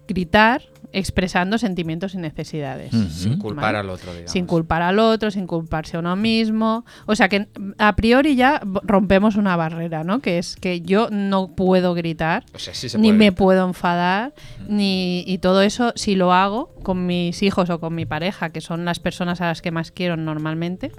gritar 0.07 0.61
expresando 0.91 1.57
sentimientos 1.57 2.15
y 2.15 2.17
necesidades. 2.17 2.91
Sin 3.11 3.37
culpar 3.37 3.65
Vale. 3.65 3.77
al 3.79 3.89
otro, 3.89 4.11
digamos. 4.11 4.31
Sin 4.31 4.45
culpar 4.45 4.81
al 4.81 4.99
otro, 4.99 5.31
sin 5.31 5.47
culparse 5.47 5.97
a 5.97 5.99
uno 5.99 6.15
mismo. 6.15 6.85
O 7.05 7.15
sea 7.15 7.29
que 7.29 7.47
a 7.77 7.95
priori 7.95 8.35
ya 8.35 8.61
rompemos 8.83 9.35
una 9.35 9.55
barrera, 9.55 10.03
¿no? 10.03 10.19
Que 10.19 10.37
es 10.37 10.55
que 10.55 10.81
yo 10.81 11.09
no 11.11 11.55
puedo 11.55 11.93
gritar, 11.93 12.43
O 12.53 12.59
sea, 12.59 12.73
sí 12.73 12.89
se 12.89 12.97
ni 12.97 13.13
me 13.13 13.31
puedo 13.31 13.65
enfadar, 13.67 14.33
ni 14.67 15.23
y 15.27 15.37
todo 15.39 15.61
eso 15.61 15.93
si 15.95 16.15
lo 16.15 16.33
hago 16.33 16.73
con 16.83 17.05
mis 17.05 17.43
hijos 17.43 17.69
o 17.69 17.79
con 17.79 17.93
mi 17.93 18.05
pareja, 18.05 18.49
que 18.49 18.61
son 18.61 18.85
las 18.85 18.99
personas 18.99 19.41
a 19.41 19.47
las 19.47 19.61
que 19.61 19.71
más 19.71 19.91
quiero 19.91 20.17
normalmente. 20.17 20.91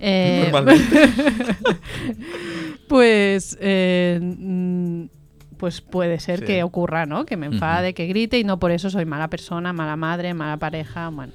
eh, 0.00 0.50
pues 2.88 3.56
eh, 3.60 4.18
mm, 4.22 5.04
pues 5.56 5.80
puede 5.80 6.18
ser 6.20 6.40
Sí. 6.40 6.44
que 6.46 6.62
ocurra, 6.62 7.06
¿no? 7.06 7.24
Que 7.26 7.36
me 7.36 7.46
enfade, 7.46 7.94
que 7.94 8.06
grite 8.06 8.38
y 8.38 8.44
no 8.44 8.58
por 8.58 8.70
eso 8.70 8.90
soy 8.90 9.04
mala 9.04 9.28
persona, 9.28 9.72
mala 9.72 9.96
madre, 9.96 10.34
mala 10.34 10.56
pareja, 10.58 11.08
bueno. 11.10 11.32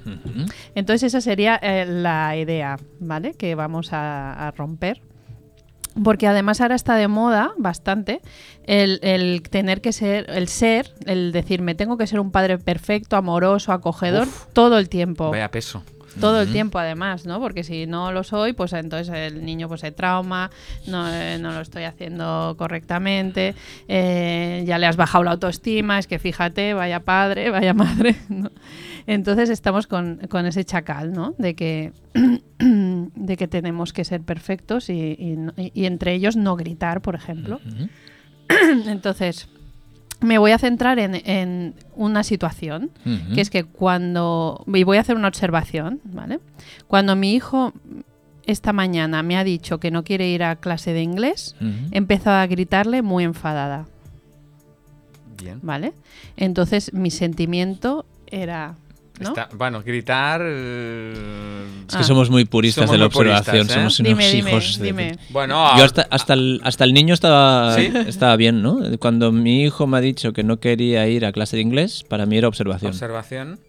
Entonces 0.76 1.04
esa 1.08 1.22
sería 1.22 1.60
eh, 1.62 1.86
la 1.88 2.36
idea, 2.38 2.78
¿vale? 3.00 3.34
Que 3.34 3.56
vamos 3.56 3.94
a, 3.94 4.48
a 4.48 4.52
romper. 4.52 5.02
Porque 6.06 6.26
además 6.26 6.62
ahora 6.62 6.76
está 6.76 6.96
de 6.96 7.10
moda 7.10 7.52
bastante 7.58 8.22
el, 8.66 9.00
el 9.04 9.42
tener 9.42 9.82
que 9.82 9.92
ser, 9.92 10.30
el 10.30 10.48
ser, 10.48 10.94
el 11.06 11.34
decir, 11.34 11.62
me 11.62 11.76
tengo 11.76 11.98
que 11.98 12.08
ser 12.08 12.22
un 12.22 12.32
padre 12.32 12.58
perfecto, 12.58 13.18
amoroso, 13.18 13.74
acogedor, 13.74 14.28
Uf. 14.28 14.46
todo 14.54 14.78
el 14.80 14.88
tiempo. 14.88 15.30
Vaya 15.32 15.52
peso. 15.52 15.84
Todo 16.20 16.42
el 16.42 16.52
tiempo, 16.52 16.78
además, 16.78 17.26
¿no? 17.26 17.40
Porque 17.40 17.64
si 17.64 17.88
no 17.88 18.12
lo 18.12 18.24
soy, 18.24 18.52
pues 18.54 18.74
entonces 18.74 19.10
el 19.16 19.46
niño 19.46 19.68
pues 19.70 19.82
se 19.82 19.92
trauma, 19.92 20.52
no, 20.88 21.08
eh, 21.12 21.38
no 21.40 21.52
lo 21.54 21.62
estoy 21.62 21.84
haciendo 21.84 22.56
correctamente, 22.58 23.56
eh, 23.88 24.64
ya 24.68 24.78
le 24.78 24.88
has 24.88 24.98
bajado 24.98 25.24
la 25.24 25.32
autoestima, 25.32 26.00
es 26.00 26.08
que 26.08 26.20
fíjate, 26.20 26.74
vaya 26.74 27.00
padre, 27.02 27.50
vaya 27.52 27.74
madre, 27.74 28.16
¿no? 28.30 28.52
Entonces 29.08 29.50
estamos 29.50 29.88
con, 29.88 30.18
con 30.30 30.46
ese 30.46 30.64
chacal, 30.66 31.14
¿no? 31.14 31.34
De 31.38 31.56
que, 31.56 31.94
de 32.60 33.38
que 33.38 33.48
tenemos 33.48 33.94
que 33.94 34.04
ser 34.04 34.22
perfectos 34.22 34.90
y, 34.90 34.94
y 34.94 35.72
y- 35.74 35.86
entre 35.86 36.14
ellos 36.14 36.36
no 36.36 36.56
gritar, 36.56 37.02
por 37.02 37.16
ejemplo. 37.16 37.60
Entonces, 38.88 39.48
me 40.22 40.38
voy 40.38 40.52
a 40.52 40.58
centrar 40.60 41.00
en, 41.00 41.16
en 41.16 41.74
una 41.96 42.24
situación 42.24 42.92
que 43.34 43.42
es 43.42 43.50
que 43.50 43.64
cuando 43.64 44.64
y 44.74 44.84
voy 44.84 44.98
a 44.98 45.02
hacer 45.02 45.16
una 45.16 45.28
observación, 45.28 46.00
¿vale? 46.06 46.40
Cuando 46.88 47.16
mi 47.16 47.34
hijo 47.34 47.74
esta 48.46 48.74
mañana 48.74 49.22
me 49.24 49.38
ha 49.38 49.44
dicho 49.44 49.80
que 49.80 49.92
no 49.92 50.04
quiere 50.04 50.30
ir 50.30 50.44
a 50.44 50.56
clase 50.56 50.94
de 50.94 51.02
inglés, 51.04 51.56
Ujú. 51.60 51.90
he 51.92 51.98
empezado 51.98 52.38
a 52.38 52.48
gritarle 52.48 53.02
muy 53.02 53.24
enfadada, 53.24 53.86
Bien. 55.42 55.60
¿vale? 55.62 55.94
Entonces 56.38 56.94
mi 56.94 57.10
sentimiento 57.12 58.06
era, 58.28 58.76
¿no? 59.22 59.30
Está- 59.30 59.50
bueno, 59.54 59.82
gritar. 59.84 60.42
eh, 60.44 61.14
Es 61.88 61.96
que 61.96 62.02
Ah. 62.02 62.04
somos 62.04 62.30
muy 62.30 62.46
puristas 62.46 62.84
Somos 62.86 62.92
de 62.94 62.98
la 62.98 63.10
puristas, 63.10 63.40
observación, 63.42 63.68
¿eh? 63.70 63.74
somos 63.74 64.00
unos 64.00 64.10
Dime, 64.10 64.28
dime, 64.32 64.50
hijos 64.52 64.78
de... 64.80 64.86
dime. 64.86 65.18
Bueno, 65.30 65.78
Yo 65.78 65.84
hasta, 65.84 66.08
hasta, 66.10 66.34
el, 66.34 66.62
hasta 66.64 66.84
el 66.86 66.94
niño 66.94 67.14
estaba, 67.14 67.76
¿Sí? 67.76 67.92
estaba 68.08 68.36
bien, 68.38 68.62
¿no? 68.62 68.80
Cuando 69.00 69.32
mi 69.32 69.64
hijo 69.64 69.88
me 69.88 69.98
ha 69.98 70.02
dicho 70.02 70.32
que 70.34 70.44
no 70.44 70.60
quería 70.60 71.08
ir 71.08 71.26
a 71.26 71.32
clase 71.32 71.56
de 71.58 71.62
inglés, 71.64 72.04
para 72.08 72.26
mí 72.26 72.38
era 72.38 72.48
observación. 72.48 72.92
observación. 72.92 73.60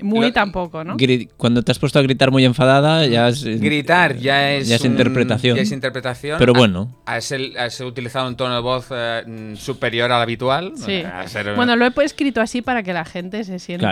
Muy 0.00 0.26
Lo- 0.26 0.32
tampoco, 0.32 0.84
¿no? 0.84 0.96
Gri- 0.96 1.28
Cuando 1.36 1.62
te 1.62 1.72
has 1.72 1.78
puesto 1.78 1.98
a 1.98 2.02
gritar 2.02 2.30
muy 2.30 2.44
enfadada, 2.44 3.04
ya 3.06 3.28
es... 3.28 3.42
Gritar 3.44 4.16
ya 4.16 4.52
es. 4.52 4.68
Ya 4.68 4.76
es 4.76 4.82
un- 4.82 4.92
interpretación. 4.92 5.56
ya 5.56 5.62
es 5.62 5.72
interpretación. 5.72 6.38
Pero 6.38 6.52
bueno. 6.52 6.94
A, 7.04 7.20
ser, 7.20 7.40
utilizado 7.84 8.28
un 8.28 8.36
tono 8.36 8.54
de 8.54 8.60
voz 8.60 8.86
eh, 8.90 9.54
superior 9.56 10.12
al 10.12 10.22
habitual. 10.22 10.72
Sí. 10.76 11.02
a 11.02 11.26
ser- 11.26 11.54
Bueno, 11.56 11.74
lo 11.76 11.86
he 11.86 11.92
escrito 12.04 12.40
así 12.40 12.62
para 12.62 12.82
que 12.82 12.92
la 12.92 13.04
gente 13.04 13.42
se 13.44 13.58
sienta, 13.58 13.90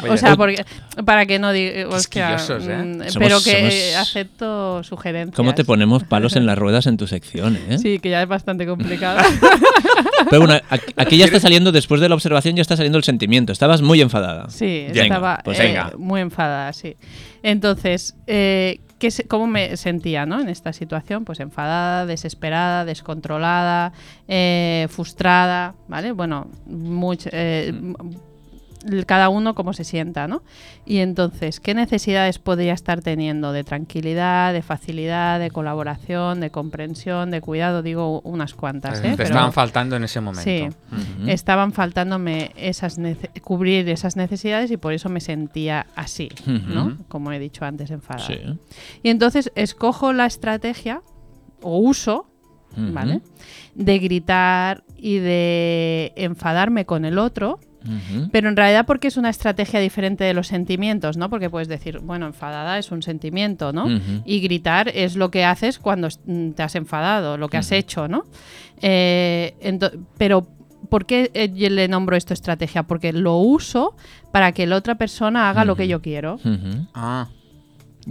Claro. 0.00 0.12
o 0.12 0.16
sea, 0.16 0.34
ut- 0.34 0.36
porque, 0.36 0.64
para 1.04 1.26
que 1.26 1.38
no 1.38 1.52
diga, 1.52 1.88
hostia, 1.88 2.36
Quisquillosos, 2.36 2.68
¿eh? 2.68 2.76
mm, 2.76 3.00
Somos- 3.08 3.14
pero 3.18 3.38
que 3.42 3.50
somos- 3.58 3.74
eh, 3.74 3.96
acepto 3.96 4.82
sugerencias. 4.84 5.36
¿Cómo 5.36 5.54
te 5.54 5.64
ponemos 5.64 6.04
palos 6.04 6.36
en 6.36 6.46
las 6.46 6.56
ruedas 6.58 6.86
en 6.86 6.96
tu 6.96 7.06
sección, 7.06 7.56
eh? 7.68 7.78
Sí, 7.78 7.98
que 7.98 8.10
ya 8.10 8.22
es 8.22 8.28
bastante 8.28 8.66
complicado. 8.66 9.18
Pero 10.30 10.44
bueno, 10.46 10.60
aquí- 10.96 11.16
ya 11.16 11.24
está 11.24 11.40
saliendo, 11.40 11.72
después 11.72 12.00
de 12.00 12.08
la 12.08 12.14
observación, 12.14 12.54
ya 12.56 12.62
está 12.62 12.76
saliendo 12.76 12.98
el 12.98 13.04
sentimiento. 13.04 13.52
Estabas 13.52 13.82
muy 13.82 14.00
enfadada. 14.00 14.48
Sí, 14.50 14.86
Venga, 14.92 15.39
pues 15.44 15.58
eh, 15.60 15.64
venga. 15.64 15.92
muy 15.98 16.20
enfadada, 16.20 16.72
sí. 16.72 16.96
Entonces, 17.42 18.16
eh, 18.26 18.80
¿qué 18.98 19.10
se- 19.10 19.24
¿cómo 19.26 19.46
me 19.46 19.76
sentía 19.76 20.26
¿no? 20.26 20.40
en 20.40 20.48
esta 20.48 20.72
situación? 20.72 21.24
Pues 21.24 21.40
enfadada, 21.40 22.06
desesperada, 22.06 22.84
descontrolada, 22.84 23.92
eh, 24.28 24.86
frustrada, 24.90 25.74
¿vale? 25.88 26.12
Bueno, 26.12 26.48
much- 26.68 27.28
eh, 27.32 27.72
Mm. 27.72 27.94
Cada 29.06 29.28
uno 29.28 29.54
como 29.54 29.72
se 29.72 29.84
sienta, 29.84 30.26
¿no? 30.26 30.42
Y 30.86 30.98
entonces, 30.98 31.60
¿qué 31.60 31.74
necesidades 31.74 32.38
podría 32.38 32.72
estar 32.72 33.02
teniendo 33.02 33.52
de 33.52 33.62
tranquilidad, 33.64 34.52
de 34.52 34.62
facilidad, 34.62 35.38
de 35.38 35.50
colaboración, 35.50 36.40
de 36.40 36.50
comprensión, 36.50 37.30
de 37.30 37.40
cuidado? 37.40 37.82
Digo 37.82 38.20
unas 38.22 38.54
cuantas, 38.54 38.98
¿eh? 39.00 39.02
Te 39.10 39.16
Pero- 39.16 39.28
estaban 39.28 39.52
faltando 39.52 39.96
en 39.96 40.04
ese 40.04 40.20
momento. 40.20 40.42
Sí. 40.44 40.68
Estaban 41.26 41.72
faltándome 41.72 42.52
esas 42.56 42.98
nece- 42.98 43.40
cubrir 43.42 43.88
esas 43.88 44.16
necesidades 44.16 44.70
y 44.70 44.76
por 44.76 44.92
eso 44.92 45.08
me 45.08 45.20
sentía 45.20 45.86
así, 45.96 46.28
¿no? 46.46 46.96
Como 47.08 47.32
he 47.32 47.38
dicho 47.38 47.64
antes, 47.64 47.90
enfadada. 47.90 48.26
Sí. 48.26 48.38
Y 49.02 49.10
entonces 49.10 49.52
escojo 49.54 50.12
la 50.12 50.26
estrategia 50.26 51.02
o 51.62 51.78
uso. 51.78 52.26
¿vale? 52.76 53.20
De 53.74 53.98
gritar 53.98 54.84
y 54.96 55.18
de 55.18 56.12
enfadarme 56.14 56.84
con 56.86 57.04
el 57.04 57.18
otro, 57.18 57.58
Pero 58.30 58.48
en 58.48 58.56
realidad 58.56 58.86
porque 58.86 59.08
es 59.08 59.16
una 59.16 59.30
estrategia 59.30 59.80
diferente 59.80 60.24
de 60.24 60.34
los 60.34 60.48
sentimientos, 60.48 61.16
¿no? 61.16 61.30
Porque 61.30 61.48
puedes 61.48 61.68
decir, 61.68 62.00
bueno, 62.00 62.26
enfadada 62.26 62.78
es 62.78 62.90
un 62.90 63.02
sentimiento, 63.02 63.72
¿no? 63.72 63.86
Y 64.24 64.40
gritar 64.40 64.88
es 64.88 65.16
lo 65.16 65.30
que 65.30 65.44
haces 65.44 65.78
cuando 65.78 66.08
mm, 66.26 66.50
te 66.50 66.62
has 66.62 66.74
enfadado, 66.74 67.36
lo 67.36 67.48
que 67.48 67.56
has 67.56 67.72
hecho, 67.72 68.08
¿no? 68.08 68.24
Eh, 68.82 69.54
pero, 70.18 70.46
¿por 70.88 71.06
qué 71.06 71.30
eh, 71.34 71.50
yo 71.54 71.70
le 71.70 71.88
nombro 71.88 72.16
esto 72.16 72.34
estrategia? 72.34 72.82
Porque 72.84 73.12
lo 73.12 73.36
uso 73.36 73.94
para 74.32 74.52
que 74.52 74.66
la 74.66 74.76
otra 74.76 74.96
persona 74.96 75.50
haga 75.50 75.64
lo 75.64 75.76
que 75.76 75.88
yo 75.88 76.00
quiero. 76.02 76.38
Ah, 76.94 77.28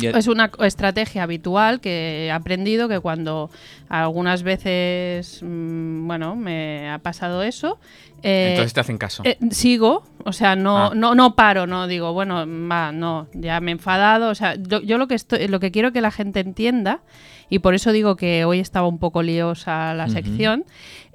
Es 0.07 0.27
una 0.27 0.49
estrategia 0.61 1.23
habitual 1.23 1.79
que 1.81 2.25
he 2.27 2.31
aprendido 2.31 2.87
que 2.87 2.99
cuando 2.99 3.49
algunas 3.89 4.43
veces, 4.43 5.41
mm, 5.43 6.07
bueno, 6.07 6.35
me 6.35 6.89
ha 6.89 6.99
pasado 6.99 7.43
eso, 7.43 7.79
eh, 8.23 8.49
entonces 8.51 8.73
te 8.73 8.79
hacen 8.79 8.97
caso. 8.97 9.23
eh, 9.25 9.37
sigo, 9.51 10.03
o 10.25 10.33
sea, 10.33 10.55
no, 10.55 10.87
Ah. 10.87 10.91
no, 10.95 11.15
no 11.15 11.35
paro, 11.35 11.67
no 11.67 11.87
digo, 11.87 12.13
bueno, 12.13 12.45
va, 12.69 12.91
no, 12.91 13.27
ya 13.33 13.59
me 13.61 13.71
he 13.71 13.73
enfadado, 13.73 14.29
o 14.29 14.35
sea, 14.35 14.55
yo, 14.55 14.81
yo 14.81 14.97
lo 14.97 15.07
que 15.07 15.15
estoy, 15.15 15.47
lo 15.47 15.59
que 15.59 15.71
quiero 15.71 15.91
que 15.91 16.01
la 16.01 16.11
gente 16.11 16.39
entienda, 16.39 17.01
y 17.49 17.59
por 17.59 17.73
eso 17.75 17.91
digo 17.91 18.15
que 18.15 18.45
hoy 18.45 18.59
estaba 18.59 18.87
un 18.87 18.99
poco 18.99 19.23
liosa 19.23 19.93
la 19.93 20.07
sección, 20.09 20.65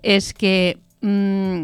es 0.03 0.35
que 0.35 0.79
mm, 1.01 1.63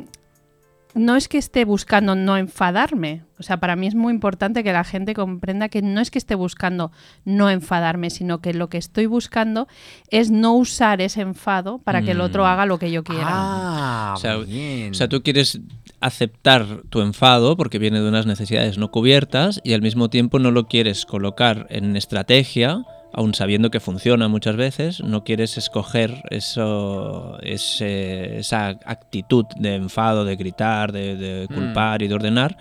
no 0.94 1.16
es 1.16 1.28
que 1.28 1.38
esté 1.38 1.64
buscando 1.64 2.14
no 2.14 2.36
enfadarme, 2.36 3.22
o 3.38 3.42
sea, 3.42 3.58
para 3.58 3.76
mí 3.76 3.86
es 3.86 3.94
muy 3.94 4.12
importante 4.12 4.62
que 4.64 4.72
la 4.72 4.84
gente 4.84 5.14
comprenda 5.14 5.68
que 5.68 5.82
no 5.82 6.00
es 6.00 6.10
que 6.10 6.18
esté 6.18 6.34
buscando 6.34 6.90
no 7.24 7.48
enfadarme, 7.48 8.10
sino 8.10 8.40
que 8.40 8.52
lo 8.54 8.68
que 8.68 8.78
estoy 8.78 9.06
buscando 9.06 9.68
es 10.10 10.30
no 10.30 10.54
usar 10.54 11.00
ese 11.00 11.20
enfado 11.22 11.78
para 11.78 12.02
que 12.02 12.10
el 12.10 12.20
otro 12.20 12.42
Mm. 12.42 12.46
haga 12.46 12.66
lo 12.66 12.78
que 12.78 12.90
yo 12.90 13.02
quiera. 13.04 13.26
Ah, 13.28 14.14
O 14.16 14.20
sea, 14.20 14.36
bien. 14.38 14.90
O 14.90 14.94
sea, 14.94 15.08
tú 15.08 15.22
quieres 15.22 15.60
aceptar 16.00 16.82
tu 16.88 17.00
enfado 17.02 17.56
porque 17.56 17.78
viene 17.78 18.00
de 18.00 18.08
unas 18.08 18.26
necesidades 18.26 18.78
no 18.78 18.90
cubiertas 18.90 19.60
y 19.64 19.74
al 19.74 19.82
mismo 19.82 20.08
tiempo 20.10 20.38
no 20.38 20.50
lo 20.50 20.66
quieres 20.66 21.04
colocar 21.06 21.66
en 21.70 21.94
estrategia, 21.96 22.84
aun 23.12 23.34
sabiendo 23.34 23.70
que 23.70 23.80
funciona 23.80 24.28
muchas 24.28 24.56
veces, 24.56 25.02
no 25.02 25.24
quieres 25.24 25.58
escoger 25.58 26.22
eso, 26.30 27.38
ese- 27.42 28.38
esa 28.38 28.68
actitud 28.68 29.46
de 29.58 29.74
enfado, 29.76 30.24
de 30.24 30.36
gritar, 30.36 30.92
de, 30.92 31.16
de 31.16 31.46
Mm. 31.50 31.54
culpar 31.54 32.02
y 32.02 32.08
de 32.08 32.14
ordenar. 32.14 32.56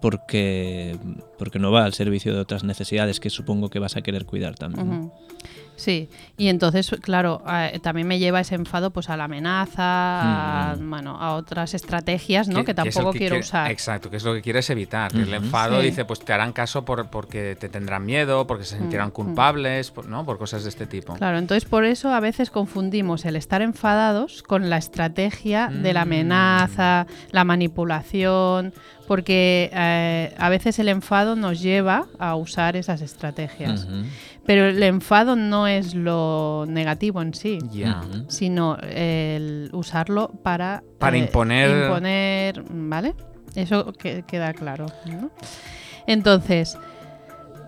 Porque, 0.00 0.96
porque 1.38 1.58
no 1.58 1.70
va 1.70 1.84
al 1.84 1.92
servicio 1.92 2.32
de 2.32 2.40
otras 2.40 2.64
necesidades 2.64 3.20
que 3.20 3.28
supongo 3.28 3.68
que 3.68 3.78
vas 3.78 3.96
a 3.96 4.02
querer 4.02 4.24
cuidar 4.24 4.54
también. 4.54 5.12
Sí, 5.80 6.10
y 6.36 6.48
entonces, 6.48 6.90
claro, 7.00 7.42
eh, 7.50 7.80
también 7.82 8.06
me 8.06 8.18
lleva 8.18 8.40
ese 8.40 8.54
enfado 8.54 8.90
pues 8.90 9.08
a 9.08 9.16
la 9.16 9.24
amenaza, 9.24 10.72
a, 10.72 10.76
Mm. 10.76 10.90
bueno, 10.90 11.16
a 11.18 11.32
otras 11.36 11.72
estrategias, 11.72 12.48
¿no? 12.48 12.64
Que, 12.64 12.74
tampoco 12.74 13.12
que 13.12 13.18
quiero 13.18 13.34
quiere- 13.36 13.46
usar. 13.46 13.70
Exacto, 13.70 14.10
que 14.10 14.18
es 14.18 14.24
lo 14.24 14.34
que 14.34 14.42
quieres 14.42 14.68
evitar. 14.68 15.14
El 15.16 15.32
enfado 15.32 15.80
Sí. 15.80 15.86
dice, 15.86 16.04
pues 16.04 16.20
te 16.20 16.34
harán 16.34 16.52
caso 16.52 16.84
por, 16.84 17.08
porque 17.08 17.56
te 17.58 17.70
tendrán 17.70 18.04
miedo, 18.04 18.46
porque 18.46 18.64
se 18.64 18.76
sentirán 18.76 19.08
Mm, 19.08 19.12
culpables, 19.12 19.90
por- 19.90 20.06
¿no? 20.06 20.26
Por 20.26 20.36
cosas 20.36 20.64
de 20.64 20.68
este 20.68 20.86
tipo. 20.86 21.14
Claro, 21.14 21.38
entonces 21.38 21.64
por 21.68 21.86
eso 21.86 22.12
a 22.12 22.20
veces 22.20 22.50
confundimos 22.50 23.24
el 23.24 23.36
estar 23.36 23.62
enfadados 23.62 24.42
con 24.42 24.68
la 24.68 24.76
estrategia 24.76 25.68
de 25.68 25.94
la 25.94 26.00
Mm. 26.04 26.08
amenaza, 26.08 27.06
la 27.32 27.44
manipulación, 27.44 28.72
porque 29.08 29.70
eh, 29.72 30.34
a 30.38 30.48
veces 30.50 30.78
el 30.78 30.88
enfado 30.88 31.34
nos 31.36 31.60
lleva 31.60 32.06
a 32.18 32.36
usar 32.36 32.76
esas 32.76 33.00
estrategias. 33.00 33.84
Ujú. 33.84 34.04
Pero 34.50 34.66
el 34.66 34.82
enfado 34.82 35.36
no 35.36 35.68
es 35.68 35.94
lo 35.94 36.64
negativo 36.66 37.22
en 37.22 37.34
sí. 37.34 37.58
Sino 38.26 38.76
el 38.82 39.70
usarlo 39.72 40.32
para... 40.42 40.82
Para 40.98 41.16
imponer- 41.16 41.84
imponer, 41.84 42.64
¿vale? 42.68 43.14
Eso 43.54 43.92
que- 43.92 44.24
queda 44.26 44.52
claro. 44.52 44.86
¿no? 45.06 45.30
Entonces, 46.08 46.76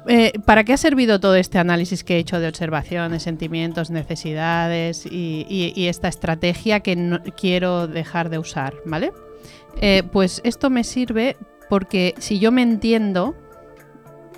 eh, 0.08 0.32
¿para 0.44 0.64
qué 0.64 0.72
ha 0.72 0.76
servido 0.76 1.20
todo 1.20 1.36
este 1.36 1.60
análisis 1.60 2.02
que 2.02 2.16
he 2.16 2.18
hecho 2.18 2.40
de 2.40 2.48
observaciones, 2.48 3.22
sentimientos, 3.22 3.90
necesidades 3.92 5.06
y, 5.06 5.46
y- 5.48 5.72
y 5.76 5.86
esta 5.86 6.08
estrategia 6.08 6.80
que 6.80 6.96
no 6.96 7.20
quiero 7.36 7.86
dejar 7.86 8.28
de 8.28 8.38
usar? 8.40 8.74
¿Vale? 8.86 9.12
Eh, 9.80 10.02
pues 10.10 10.40
esto 10.42 10.68
me 10.68 10.82
sirve 10.82 11.36
porque 11.70 12.16
si 12.18 12.40
yo 12.40 12.50
me 12.50 12.62
entiendo 12.62 13.36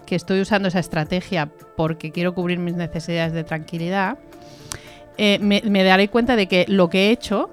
que 0.05 0.15
estoy 0.17 0.41
usando 0.41 0.69
esa 0.69 0.79
estrategia 0.81 1.49
porque 1.77 2.11
quiero 2.13 2.35
cubrir 2.35 2.59
mis 2.59 2.75
necesidades 2.75 3.33
de 3.33 3.45
tranquilidad, 3.45 4.19
eh, 5.19 5.39
me, 5.41 5.63
me 5.65 5.85
daré 5.85 6.09
cuenta 6.09 6.37
de 6.37 6.47
que 6.47 6.65
lo 6.69 6.89
que 6.91 7.07
he 7.09 7.11
hecho, 7.11 7.51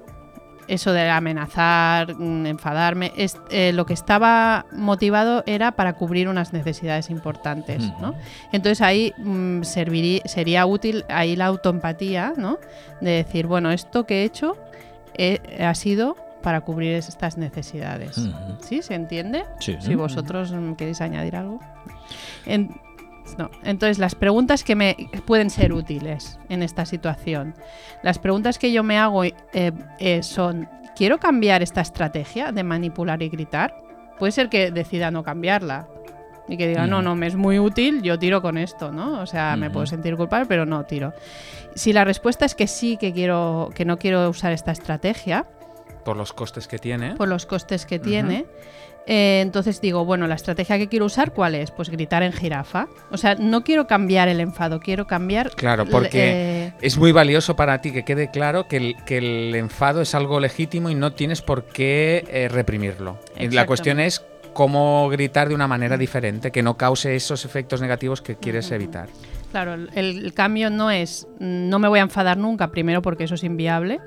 eso 0.68 0.92
de 0.92 1.08
amenazar, 1.10 2.14
mm, 2.14 2.46
enfadarme, 2.46 3.12
es, 3.16 3.36
eh, 3.50 3.72
lo 3.72 3.84
que 3.86 3.94
estaba 3.94 4.66
motivado 4.72 5.42
era 5.46 5.72
para 5.72 5.92
cubrir 5.94 6.28
unas 6.28 6.52
necesidades 6.52 7.10
importantes, 7.10 7.82
¿no? 8.00 8.14
Entonces 8.52 8.80
ahí 8.80 9.12
mm, 9.18 9.60
servirí- 9.62 10.22
sería 10.24 10.66
útil 10.66 11.04
ahí 11.08 11.36
la 11.36 11.46
autoempatía, 11.46 12.32
¿no? 12.36 12.58
De 13.00 13.10
decir, 13.10 13.46
bueno, 13.46 13.70
esto 13.70 14.06
que 14.06 14.22
he 14.22 14.24
hecho 14.24 14.56
eh, 15.14 15.40
ha 15.64 15.74
sido 15.74 16.16
para 16.42 16.62
cubrir 16.62 16.94
estas 16.94 17.36
necesidades. 17.38 18.16
¿Sí? 18.62 18.82
¿Se 18.82 18.94
entiende? 18.94 19.44
Sí. 19.60 19.76
Si 19.80 19.94
vosotros 19.94 20.50
mm, 20.52 20.72
queréis 20.72 21.00
añadir 21.00 21.36
algo. 21.36 21.60
En- 22.46 22.70
no. 23.38 23.50
Entonces, 23.62 23.98
las 23.98 24.14
preguntas 24.14 24.64
que 24.64 24.74
me 24.74 24.96
pueden 25.26 25.48
ser 25.48 25.72
útiles 25.72 26.38
en 26.48 26.62
esta 26.62 26.84
situación. 26.84 27.54
Las 28.02 28.18
preguntas 28.18 28.58
que 28.58 28.72
yo 28.72 28.82
me 28.82 28.98
hago 28.98 29.24
eh, 29.24 29.32
eh, 29.54 30.22
son, 30.22 30.68
¿quiero 30.96 31.18
cambiar 31.18 31.62
esta 31.62 31.80
estrategia 31.80 32.52
de 32.52 32.62
manipular 32.64 33.22
y 33.22 33.28
gritar? 33.28 33.74
Puede 34.18 34.32
ser 34.32 34.48
que 34.48 34.70
decida 34.70 35.10
no 35.10 35.22
cambiarla. 35.22 35.88
Y 36.48 36.56
que 36.56 36.66
diga, 36.66 36.88
no, 36.88 37.00
no, 37.02 37.14
me 37.14 37.28
es 37.28 37.36
muy 37.36 37.60
útil, 37.60 38.02
yo 38.02 38.18
tiro 38.18 38.42
con 38.42 38.58
esto, 38.58 38.90
¿no? 38.90 39.20
O 39.22 39.26
sea, 39.26 39.54
me 39.56 39.70
puedo 39.70 39.86
sentir 39.86 40.16
culpable, 40.16 40.44
pero 40.46 40.66
no 40.66 40.84
tiro. 40.84 41.14
Si 41.76 41.92
la 41.92 42.04
respuesta 42.04 42.44
es 42.44 42.56
que 42.56 42.66
sí, 42.66 42.96
que 42.96 43.12
quiero, 43.12 43.70
que 43.76 43.84
no 43.84 43.96
quiero 43.96 44.28
usar 44.28 44.52
esta 44.52 44.72
estrategia, 44.72 45.46
Por 46.04 46.16
los 46.16 46.32
costes 46.32 46.66
que 46.66 46.78
tiene. 46.80 47.14
por 47.14 47.28
los 47.28 47.46
costes 47.46 47.86
que 47.86 48.00
tiene. 48.00 48.44
Eh, 49.06 49.40
entonces 49.42 49.80
digo, 49.80 50.04
bueno, 50.04 50.26
la 50.26 50.34
estrategia 50.34 50.78
que 50.78 50.88
quiero 50.88 51.06
usar, 51.06 51.32
¿cuál 51.32 51.54
es? 51.54 51.70
Pues 51.70 51.90
gritar 51.90 52.22
en 52.22 52.32
jirafa. 52.32 52.88
O 53.10 53.16
sea, 53.16 53.34
no 53.34 53.64
quiero 53.64 53.86
cambiar 53.86 54.28
el 54.28 54.40
enfado, 54.40 54.80
quiero 54.80 55.06
cambiar. 55.06 55.50
Claro, 55.50 55.86
porque 55.86 56.66
eh, 56.66 56.72
es 56.80 56.96
muy 56.96 57.12
valioso 57.12 57.56
para 57.56 57.80
ti 57.80 57.92
que 57.92 58.04
quede 58.04 58.30
claro 58.30 58.68
que 58.68 58.76
el, 58.76 58.96
que 59.04 59.18
el 59.18 59.54
enfado 59.54 60.02
es 60.02 60.14
algo 60.14 60.40
legítimo 60.40 60.90
y 60.90 60.94
no 60.94 61.12
tienes 61.12 61.42
por 61.42 61.64
qué 61.64 62.24
eh, 62.28 62.48
reprimirlo. 62.48 63.18
Y 63.38 63.48
la 63.48 63.66
cuestión 63.66 64.00
es 64.00 64.24
cómo 64.52 65.08
gritar 65.08 65.48
de 65.48 65.54
una 65.54 65.66
manera 65.66 65.96
diferente, 65.96 66.50
que 66.50 66.62
no 66.62 66.76
cause 66.76 67.16
esos 67.16 67.44
efectos 67.44 67.80
negativos 67.80 68.20
que 68.22 68.36
quieres 68.36 68.70
evitar. 68.70 69.08
Claro, 69.52 69.74
el, 69.74 69.90
el 69.94 70.34
cambio 70.34 70.68
no 70.70 70.90
es, 70.90 71.28
no 71.38 71.78
me 71.78 71.86
voy 71.86 72.00
a 72.00 72.02
enfadar 72.02 72.36
nunca, 72.36 72.72
primero 72.72 73.00
porque 73.02 73.22
eso 73.24 73.36
es 73.36 73.44
inviable, 73.44 74.00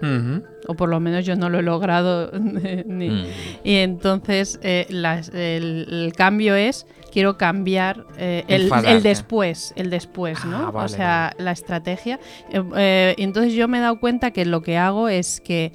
o 0.68 0.74
por 0.74 0.90
lo 0.90 1.00
menos 1.00 1.26
yo 1.26 1.38
no 1.38 1.50
lo 1.50 1.60
he 1.60 1.62
logrado. 1.62 2.32
ni- 2.86 3.10
Mm. 3.10 3.26
Y 3.64 3.76
entonces 3.78 4.60
eh, 4.64 4.86
las- 4.90 5.30
el, 5.30 5.88
el 5.90 6.14
cambio 6.14 6.56
es 6.56 6.86
quiero 7.14 7.38
cambiar 7.38 8.04
eh, 8.18 8.44
el, 8.50 8.70
después, 9.04 9.74
el 9.78 9.90
después, 9.90 10.44
¿no? 10.44 10.68
Ah, 10.68 10.72
vale, 10.72 10.86
o 10.86 10.90
sea, 10.90 11.34
la 11.38 11.52
estrategia. 11.52 12.20
Eh, 12.52 13.16
entonces 13.18 13.54
yo 13.54 13.68
me 13.70 13.78
he 13.78 13.82
dado 13.82 14.00
cuenta 14.02 14.32
que 14.32 14.44
lo 14.46 14.62
que 14.62 14.78
hago 14.78 15.08
es 15.08 15.40
que 15.40 15.72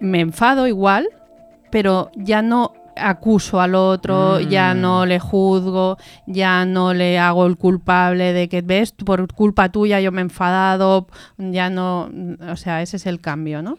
me 0.00 0.20
enfado 0.20 0.66
igual, 0.68 1.08
pero 1.70 2.10
ya 2.14 2.42
no 2.42 2.74
acuso 2.96 3.60
al 3.60 3.74
otro, 3.74 4.40
ya 4.40 4.74
Mm. 4.74 4.80
no 4.80 5.06
le 5.06 5.18
juzgo, 5.18 5.96
ya 6.26 6.64
no 6.64 6.92
le 6.94 7.18
hago 7.18 7.46
el 7.46 7.56
culpable 7.56 8.32
de 8.32 8.48
que 8.48 8.62
ves 8.62 8.92
por 8.92 9.32
culpa 9.32 9.70
tuya 9.70 10.00
yo 10.00 10.12
me 10.12 10.20
he 10.20 10.24
enfadado, 10.24 11.06
ya 11.38 11.70
no, 11.70 12.10
o 12.50 12.56
sea, 12.56 12.82
ese 12.82 12.96
es 12.96 13.06
el 13.06 13.20
cambio, 13.20 13.62
¿no? 13.62 13.78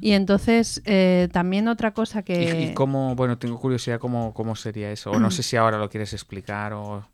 Y 0.00 0.12
entonces 0.12 0.82
eh, 0.84 1.28
también 1.32 1.68
otra 1.68 1.92
cosa 1.92 2.20
¿Y, 2.20 2.22
que... 2.24 2.62
y 2.70 2.74
cómo, 2.74 3.14
bueno, 3.14 3.38
tengo 3.38 3.58
curiosidad 3.58 3.98
cómo, 3.98 4.32
cómo 4.34 4.56
sería 4.56 4.90
eso. 4.90 5.10
O 5.10 5.18
no 5.18 5.30
sé 5.30 5.42
si 5.42 5.56
ahora 5.56 5.78
lo 5.78 5.88
quieres 5.88 6.12
explicar 6.12 6.72
o... 6.72 7.04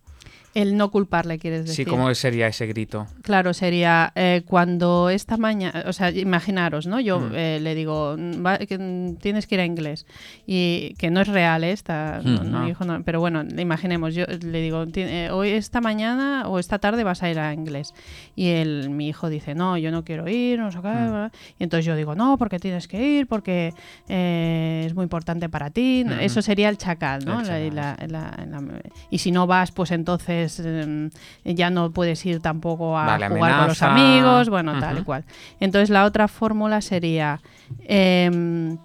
El 0.57 0.77
no 0.79 0.91
culparle, 0.91 1.39
quieres 1.39 1.67
decir. 1.67 1.85
Sí, 1.85 1.91
¿cómo 1.91 2.13
sería 2.15 2.47
ese 2.47 2.67
grito? 2.67 3.07
Claro, 3.23 3.53
sería 3.53 4.11
eh, 4.15 4.43
cuando 4.47 5.11
esta 5.11 5.37
mañana, 5.37 5.85
o 5.87 5.93
sea, 5.93 6.11
imaginaros, 6.11 6.87
¿no? 6.87 6.99
Yo 6.99 7.21
Mm. 7.21 7.33
eh, 7.35 7.59
le 7.61 7.75
digo, 7.75 8.17
"Mm, 8.19 8.45
va- 8.45 8.57
que, 8.59 8.79
mm, 8.79 9.17
tienes 9.17 9.47
que 9.47 9.57
ir 9.57 9.61
a 9.61 9.67
inglés. 9.67 10.07
Y 10.47 10.95
que 10.99 11.11
no 11.11 11.21
es 11.21 11.29
real, 11.29 11.63
¿eh? 11.63 11.73
Esta, 11.73 12.21
no, 12.25 12.43
Mm. 12.43 12.51
no, 12.51 12.61
mi 12.65 12.71
hijo 12.71 12.85
no- 12.87 13.03
pero 13.05 13.21
bueno, 13.21 13.45
imaginemos, 13.59 14.15
yo 14.15 14.25
le 14.27 14.61
digo, 14.63 14.87
"Ti- 14.87 15.03
eh, 15.03 15.29
hoy, 15.31 15.51
esta 15.51 15.83
mañana 15.83 16.49
o 16.49 16.59
esta 16.59 16.79
tarde 16.79 17.05
vas 17.05 17.23
a 17.23 17.31
ir 17.31 17.39
a 17.39 17.53
inglés. 17.53 17.93
Y 18.35 18.49
el, 18.49 18.89
mi 18.89 19.09
hijo 19.09 19.29
dice, 19.29 19.55
no, 19.55 19.77
yo 19.77 19.91
no 19.91 20.05
quiero 20.05 20.27
ir, 20.27 20.59
no 20.59 20.73
sé 20.73 20.79
qué. 20.81 20.89
Mm. 20.89 21.11
bla". 21.11 21.33
Y 21.59 21.65
entonces 21.65 21.85
yo 21.85 21.95
digo, 21.97 22.15
no, 22.15 22.39
porque 22.39 22.59
tienes 22.59 22.89
que 22.89 23.03
ir, 23.19 23.27
porque 23.27 23.75
eh, 24.09 24.85
es 24.87 24.95
muy 24.95 25.03
importante 25.03 25.51
para 25.51 25.69
ti. 25.69 26.05
Mm. 26.07 26.13
Eso 26.21 26.41
sería 26.41 26.71
el 26.71 26.79
chacal, 26.79 27.25
¿no? 27.27 27.41
El 27.43 27.47
La- 27.47 27.61
y 27.61 27.71
chacal, 27.71 28.09
la- 28.11 28.37
la- 28.47 28.61
la- 28.61 28.81
y 29.11 29.19
si 29.19 29.33
no 29.33 29.47
vas, 29.47 29.71
pues 29.73 29.91
entonces 29.91 30.46
em, 30.61 31.11
ya 31.45 31.71
no 31.71 31.91
puedes 31.93 32.25
ir 32.27 32.41
tampoco 32.41 32.99
a 32.99 33.07
Vale, 33.07 33.29
jugar 33.29 33.59
con 33.59 33.69
los 33.69 33.83
amigos, 33.83 34.49
bueno, 34.49 34.79
tal 34.81 34.99
y 34.99 35.03
cual. 35.03 35.25
Entonces 35.61 35.91
la 35.91 36.05
otra 36.05 36.29
fórmula 36.29 36.81
sería, 36.81 37.41
em, 37.87 38.79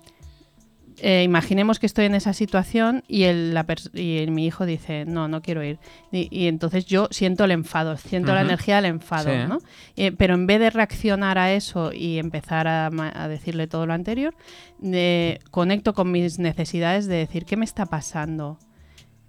eh, 1.04 1.24
imaginemos 1.24 1.80
que 1.80 1.88
estoy 1.88 2.06
en 2.06 2.14
esa 2.14 2.32
situación 2.32 3.04
y, 3.08 3.24
el, 3.24 3.56
la 3.56 3.66
pers- 3.66 3.90
y 3.98 4.20
el- 4.20 4.30
mi 4.30 4.46
hijo 4.46 4.68
dice, 4.68 5.04
no, 5.06 5.28
no 5.28 5.42
quiero 5.42 5.64
ir. 5.64 5.80
Y, 6.12 6.28
y 6.30 6.48
entonces 6.48 6.86
yo 6.86 7.08
siento 7.10 7.44
el 7.46 7.52
enfado, 7.52 7.98
siento 7.98 8.36
la 8.36 8.42
energía 8.42 8.76
del 8.76 8.86
enfado, 8.86 9.32
Sí. 9.32 9.48
¿no? 9.48 9.58
Eh, 9.96 10.12
pero 10.12 10.36
en 10.36 10.46
vez 10.46 10.60
de 10.60 10.70
reaccionar 10.70 11.40
a 11.40 11.52
eso 11.54 11.92
y 11.92 12.20
empezar 12.20 12.68
a, 12.68 12.92
decirle 13.28 13.66
todo 13.66 13.88
lo 13.88 13.94
anterior, 13.94 14.36
eh, 14.84 15.40
conecto 15.50 15.96
con 15.96 16.12
mis 16.12 16.38
necesidades 16.38 17.08
de 17.08 17.16
decir, 17.16 17.46
¿qué 17.46 17.58
me 17.58 17.66
está 17.66 17.88
pasando? 17.88 18.60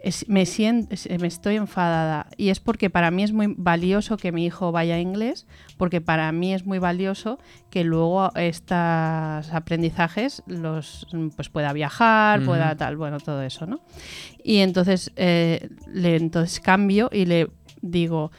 Es- 0.04 0.28
me, 0.28 0.46
siento, 0.46 0.94
me 1.20 1.28
estoy 1.28 1.56
enfadada 1.56 2.26
y 2.36 2.48
es 2.48 2.58
porque 2.58 2.90
para 2.90 3.10
mí 3.12 3.22
es 3.22 3.32
muy 3.32 3.54
valioso 3.56 4.16
que 4.16 4.32
mi 4.32 4.44
hijo 4.44 4.72
vaya 4.72 4.96
a 4.96 4.98
inglés, 4.98 5.46
porque 5.76 6.00
para 6.00 6.32
mí 6.32 6.52
es 6.52 6.66
muy 6.66 6.78
valioso 6.80 7.38
que 7.70 7.84
luego 7.84 8.34
estos 8.34 9.52
aprendizajes 9.52 10.42
los 10.46 11.06
mm, 11.12 11.28
pues 11.36 11.48
pueda 11.50 11.72
viajar, 11.72 12.44
pueda 12.44 12.74
tal, 12.76 12.96
bueno, 12.96 13.20
todo 13.20 13.42
eso, 13.42 13.66
¿no? 13.66 13.80
Y 14.42 14.58
entonces 14.58 15.12
eh, 15.14 15.68
le 15.86 16.16
entonces 16.16 16.58
cambio 16.58 17.08
y 17.12 17.26
le 17.26 17.48
digo, 17.80 18.32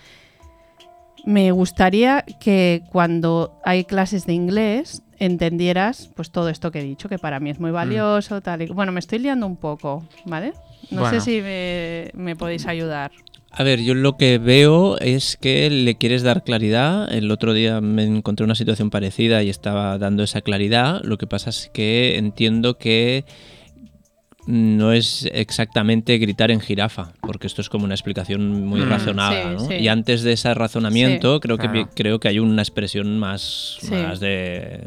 me 1.26 1.52
gustaría 1.52 2.24
que 2.42 2.84
cuando 2.92 3.58
hay 3.64 3.86
clases 3.86 4.26
de 4.26 4.34
inglés 4.34 5.04
entendieras 5.20 6.10
pues 6.16 6.32
todo 6.32 6.50
esto 6.50 6.72
que 6.72 6.80
he 6.82 6.84
dicho, 6.84 7.08
que 7.08 7.18
para 7.20 7.40
mí 7.40 7.50
es 7.50 7.60
muy 7.60 7.72
valioso, 7.72 8.42
tal 8.42 8.64
y 8.64 8.66
bueno, 8.68 8.92
me 8.92 9.00
estoy 9.00 9.20
liando 9.20 9.48
un 9.48 9.56
poco, 9.56 10.04
¿vale? 10.26 10.52
No 10.92 11.02
Bueno. 11.02 11.20
sé 11.20 11.26
si 11.32 11.42
me, 11.42 12.10
me 12.14 12.36
podéis 12.36 12.66
ayudar. 12.68 13.12
A 13.56 13.62
ver, 13.64 13.82
yo 13.82 13.94
lo 13.94 14.18
que 14.18 14.40
veo 14.40 14.98
es 15.00 15.38
que 15.40 15.70
le 15.70 15.96
quieres 15.96 16.24
dar 16.24 16.44
claridad. 16.44 17.14
El 17.14 17.30
otro 17.30 17.54
día 17.54 17.82
me 17.82 18.04
encontré 18.04 18.44
una 18.44 18.56
situación 18.56 18.90
parecida 18.90 19.44
y 19.44 19.50
estaba 19.50 19.98
dando 20.00 20.24
esa 20.24 20.42
claridad. 20.42 21.02
Lo 21.04 21.18
que 21.20 21.28
pasa 21.28 21.52
es 21.52 21.70
que 21.72 22.18
entiendo 22.18 22.78
que 22.80 23.26
no 24.48 24.92
es 24.92 25.30
exactamente 25.32 26.18
gritar 26.18 26.52
en 26.52 26.60
jirafa, 26.60 27.14
porque 27.22 27.48
esto 27.48 27.62
es 27.62 27.70
como 27.70 27.86
una 27.86 27.94
explicación 27.94 28.66
muy 28.66 28.82
Mm. 28.82 28.90
razonada. 28.90 29.44
Sí, 29.44 29.54
¿no? 29.64 29.68
sí. 29.70 29.74
Y 29.76 29.88
antes 29.88 30.24
de 30.24 30.34
ese 30.34 30.54
razonamiento, 30.54 31.36
Sí. 31.36 31.40
creo, 31.42 31.58
que, 31.58 31.86
creo 31.96 32.20
que 32.20 32.28
hay 32.28 32.40
una 32.40 32.62
expresión 32.62 33.20
más, 33.20 33.78
Sí. 33.82 33.92
más 33.94 34.20
de... 34.20 34.82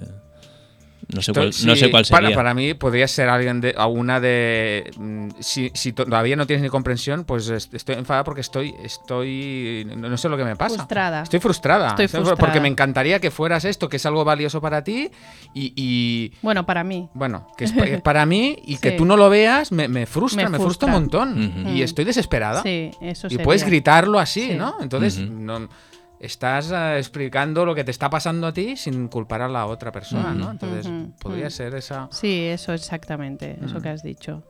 No 1.15 1.23
sé, 1.23 1.33
cuál, 1.33 1.53
sí, 1.53 1.65
no 1.67 1.77
sé 1.77 1.89
cuál 1.91 2.05
para, 2.11 2.27
sería. 2.27 2.37
para 2.37 2.53
mí 2.53 2.75
podría 2.75 3.07
ser 3.07 3.29
alguien 3.29 3.61
de 3.61 3.75
a 3.77 3.87
una 3.87 4.19
de 4.19 4.91
mm, 4.99 5.29
si, 5.39 5.71
si 5.73 5.93
todavía 5.93 6.35
no 6.35 6.47
tienes 6.49 6.65
ni 6.65 6.69
comprensión, 6.69 7.25
pues 7.25 7.49
est- 7.49 7.73
estoy 7.75 7.95
enfadada 7.95 8.25
porque 8.25 8.41
estoy 8.41 8.75
estoy 8.83 9.87
no, 9.97 10.17
sé 10.17 10.29
lo 10.29 10.37
que 10.37 10.45
me 10.45 10.57
pasa. 10.57 10.77
Frustrada. 10.77 11.23
Estoy 11.23 11.41
frustrada. 11.41 11.89
Estoy 11.91 12.09
frustrada. 12.09 12.37
Porque 12.37 12.61
me 12.61 12.69
encantaría 12.69 13.21
que 13.21 13.31
fueras 13.31 13.65
esto, 13.65 13.89
que 13.89 13.97
es 13.97 14.07
algo 14.07 14.25
valioso 14.25 14.61
para 14.61 14.83
ti 14.83 15.11
y, 15.55 15.73
y, 15.77 16.33
Bueno, 16.43 16.67
para 16.67 16.83
mí. 16.85 17.09
bueno, 17.15 17.47
que 17.57 17.65
es 17.65 17.73
pa- 17.77 17.85
es 17.87 18.01
para 18.03 18.27
mí 18.27 18.59
y 18.65 18.79
que 18.79 18.91
Sí. 18.91 18.97
tú 18.97 19.05
no 19.05 19.17
lo 19.17 19.31
veas 19.31 19.73
me, 19.73 19.89
me 19.89 20.07
frustra, 20.07 20.45
Me 20.45 20.51
me, 20.51 20.59
frustra 20.59 20.87
un 20.87 20.93
montón 20.93 21.67
y 21.69 21.83
estoy 21.83 22.05
desesperada. 22.05 22.63
Sí, 22.63 22.91
eso 23.01 23.27
y 23.29 23.31
sería. 23.31 23.45
puedes 23.45 23.65
gritarlo 23.65 24.19
así, 24.19 24.49
Sí. 24.49 24.55
¿no? 24.55 24.77
Entonces 24.81 25.19
no, 25.19 25.69
estás 26.27 26.71
eh, 26.71 26.99
explicando 26.99 27.65
lo 27.65 27.75
que 27.75 27.83
te 27.85 27.91
está 27.91 28.11
pasando 28.11 28.47
a 28.47 28.53
ti 28.53 28.77
sin 28.77 29.09
culpar 29.09 29.43
a 29.43 29.49
la 29.49 29.67
otra 29.67 29.91
persona, 29.93 30.35
¿no? 30.35 30.51
Entonces 30.51 30.87
podría 31.21 31.47
Mm. 31.47 31.51
ser 31.51 31.75
esa... 31.75 32.09
Sí, 32.13 32.43
eso 32.45 32.73
exactamente, 32.73 33.59
eso 33.65 33.79
Mm. 33.79 33.83
que 33.83 33.89
has 33.89 34.03
dicho. 34.03 34.43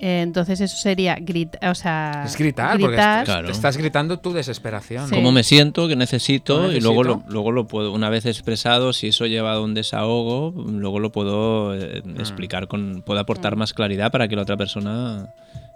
Eh, 0.00 0.22
entonces 0.22 0.60
eso 0.60 0.76
sería 0.76 1.14
gritar, 1.20 1.70
o 1.70 1.74
sea, 1.74 2.24
Es 2.26 2.36
gritar, 2.36 2.72
porque 2.72 2.86
gritar. 2.88 3.18
est- 3.20 3.26
Claro. 3.26 3.48
estás 3.50 3.76
gritando 3.76 4.18
tu 4.18 4.32
desesperación. 4.32 5.08
Sí. 5.08 5.14
cómo 5.14 5.30
me 5.30 5.44
siento, 5.44 5.86
qué 5.86 5.94
necesito, 5.94 6.56
¿Cómo 6.56 6.72
y 6.72 6.80
luego 6.80 7.04
lo, 7.04 7.22
luego 7.28 7.52
lo 7.52 7.68
puedo, 7.68 7.92
una 7.92 8.08
vez 8.10 8.26
expresado, 8.26 8.92
si 8.92 9.08
eso 9.08 9.26
lleva 9.26 9.52
a 9.52 9.60
un 9.60 9.72
desahogo, 9.74 10.52
luego 10.68 10.98
lo 10.98 11.12
puedo 11.12 11.74
eh, 11.76 12.02
Mm. 12.04 12.18
explicar, 12.18 12.66
con, 12.66 13.02
puedo 13.06 13.20
aportar 13.20 13.54
más 13.54 13.72
claridad 13.72 14.10
para 14.10 14.26
que 14.26 14.34
la 14.34 14.42
otra 14.42 14.56
persona 14.56 15.28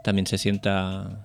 también 0.03 0.26
se 0.26 0.36
sienta 0.39 1.24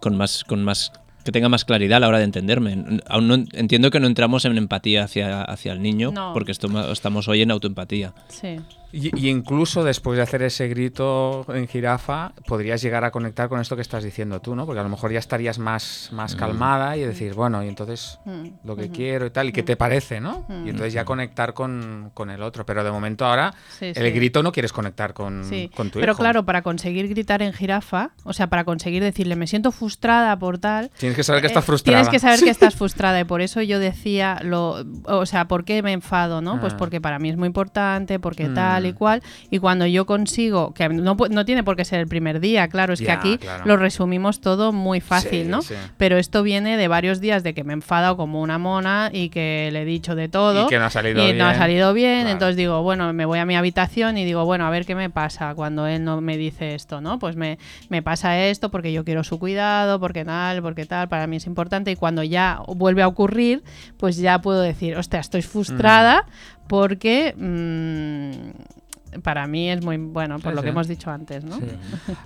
con 0.00 0.16
más, 0.16 0.42
con 0.44 0.64
más, 0.64 0.90
que 1.26 1.32
tenga 1.32 1.50
más 1.50 1.66
claridad 1.66 1.98
a 1.98 2.00
la 2.00 2.08
hora 2.08 2.18
de 2.18 2.24
entenderme. 2.24 3.00
Aún 3.06 3.28
no 3.28 3.34
entiendo 3.52 3.90
que 3.90 4.00
no 4.00 4.06
entramos 4.06 4.46
en 4.46 4.56
empatía 4.56 5.04
hacia, 5.04 5.42
hacia 5.42 5.72
el 5.72 5.82
niño, 5.82 6.10
No. 6.12 6.32
porque 6.32 6.52
esto- 6.52 6.90
estamos 6.90 7.28
hoy 7.28 7.42
en 7.42 7.50
autoempatía. 7.50 8.14
Sí. 8.28 8.56
Y, 8.92 9.10
y 9.20 9.28
incluso 9.30 9.84
después 9.84 10.16
de 10.16 10.22
hacer 10.22 10.42
ese 10.42 10.68
grito 10.68 11.44
en 11.48 11.66
jirafa, 11.68 12.32
podrías 12.46 12.80
llegar 12.82 13.04
a 13.04 13.10
conectar 13.10 13.48
con 13.48 13.60
esto 13.60 13.76
que 13.76 13.82
estás 13.82 14.04
diciendo 14.04 14.40
tú, 14.40 14.54
¿no? 14.54 14.64
Porque 14.66 14.80
a 14.80 14.82
lo 14.82 14.88
mejor 14.88 15.12
ya 15.12 15.18
estarías 15.18 15.58
más, 15.58 16.08
más 16.12 16.34
calmada 16.36 16.96
y 16.96 17.00
decir, 17.00 17.34
bueno, 17.34 17.62
y 17.64 17.68
entonces 17.68 18.18
Mm, 18.24 18.48
lo 18.64 18.76
que 18.76 18.90
quiero 18.90 19.26
y 19.26 19.30
tal, 19.30 19.48
y 19.48 19.52
qué 19.52 19.62
te 19.62 19.76
parece, 19.76 20.20
¿no? 20.20 20.44
Mm. 20.48 20.66
Y 20.66 20.70
entonces 20.70 20.92
ya 20.92 21.04
conectar 21.04 21.54
con, 21.54 22.10
con 22.14 22.30
el 22.30 22.42
otro. 22.42 22.64
Pero 22.66 22.82
de 22.84 22.90
momento 22.90 23.24
ahora, 23.26 23.54
Sí, 23.78 23.86
el 23.86 23.94
sí. 23.94 24.10
grito 24.10 24.42
no 24.42 24.52
quieres 24.52 24.72
conectar 24.72 25.12
con, 25.14 25.44
Sí, 25.44 25.70
con 25.74 25.90
tu 25.90 26.00
pero 26.00 26.12
hijo. 26.12 26.20
claro, 26.20 26.44
para 26.44 26.62
conseguir 26.62 27.08
gritar 27.08 27.42
en 27.42 27.52
jirafa, 27.52 28.10
o 28.24 28.32
sea, 28.32 28.46
para 28.48 28.64
conseguir 28.64 29.02
decirle 29.02 29.36
me 29.36 29.46
siento 29.46 29.72
frustrada 29.72 30.36
por 30.38 30.58
tal, 30.58 30.90
Tienes 30.98 31.16
que 31.16 31.22
saber 31.24 31.40
que 31.42 31.48
estás 31.48 31.64
eh, 31.64 31.66
frustrada. 31.66 31.98
Tienes 31.98 32.10
que 32.10 32.18
saber 32.18 32.40
que 32.40 32.50
estás 32.50 32.74
frustrada 32.74 33.20
y 33.20 33.24
por 33.24 33.40
eso 33.40 33.60
yo 33.62 33.78
decía 33.78 34.38
lo, 34.42 34.84
o 35.04 35.26
sea, 35.26 35.46
¿por 35.46 35.64
qué 35.64 35.82
me 35.82 35.92
enfado, 35.92 36.40
no? 36.40 36.60
Pues 36.60 36.74
Ah. 36.74 36.76
porque 36.78 37.00
para 37.00 37.18
mí 37.18 37.28
es 37.30 37.36
muy 37.36 37.46
importante, 37.46 38.18
porque 38.18 38.48
Mm. 38.48 38.54
tal 38.54 38.75
y 38.84 38.92
cual 38.92 39.22
y 39.50 39.58
cuando 39.58 39.86
yo 39.86 40.04
consigo 40.04 40.74
que 40.74 40.88
no 40.88 41.16
no 41.30 41.44
tiene 41.44 41.64
por 41.64 41.76
qué 41.76 41.84
ser 41.84 42.00
el 42.00 42.08
primer 42.08 42.40
día, 42.40 42.68
claro, 42.68 42.92
es 42.92 43.00
que 43.00 43.10
aquí 43.10 43.38
claro. 43.38 43.64
lo 43.64 43.76
resumimos 43.76 44.40
todo 44.40 44.72
muy 44.72 45.00
fácil, 45.00 45.44
Sí, 45.44 45.48
¿no? 45.48 45.62
sí. 45.62 45.74
Pero 45.96 46.18
esto 46.18 46.42
viene 46.42 46.76
de 46.76 46.88
varios 46.88 47.20
días 47.20 47.42
de 47.42 47.54
que 47.54 47.64
me 47.64 47.72
he 47.72 47.74
enfadado 47.74 48.16
como 48.16 48.42
una 48.42 48.58
mona 48.58 49.10
y 49.12 49.28
que 49.30 49.70
le 49.72 49.82
he 49.82 49.84
dicho 49.84 50.14
de 50.14 50.28
todo 50.28 50.66
Y 50.66 50.68
que 50.68 50.78
no 50.78 50.84
ha 50.86 50.90
salido 50.90 51.22
y 51.26 51.32
no 51.32 51.44
ha 51.44 51.48
bien. 51.48 51.58
salido 51.58 51.92
bien, 51.94 52.20
Claro. 52.22 52.30
entonces 52.30 52.56
digo, 52.56 52.82
bueno, 52.82 53.12
me 53.12 53.24
voy 53.24 53.38
a 53.38 53.46
mi 53.46 53.56
habitación 53.56 54.18
y 54.18 54.24
digo, 54.24 54.44
bueno, 54.44 54.66
a 54.66 54.70
ver 54.70 54.84
qué 54.84 54.94
me 54.94 55.08
pasa 55.10 55.54
cuando 55.54 55.86
él 55.86 56.04
no 56.04 56.20
me 56.20 56.36
dice 56.36 56.74
esto, 56.74 57.00
¿no? 57.00 57.18
Pues 57.18 57.36
me, 57.36 57.58
me 57.88 58.02
pasa 58.02 58.38
esto 58.46 58.70
porque 58.70 58.92
yo 58.92 59.04
quiero 59.04 59.24
su 59.24 59.38
cuidado, 59.38 60.00
porque 60.00 60.24
tal, 60.24 60.62
porque 60.62 60.84
tal, 60.86 61.08
para 61.08 61.26
mí 61.26 61.36
es 61.36 61.46
importante 61.46 61.90
y 61.90 61.96
cuando 61.96 62.22
ya 62.22 62.60
vuelve 62.68 63.02
a 63.02 63.08
ocurrir, 63.08 63.62
pues 63.96 64.16
ya 64.16 64.40
puedo 64.40 64.60
decir, 64.60 64.96
hostia, 64.96 65.20
estoy 65.20 65.42
frustrada 65.42 66.24
porque 66.68 67.34
mm, 67.36 69.20
para 69.20 69.46
mí 69.46 69.70
es 69.70 69.82
muy 69.84 69.96
bueno, 69.96 70.38
por 70.38 70.52
Sí, 70.52 70.56
lo 70.56 70.62
que 70.62 70.68
sí. 70.68 70.70
hemos 70.72 70.88
dicho 70.88 71.10
antes, 71.10 71.44
¿no? 71.44 71.56
Sí. 71.58 71.66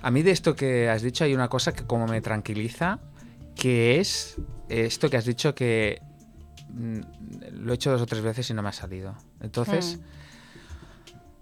A 0.01 0.11
mí 0.11 0.23
de 0.23 0.31
esto 0.31 0.55
que 0.55 0.89
has 0.89 1.01
dicho 1.01 1.23
hay 1.23 1.33
una 1.33 1.47
cosa 1.47 1.71
que 1.73 1.83
como 1.85 2.07
me 2.07 2.21
tranquiliza, 2.21 2.99
que 3.55 3.99
es 3.99 4.37
esto 4.69 5.09
que 5.09 5.17
has 5.17 5.25
dicho 5.25 5.53
que 5.55 6.01
mm, 6.69 6.99
lo 7.61 7.71
he 7.71 7.75
hecho 7.75 7.91
dos 7.91 8.01
o 8.01 8.05
tres 8.05 8.21
veces 8.21 8.49
y 8.49 8.53
no 8.53 8.61
me 8.61 8.69
ha 8.69 8.73
salido. 8.73 9.15
Entonces, 9.41 9.99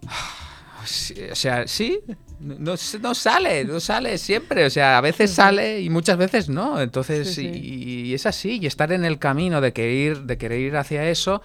sí, 0.86 1.16
o 1.32 1.36
sea, 1.36 1.68
sí, 1.68 2.00
no, 2.40 2.76
no 3.02 3.16
sale, 3.16 3.66
no 3.66 3.80
sale 3.80 4.18
siempre. 4.18 4.66
O 4.66 4.70
sea, 4.70 4.98
a 4.98 5.02
veces 5.02 5.32
sale 5.32 5.82
y 5.82 5.90
muchas 5.90 6.18
veces 6.18 6.50
no. 6.50 6.80
Entonces, 6.82 7.34
Sí, 7.34 7.42
sí. 7.54 7.60
Y, 7.60 8.02
y 8.08 8.14
es 8.14 8.26
así, 8.26 8.60
y 8.62 8.66
estar 8.66 8.92
en 8.92 9.06
el 9.06 9.20
camino 9.20 9.62
de 9.62 9.74
querer, 9.74 10.22
de 10.24 10.38
querer 10.38 10.60
ir 10.60 10.78
hacia 10.78 11.10
eso 11.10 11.42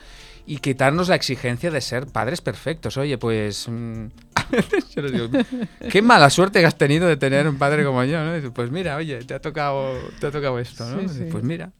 y 0.47 0.59
quitarnos 0.59 1.09
la 1.09 1.17
exigencia 1.17 1.71
de 1.71 1.81
ser 1.81 2.07
padres 2.07 2.41
perfectos. 2.41 2.97
Oye, 2.97 3.19
pues... 3.19 3.69
mm, 3.69 4.07
a 4.35 4.49
veces 4.51 4.91
yo 4.95 5.03
les 5.03 5.13
digo, 5.13 5.29
qué 5.91 6.03
mala 6.03 6.29
suerte 6.31 6.61
que 6.61 6.67
has 6.67 6.77
tenido 6.77 7.07
de 7.07 7.17
tener 7.17 7.49
un 7.49 7.57
padre 7.57 7.85
como 7.85 8.05
yo, 8.05 8.23
¿no? 8.25 8.33
Y 8.33 8.37
dices, 8.37 8.53
pues 8.55 8.71
mira, 8.71 8.97
oye, 8.97 9.19
te 9.25 9.35
ha 9.35 9.41
tocado, 9.41 9.95
te 10.21 10.27
ha 10.27 10.31
tocado 10.31 10.59
esto, 10.59 10.85
¿no? 10.85 11.01
Sí, 11.01 11.09
sí. 11.09 11.25
Pues 11.31 11.43
mira. 11.45 11.73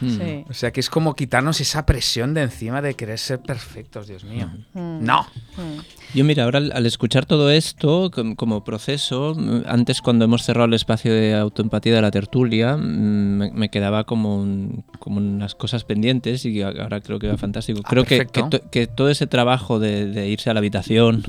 Mm. 0.00 0.08
Sí. 0.10 0.44
O 0.50 0.54
sea, 0.54 0.72
que 0.72 0.80
es 0.80 0.90
como 0.90 1.14
quitarnos 1.14 1.60
esa 1.60 1.86
presión 1.86 2.34
de 2.34 2.42
encima 2.42 2.82
de 2.82 2.94
querer 2.94 3.18
ser 3.18 3.40
perfectos, 3.40 4.08
Dios 4.08 4.24
mío. 4.24 4.48
Mm. 4.74 5.04
No. 5.04 5.22
Mm. 5.56 5.80
Yo 6.14 6.24
mira, 6.24 6.44
ahora 6.44 6.58
al, 6.58 6.72
al 6.72 6.86
escuchar 6.86 7.26
todo 7.26 7.50
esto 7.50 8.10
com- 8.12 8.34
como 8.36 8.62
proceso, 8.64 9.36
antes 9.66 10.00
cuando 10.00 10.24
hemos 10.26 10.42
cerrado 10.44 10.66
el 10.66 10.74
espacio 10.74 11.12
de 11.12 11.34
autoempatía 11.34 11.94
de 11.94 12.02
la 12.02 12.10
tertulia, 12.10 12.76
me, 12.76 13.50
me 13.52 13.68
quedaba 13.68 14.04
como, 14.04 14.36
un- 14.36 14.84
como 15.00 15.18
unas 15.18 15.54
cosas 15.54 15.84
pendientes 15.84 16.44
y 16.44 16.62
ahora 16.62 17.00
creo 17.00 17.18
que 17.18 17.28
va 17.28 17.36
fantástico. 17.36 17.80
Ah, 17.84 17.88
creo 17.90 18.04
que, 18.04 18.18
que, 18.18 18.24
perfecto. 18.26 18.58
to- 18.60 18.70
que 18.70 18.86
todo 18.86 19.08
ese 19.10 19.26
trabajo 19.26 19.78
de, 19.80 20.06
de 20.06 20.28
irse 20.28 20.50
a 20.50 20.54
la 20.54 20.58
habitación 20.58 21.22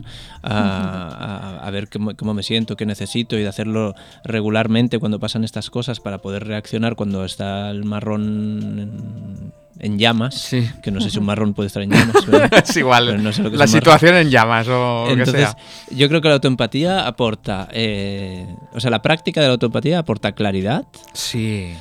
a, 0.43 0.49
a- 1.61 1.67
a 1.67 1.71
ver 1.71 1.89
cómo, 1.89 2.15
cómo 2.15 2.33
me 2.33 2.43
siento, 2.43 2.75
qué 2.75 2.85
necesito 2.85 3.37
y 3.37 3.41
de 3.41 3.47
hacerlo 3.47 3.95
regularmente 4.23 4.99
cuando 4.99 5.19
pasan 5.19 5.43
estas 5.43 5.69
cosas 5.69 5.99
para 5.99 6.19
poder 6.19 6.45
reaccionar 6.45 6.95
cuando 6.95 7.25
está 7.25 7.69
el 7.71 7.85
marrón 7.85 8.54
en, 8.61 9.53
en 9.79 9.99
llamas, 9.99 10.35
Sí. 10.35 10.69
que 10.81 10.89
no 10.91 11.01
sé 11.01 11.09
si 11.09 11.19
un 11.19 11.25
marrón 11.25 11.53
puede 11.53 11.67
estar 11.67 11.83
en 11.83 11.91
llamas. 11.91 12.15
pero- 12.29 12.45
Es 12.57 12.75
igual. 12.77 13.07
Pero 13.07 13.21
no 13.21 13.31
sé 13.33 13.43
lo 13.43 13.49
que 13.49 13.55
es 13.55 13.59
la 13.59 13.65
marrón. 13.65 13.81
situación 13.81 14.15
en 14.15 14.29
llamas 14.29 14.67
o 14.67 15.01
lo 15.01 15.05
que 15.07 15.13
entonces, 15.23 15.49
sea. 15.49 15.57
yo 15.97 16.07
creo 16.09 16.21
que 16.21 16.27
la 16.29 16.35
autoempatía 16.35 17.05
aporta, 17.07 17.67
eh, 17.71 18.47
o 18.73 18.79
sea, 18.79 18.89
la 18.91 19.01
práctica 19.01 19.41
de 19.41 19.47
la 19.47 19.53
autoempatía 19.53 19.99
aporta 19.99 20.31
claridad, 20.33 20.85
Sí. 21.13 21.73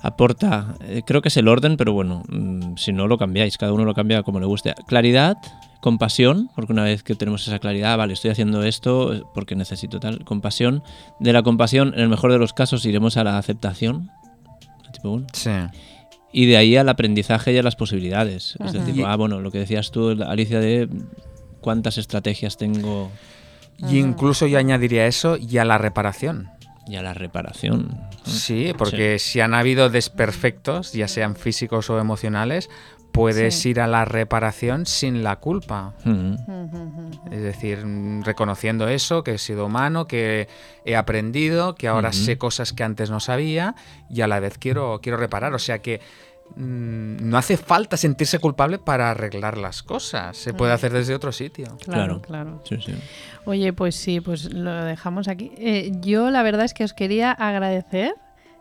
aporta, 0.00 0.76
eh, 0.82 1.02
creo 1.06 1.20
que 1.22 1.28
es 1.28 1.36
el 1.36 1.48
orden, 1.48 1.76
pero 1.76 1.92
bueno, 1.92 2.22
mm, 2.28 2.76
si 2.76 2.92
no 2.92 3.06
lo 3.08 3.18
cambiáis, 3.18 3.56
cada 3.58 3.72
uno 3.72 3.84
lo 3.84 3.94
cambia 3.94 4.22
como 4.22 4.38
le 4.40 4.46
guste. 4.46 4.74
Claridad, 4.86 5.36
compasión, 5.80 6.48
porque 6.54 6.72
una 6.72 6.84
vez 6.84 7.02
que 7.02 7.14
tenemos 7.14 7.46
esa 7.46 7.58
claridad, 7.58 7.96
vale, 7.98 8.12
estoy 8.14 8.30
haciendo 8.30 8.62
esto 8.62 9.30
porque 9.34 9.54
necesito 9.56 10.00
tal, 10.00 10.24
compasión. 10.24 10.82
De 11.20 11.32
la 11.32 11.42
compasión, 11.42 11.92
en 11.94 12.00
el 12.00 12.08
mejor 12.08 12.32
de 12.32 12.38
los 12.38 12.52
casos, 12.52 12.84
iremos 12.86 13.16
a 13.16 13.24
la 13.24 13.38
aceptación. 13.38 14.10
Tipo, 14.92 15.22
Sí. 15.32 15.50
Y 16.38 16.44
de 16.44 16.58
ahí 16.58 16.76
al 16.76 16.88
aprendizaje 16.90 17.52
y 17.54 17.56
a 17.58 17.62
las 17.62 17.76
posibilidades. 17.76 18.56
Es 18.62 18.74
decir, 18.74 19.02
ah, 19.06 19.16
bueno, 19.16 19.40
lo 19.40 19.50
que 19.50 19.58
decías 19.60 19.90
tú, 19.90 20.10
Alicia, 20.22 20.60
de 20.60 20.86
cuántas 21.62 21.96
estrategias 21.96 22.58
tengo 22.58 23.10
Y 23.78 23.98
incluso 23.98 24.46
yo 24.46 24.58
añadiría 24.58 25.06
eso 25.06 25.38
y 25.38 25.56
a 25.56 25.64
la 25.64 25.78
reparación. 25.78 26.50
y 26.88 26.96
a 26.96 27.02
la 27.02 27.14
reparación. 27.14 27.98
Sí, 28.24 28.72
porque 28.78 29.18
si 29.18 29.40
han 29.40 29.54
habido 29.54 29.88
desperfectos, 29.90 30.92
ya 30.92 31.08
sean 31.08 31.34
físicos 31.36 31.88
o 31.90 31.98
emocionales, 31.98 32.68
puedes 33.12 33.54
Sí. 33.56 33.70
ir 33.70 33.80
a 33.80 33.86
la 33.86 34.04
reparación 34.04 34.84
sin 34.86 35.24
la 35.24 35.36
culpa. 35.36 35.94
Es 37.32 37.40
decir, 37.42 37.84
mm, 37.84 38.22
reconociendo 38.24 38.88
eso, 38.88 39.24
que 39.24 39.32
he 39.34 39.38
sido 39.38 39.66
humano, 39.66 40.06
que 40.06 40.48
he 40.84 40.94
aprendido, 40.96 41.74
que 41.74 41.88
ahora 41.88 42.12
sé 42.12 42.38
cosas 42.38 42.72
que 42.72 42.84
antes 42.84 43.10
no 43.10 43.20
sabía 43.20 43.74
y 44.10 44.20
a 44.20 44.26
la 44.28 44.38
vez 44.40 44.58
quiero, 44.58 45.00
quiero 45.02 45.18
reparar. 45.18 45.54
O 45.54 45.58
sea 45.58 45.80
que 45.80 46.00
no 46.56 47.36
hace 47.36 47.56
falta 47.56 47.96
sentirse 47.96 48.38
culpable 48.38 48.78
para 48.78 49.10
arreglar 49.10 49.58
las 49.58 49.82
cosas. 49.82 50.36
Se 50.36 50.54
puede 50.54 50.72
hacer 50.72 50.92
desde 50.92 51.14
otro 51.14 51.32
sitio. 51.32 51.76
Claro, 51.84 52.20
Claro. 52.22 52.60
claro. 52.60 52.62
Sí, 52.64 52.76
sí. 52.84 52.94
Oye, 53.44 53.72
pues 53.72 53.94
sí, 53.96 54.20
pues 54.20 54.52
lo 54.52 54.72
dejamos 54.84 55.28
aquí. 55.28 55.50
Eh, 55.58 55.92
yo 56.00 56.30
la 56.30 56.42
verdad 56.42 56.64
es 56.64 56.74
que 56.74 56.84
os 56.84 56.92
quería 56.94 57.32
agradecer 57.32 58.14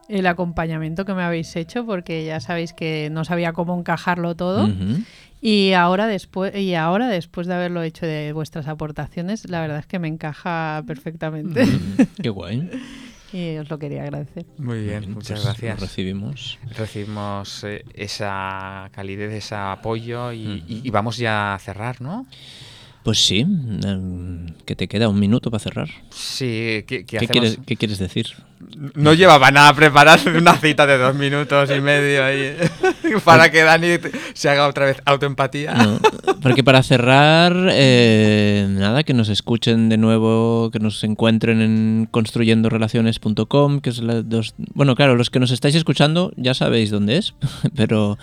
el 0.07 0.27
acompañamiento 0.27 1.05
que 1.05 1.13
me 1.13 1.23
habéis 1.23 1.55
hecho 1.55 1.86
porque 1.86 2.25
ya 2.25 2.39
sabéis 2.39 2.73
que 2.73 3.09
no 3.11 3.25
sabía 3.25 3.53
cómo 3.53 3.77
encajarlo 3.77 4.36
todo 4.36 4.69
y 5.41 5.73
ahora 5.73 6.05
después 6.07 6.55
y 6.55 6.75
ahora 6.75 7.07
después 7.07 7.47
de 7.47 7.55
haberlo 7.55 7.81
hecho 7.81 8.05
de 8.05 8.31
vuestras 8.33 8.67
aportaciones, 8.67 9.49
la 9.49 9.61
verdad 9.61 9.79
es 9.79 9.86
que 9.88 9.97
me 9.99 10.07
encaja 10.07 10.83
perfectamente. 10.86 11.65
Qué 12.21 12.29
guay. 12.29 12.69
y 13.34 13.57
os 13.57 13.69
lo 13.69 13.78
quería 13.80 14.03
agradecer. 14.03 14.45
Muy 14.57 14.84
bien, 14.84 14.99
Bien, 15.01 15.13
muchas 15.13 15.39
pues 15.41 15.43
gracias. 15.43 15.80
recibimos. 15.82 16.59
Recibimos 16.78 17.63
eh, 17.63 17.84
esa 17.93 18.89
calidez, 18.93 19.32
ese 19.34 19.55
apoyo 19.55 20.32
y, 20.32 20.63
y- 20.67 20.82
y 20.84 20.89
vamos 20.91 21.17
ya 21.17 21.53
a 21.55 21.59
cerrar, 21.59 22.01
¿no? 22.01 22.26
Pues 23.05 23.23
sí, 23.23 23.41
em, 23.41 24.47
que 24.65 24.75
te 24.75 24.87
queda 24.87 25.07
un 25.09 25.19
minuto 25.19 25.51
para 25.51 25.59
cerrar. 25.59 25.89
Sí, 26.09 26.83
¿qué, 26.87 27.05
qué 27.05 27.05
¿Qué 27.05 27.17
hacemos? 27.17 27.31
quieres, 27.33 27.59
qué 27.63 27.75
quieres 27.75 27.99
decir? 27.99 28.33
No 28.95 29.13
llevaba 29.13 29.51
nada 29.51 29.75
preparar 29.75 30.19
una 30.35 30.55
cita 30.57 30.87
de 30.87 30.97
dos 30.97 31.13
minutos 31.13 31.69
y 31.69 31.81
medio 31.81 32.25
ahí 32.25 32.55
para 33.23 33.51
que 33.51 33.61
Dani 33.61 33.99
se 34.33 34.49
haga 34.49 34.67
otra 34.67 34.87
vez 34.87 35.03
autoempatía. 35.05 35.75
No, 35.75 35.99
porque 36.41 36.63
para 36.63 36.81
cerrar, 36.81 37.53
eh, 37.73 38.65
nada, 38.71 39.03
que 39.03 39.13
nos 39.13 39.29
escuchen 39.29 39.87
de 39.87 39.97
nuevo, 39.97 40.71
que 40.71 40.79
nos 40.79 41.03
encuentren 41.03 41.61
en 41.61 42.07
construyendorelaciones.com, 42.09 43.81
que 43.81 43.91
es 43.91 43.99
la 43.99 44.23
dos... 44.23 44.55
Bueno, 44.73 44.95
claro, 44.95 45.15
los 45.15 45.29
que 45.29 45.39
nos 45.39 45.51
estáis 45.51 45.75
escuchando 45.75 46.31
ya 46.37 46.55
sabéis 46.55 46.89
dónde 46.89 47.17
es, 47.17 47.35
pero 47.75 48.17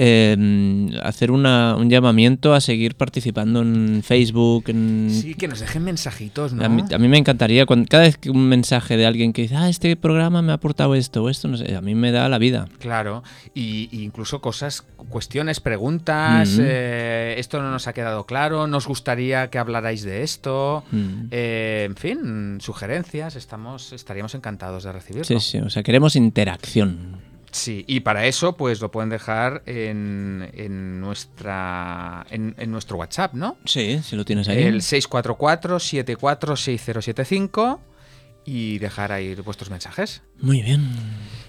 eh, 0.00 0.90
hacer 1.02 1.32
una- 1.32 1.74
un 1.76 1.90
llamamiento 1.90 2.54
a 2.54 2.60
seguir 2.60 2.94
participando 2.94 3.62
en 3.62 4.02
Facebook, 4.04 4.64
en... 4.68 5.08
Sí, 5.10 5.34
que 5.34 5.48
nos 5.48 5.58
dejen 5.58 5.82
mensajitos, 5.82 6.52
¿no? 6.52 6.64
A 6.64 6.68
mí, 6.68 6.84
a 6.94 6.98
mí 6.98 7.08
me 7.08 7.18
encantaría, 7.18 7.66
cuando, 7.66 7.88
cada 7.88 8.04
vez 8.04 8.16
que 8.16 8.30
un 8.30 8.48
mensaje 8.48 8.96
de 8.96 9.06
alguien 9.06 9.32
que 9.32 9.42
dice, 9.42 9.56
ah, 9.56 9.68
este 9.68 9.96
programa 9.96 10.40
me 10.40 10.52
ha 10.52 10.54
aportado 10.54 10.94
esto 10.94 11.24
o 11.24 11.28
esto, 11.28 11.48
no 11.48 11.56
sé, 11.56 11.74
a 11.74 11.80
mí 11.80 11.96
me 11.96 12.12
da 12.12 12.28
la 12.28 12.38
vida. 12.38 12.68
Claro, 12.78 13.24
y, 13.54 13.88
y 13.90 14.04
incluso 14.04 14.40
cosas, 14.40 14.82
cuestiones, 15.08 15.58
preguntas, 15.58 16.50
Mm. 16.50 16.60
eh, 16.62 17.34
esto 17.38 17.60
no 17.60 17.70
nos 17.72 17.88
ha 17.88 17.92
quedado 17.92 18.24
claro, 18.24 18.68
nos 18.68 18.86
gustaría 18.86 19.50
que 19.50 19.58
hablarais 19.58 20.02
de 20.04 20.22
esto, 20.22 20.84
Mm. 20.92 21.26
eh, 21.32 21.84
en 21.88 21.96
fin, 21.96 22.58
sugerencias, 22.60 23.34
estamos, 23.34 23.92
estaríamos 23.92 24.34
encantados 24.36 24.84
de 24.84 24.92
recibirlo. 24.92 25.24
Sí, 25.24 25.40
sí, 25.40 25.58
o 25.58 25.70
sea, 25.70 25.82
queremos 25.82 26.14
interacción. 26.14 27.26
Sí, 27.50 27.84
y 27.86 28.00
para 28.00 28.26
eso 28.26 28.56
pues 28.56 28.80
lo 28.80 28.90
pueden 28.90 29.10
dejar 29.10 29.62
en, 29.66 30.50
en 30.52 31.00
nuestra 31.00 32.26
en, 32.30 32.54
en 32.58 32.70
nuestro 32.70 32.98
WhatsApp, 32.98 33.34
¿no? 33.34 33.56
Sí, 33.64 34.00
si 34.02 34.16
lo 34.16 34.24
tienes 34.24 34.48
ahí. 34.48 34.62
El 34.62 34.80
644-746075 34.82 37.78
y 38.44 38.78
dejar 38.78 39.12
ahí 39.12 39.34
vuestros 39.34 39.70
mensajes. 39.70 40.22
Muy 40.40 40.62
bien. 40.62 40.88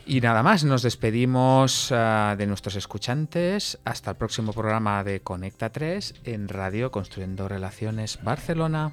Y 0.05 0.19
nada 0.21 0.43
más, 0.43 0.63
nos 0.65 0.81
despedimos 0.81 1.91
ah, 1.91 2.35
de 2.37 2.45
nuestros 2.45 2.75
escuchantes. 2.75 3.79
Hasta 3.85 4.11
el 4.11 4.17
próximo 4.17 4.51
programa 4.51 5.03
de 5.03 5.21
Conecta 5.21 5.71
3 5.71 6.15
en 6.25 6.49
Radio 6.49 6.91
Construyendo 6.91 7.47
Relaciones 7.47 8.19
Barcelona. 8.21 8.91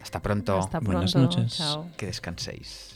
Hasta 0.00 0.22
pronto. 0.22 0.58
Hasta 0.58 0.80
Buenas 0.80 1.12
pronto. 1.12 1.36
noches. 1.36 1.58
Chao. 1.58 1.88
Que 1.96 2.06
descanséis. 2.06 2.94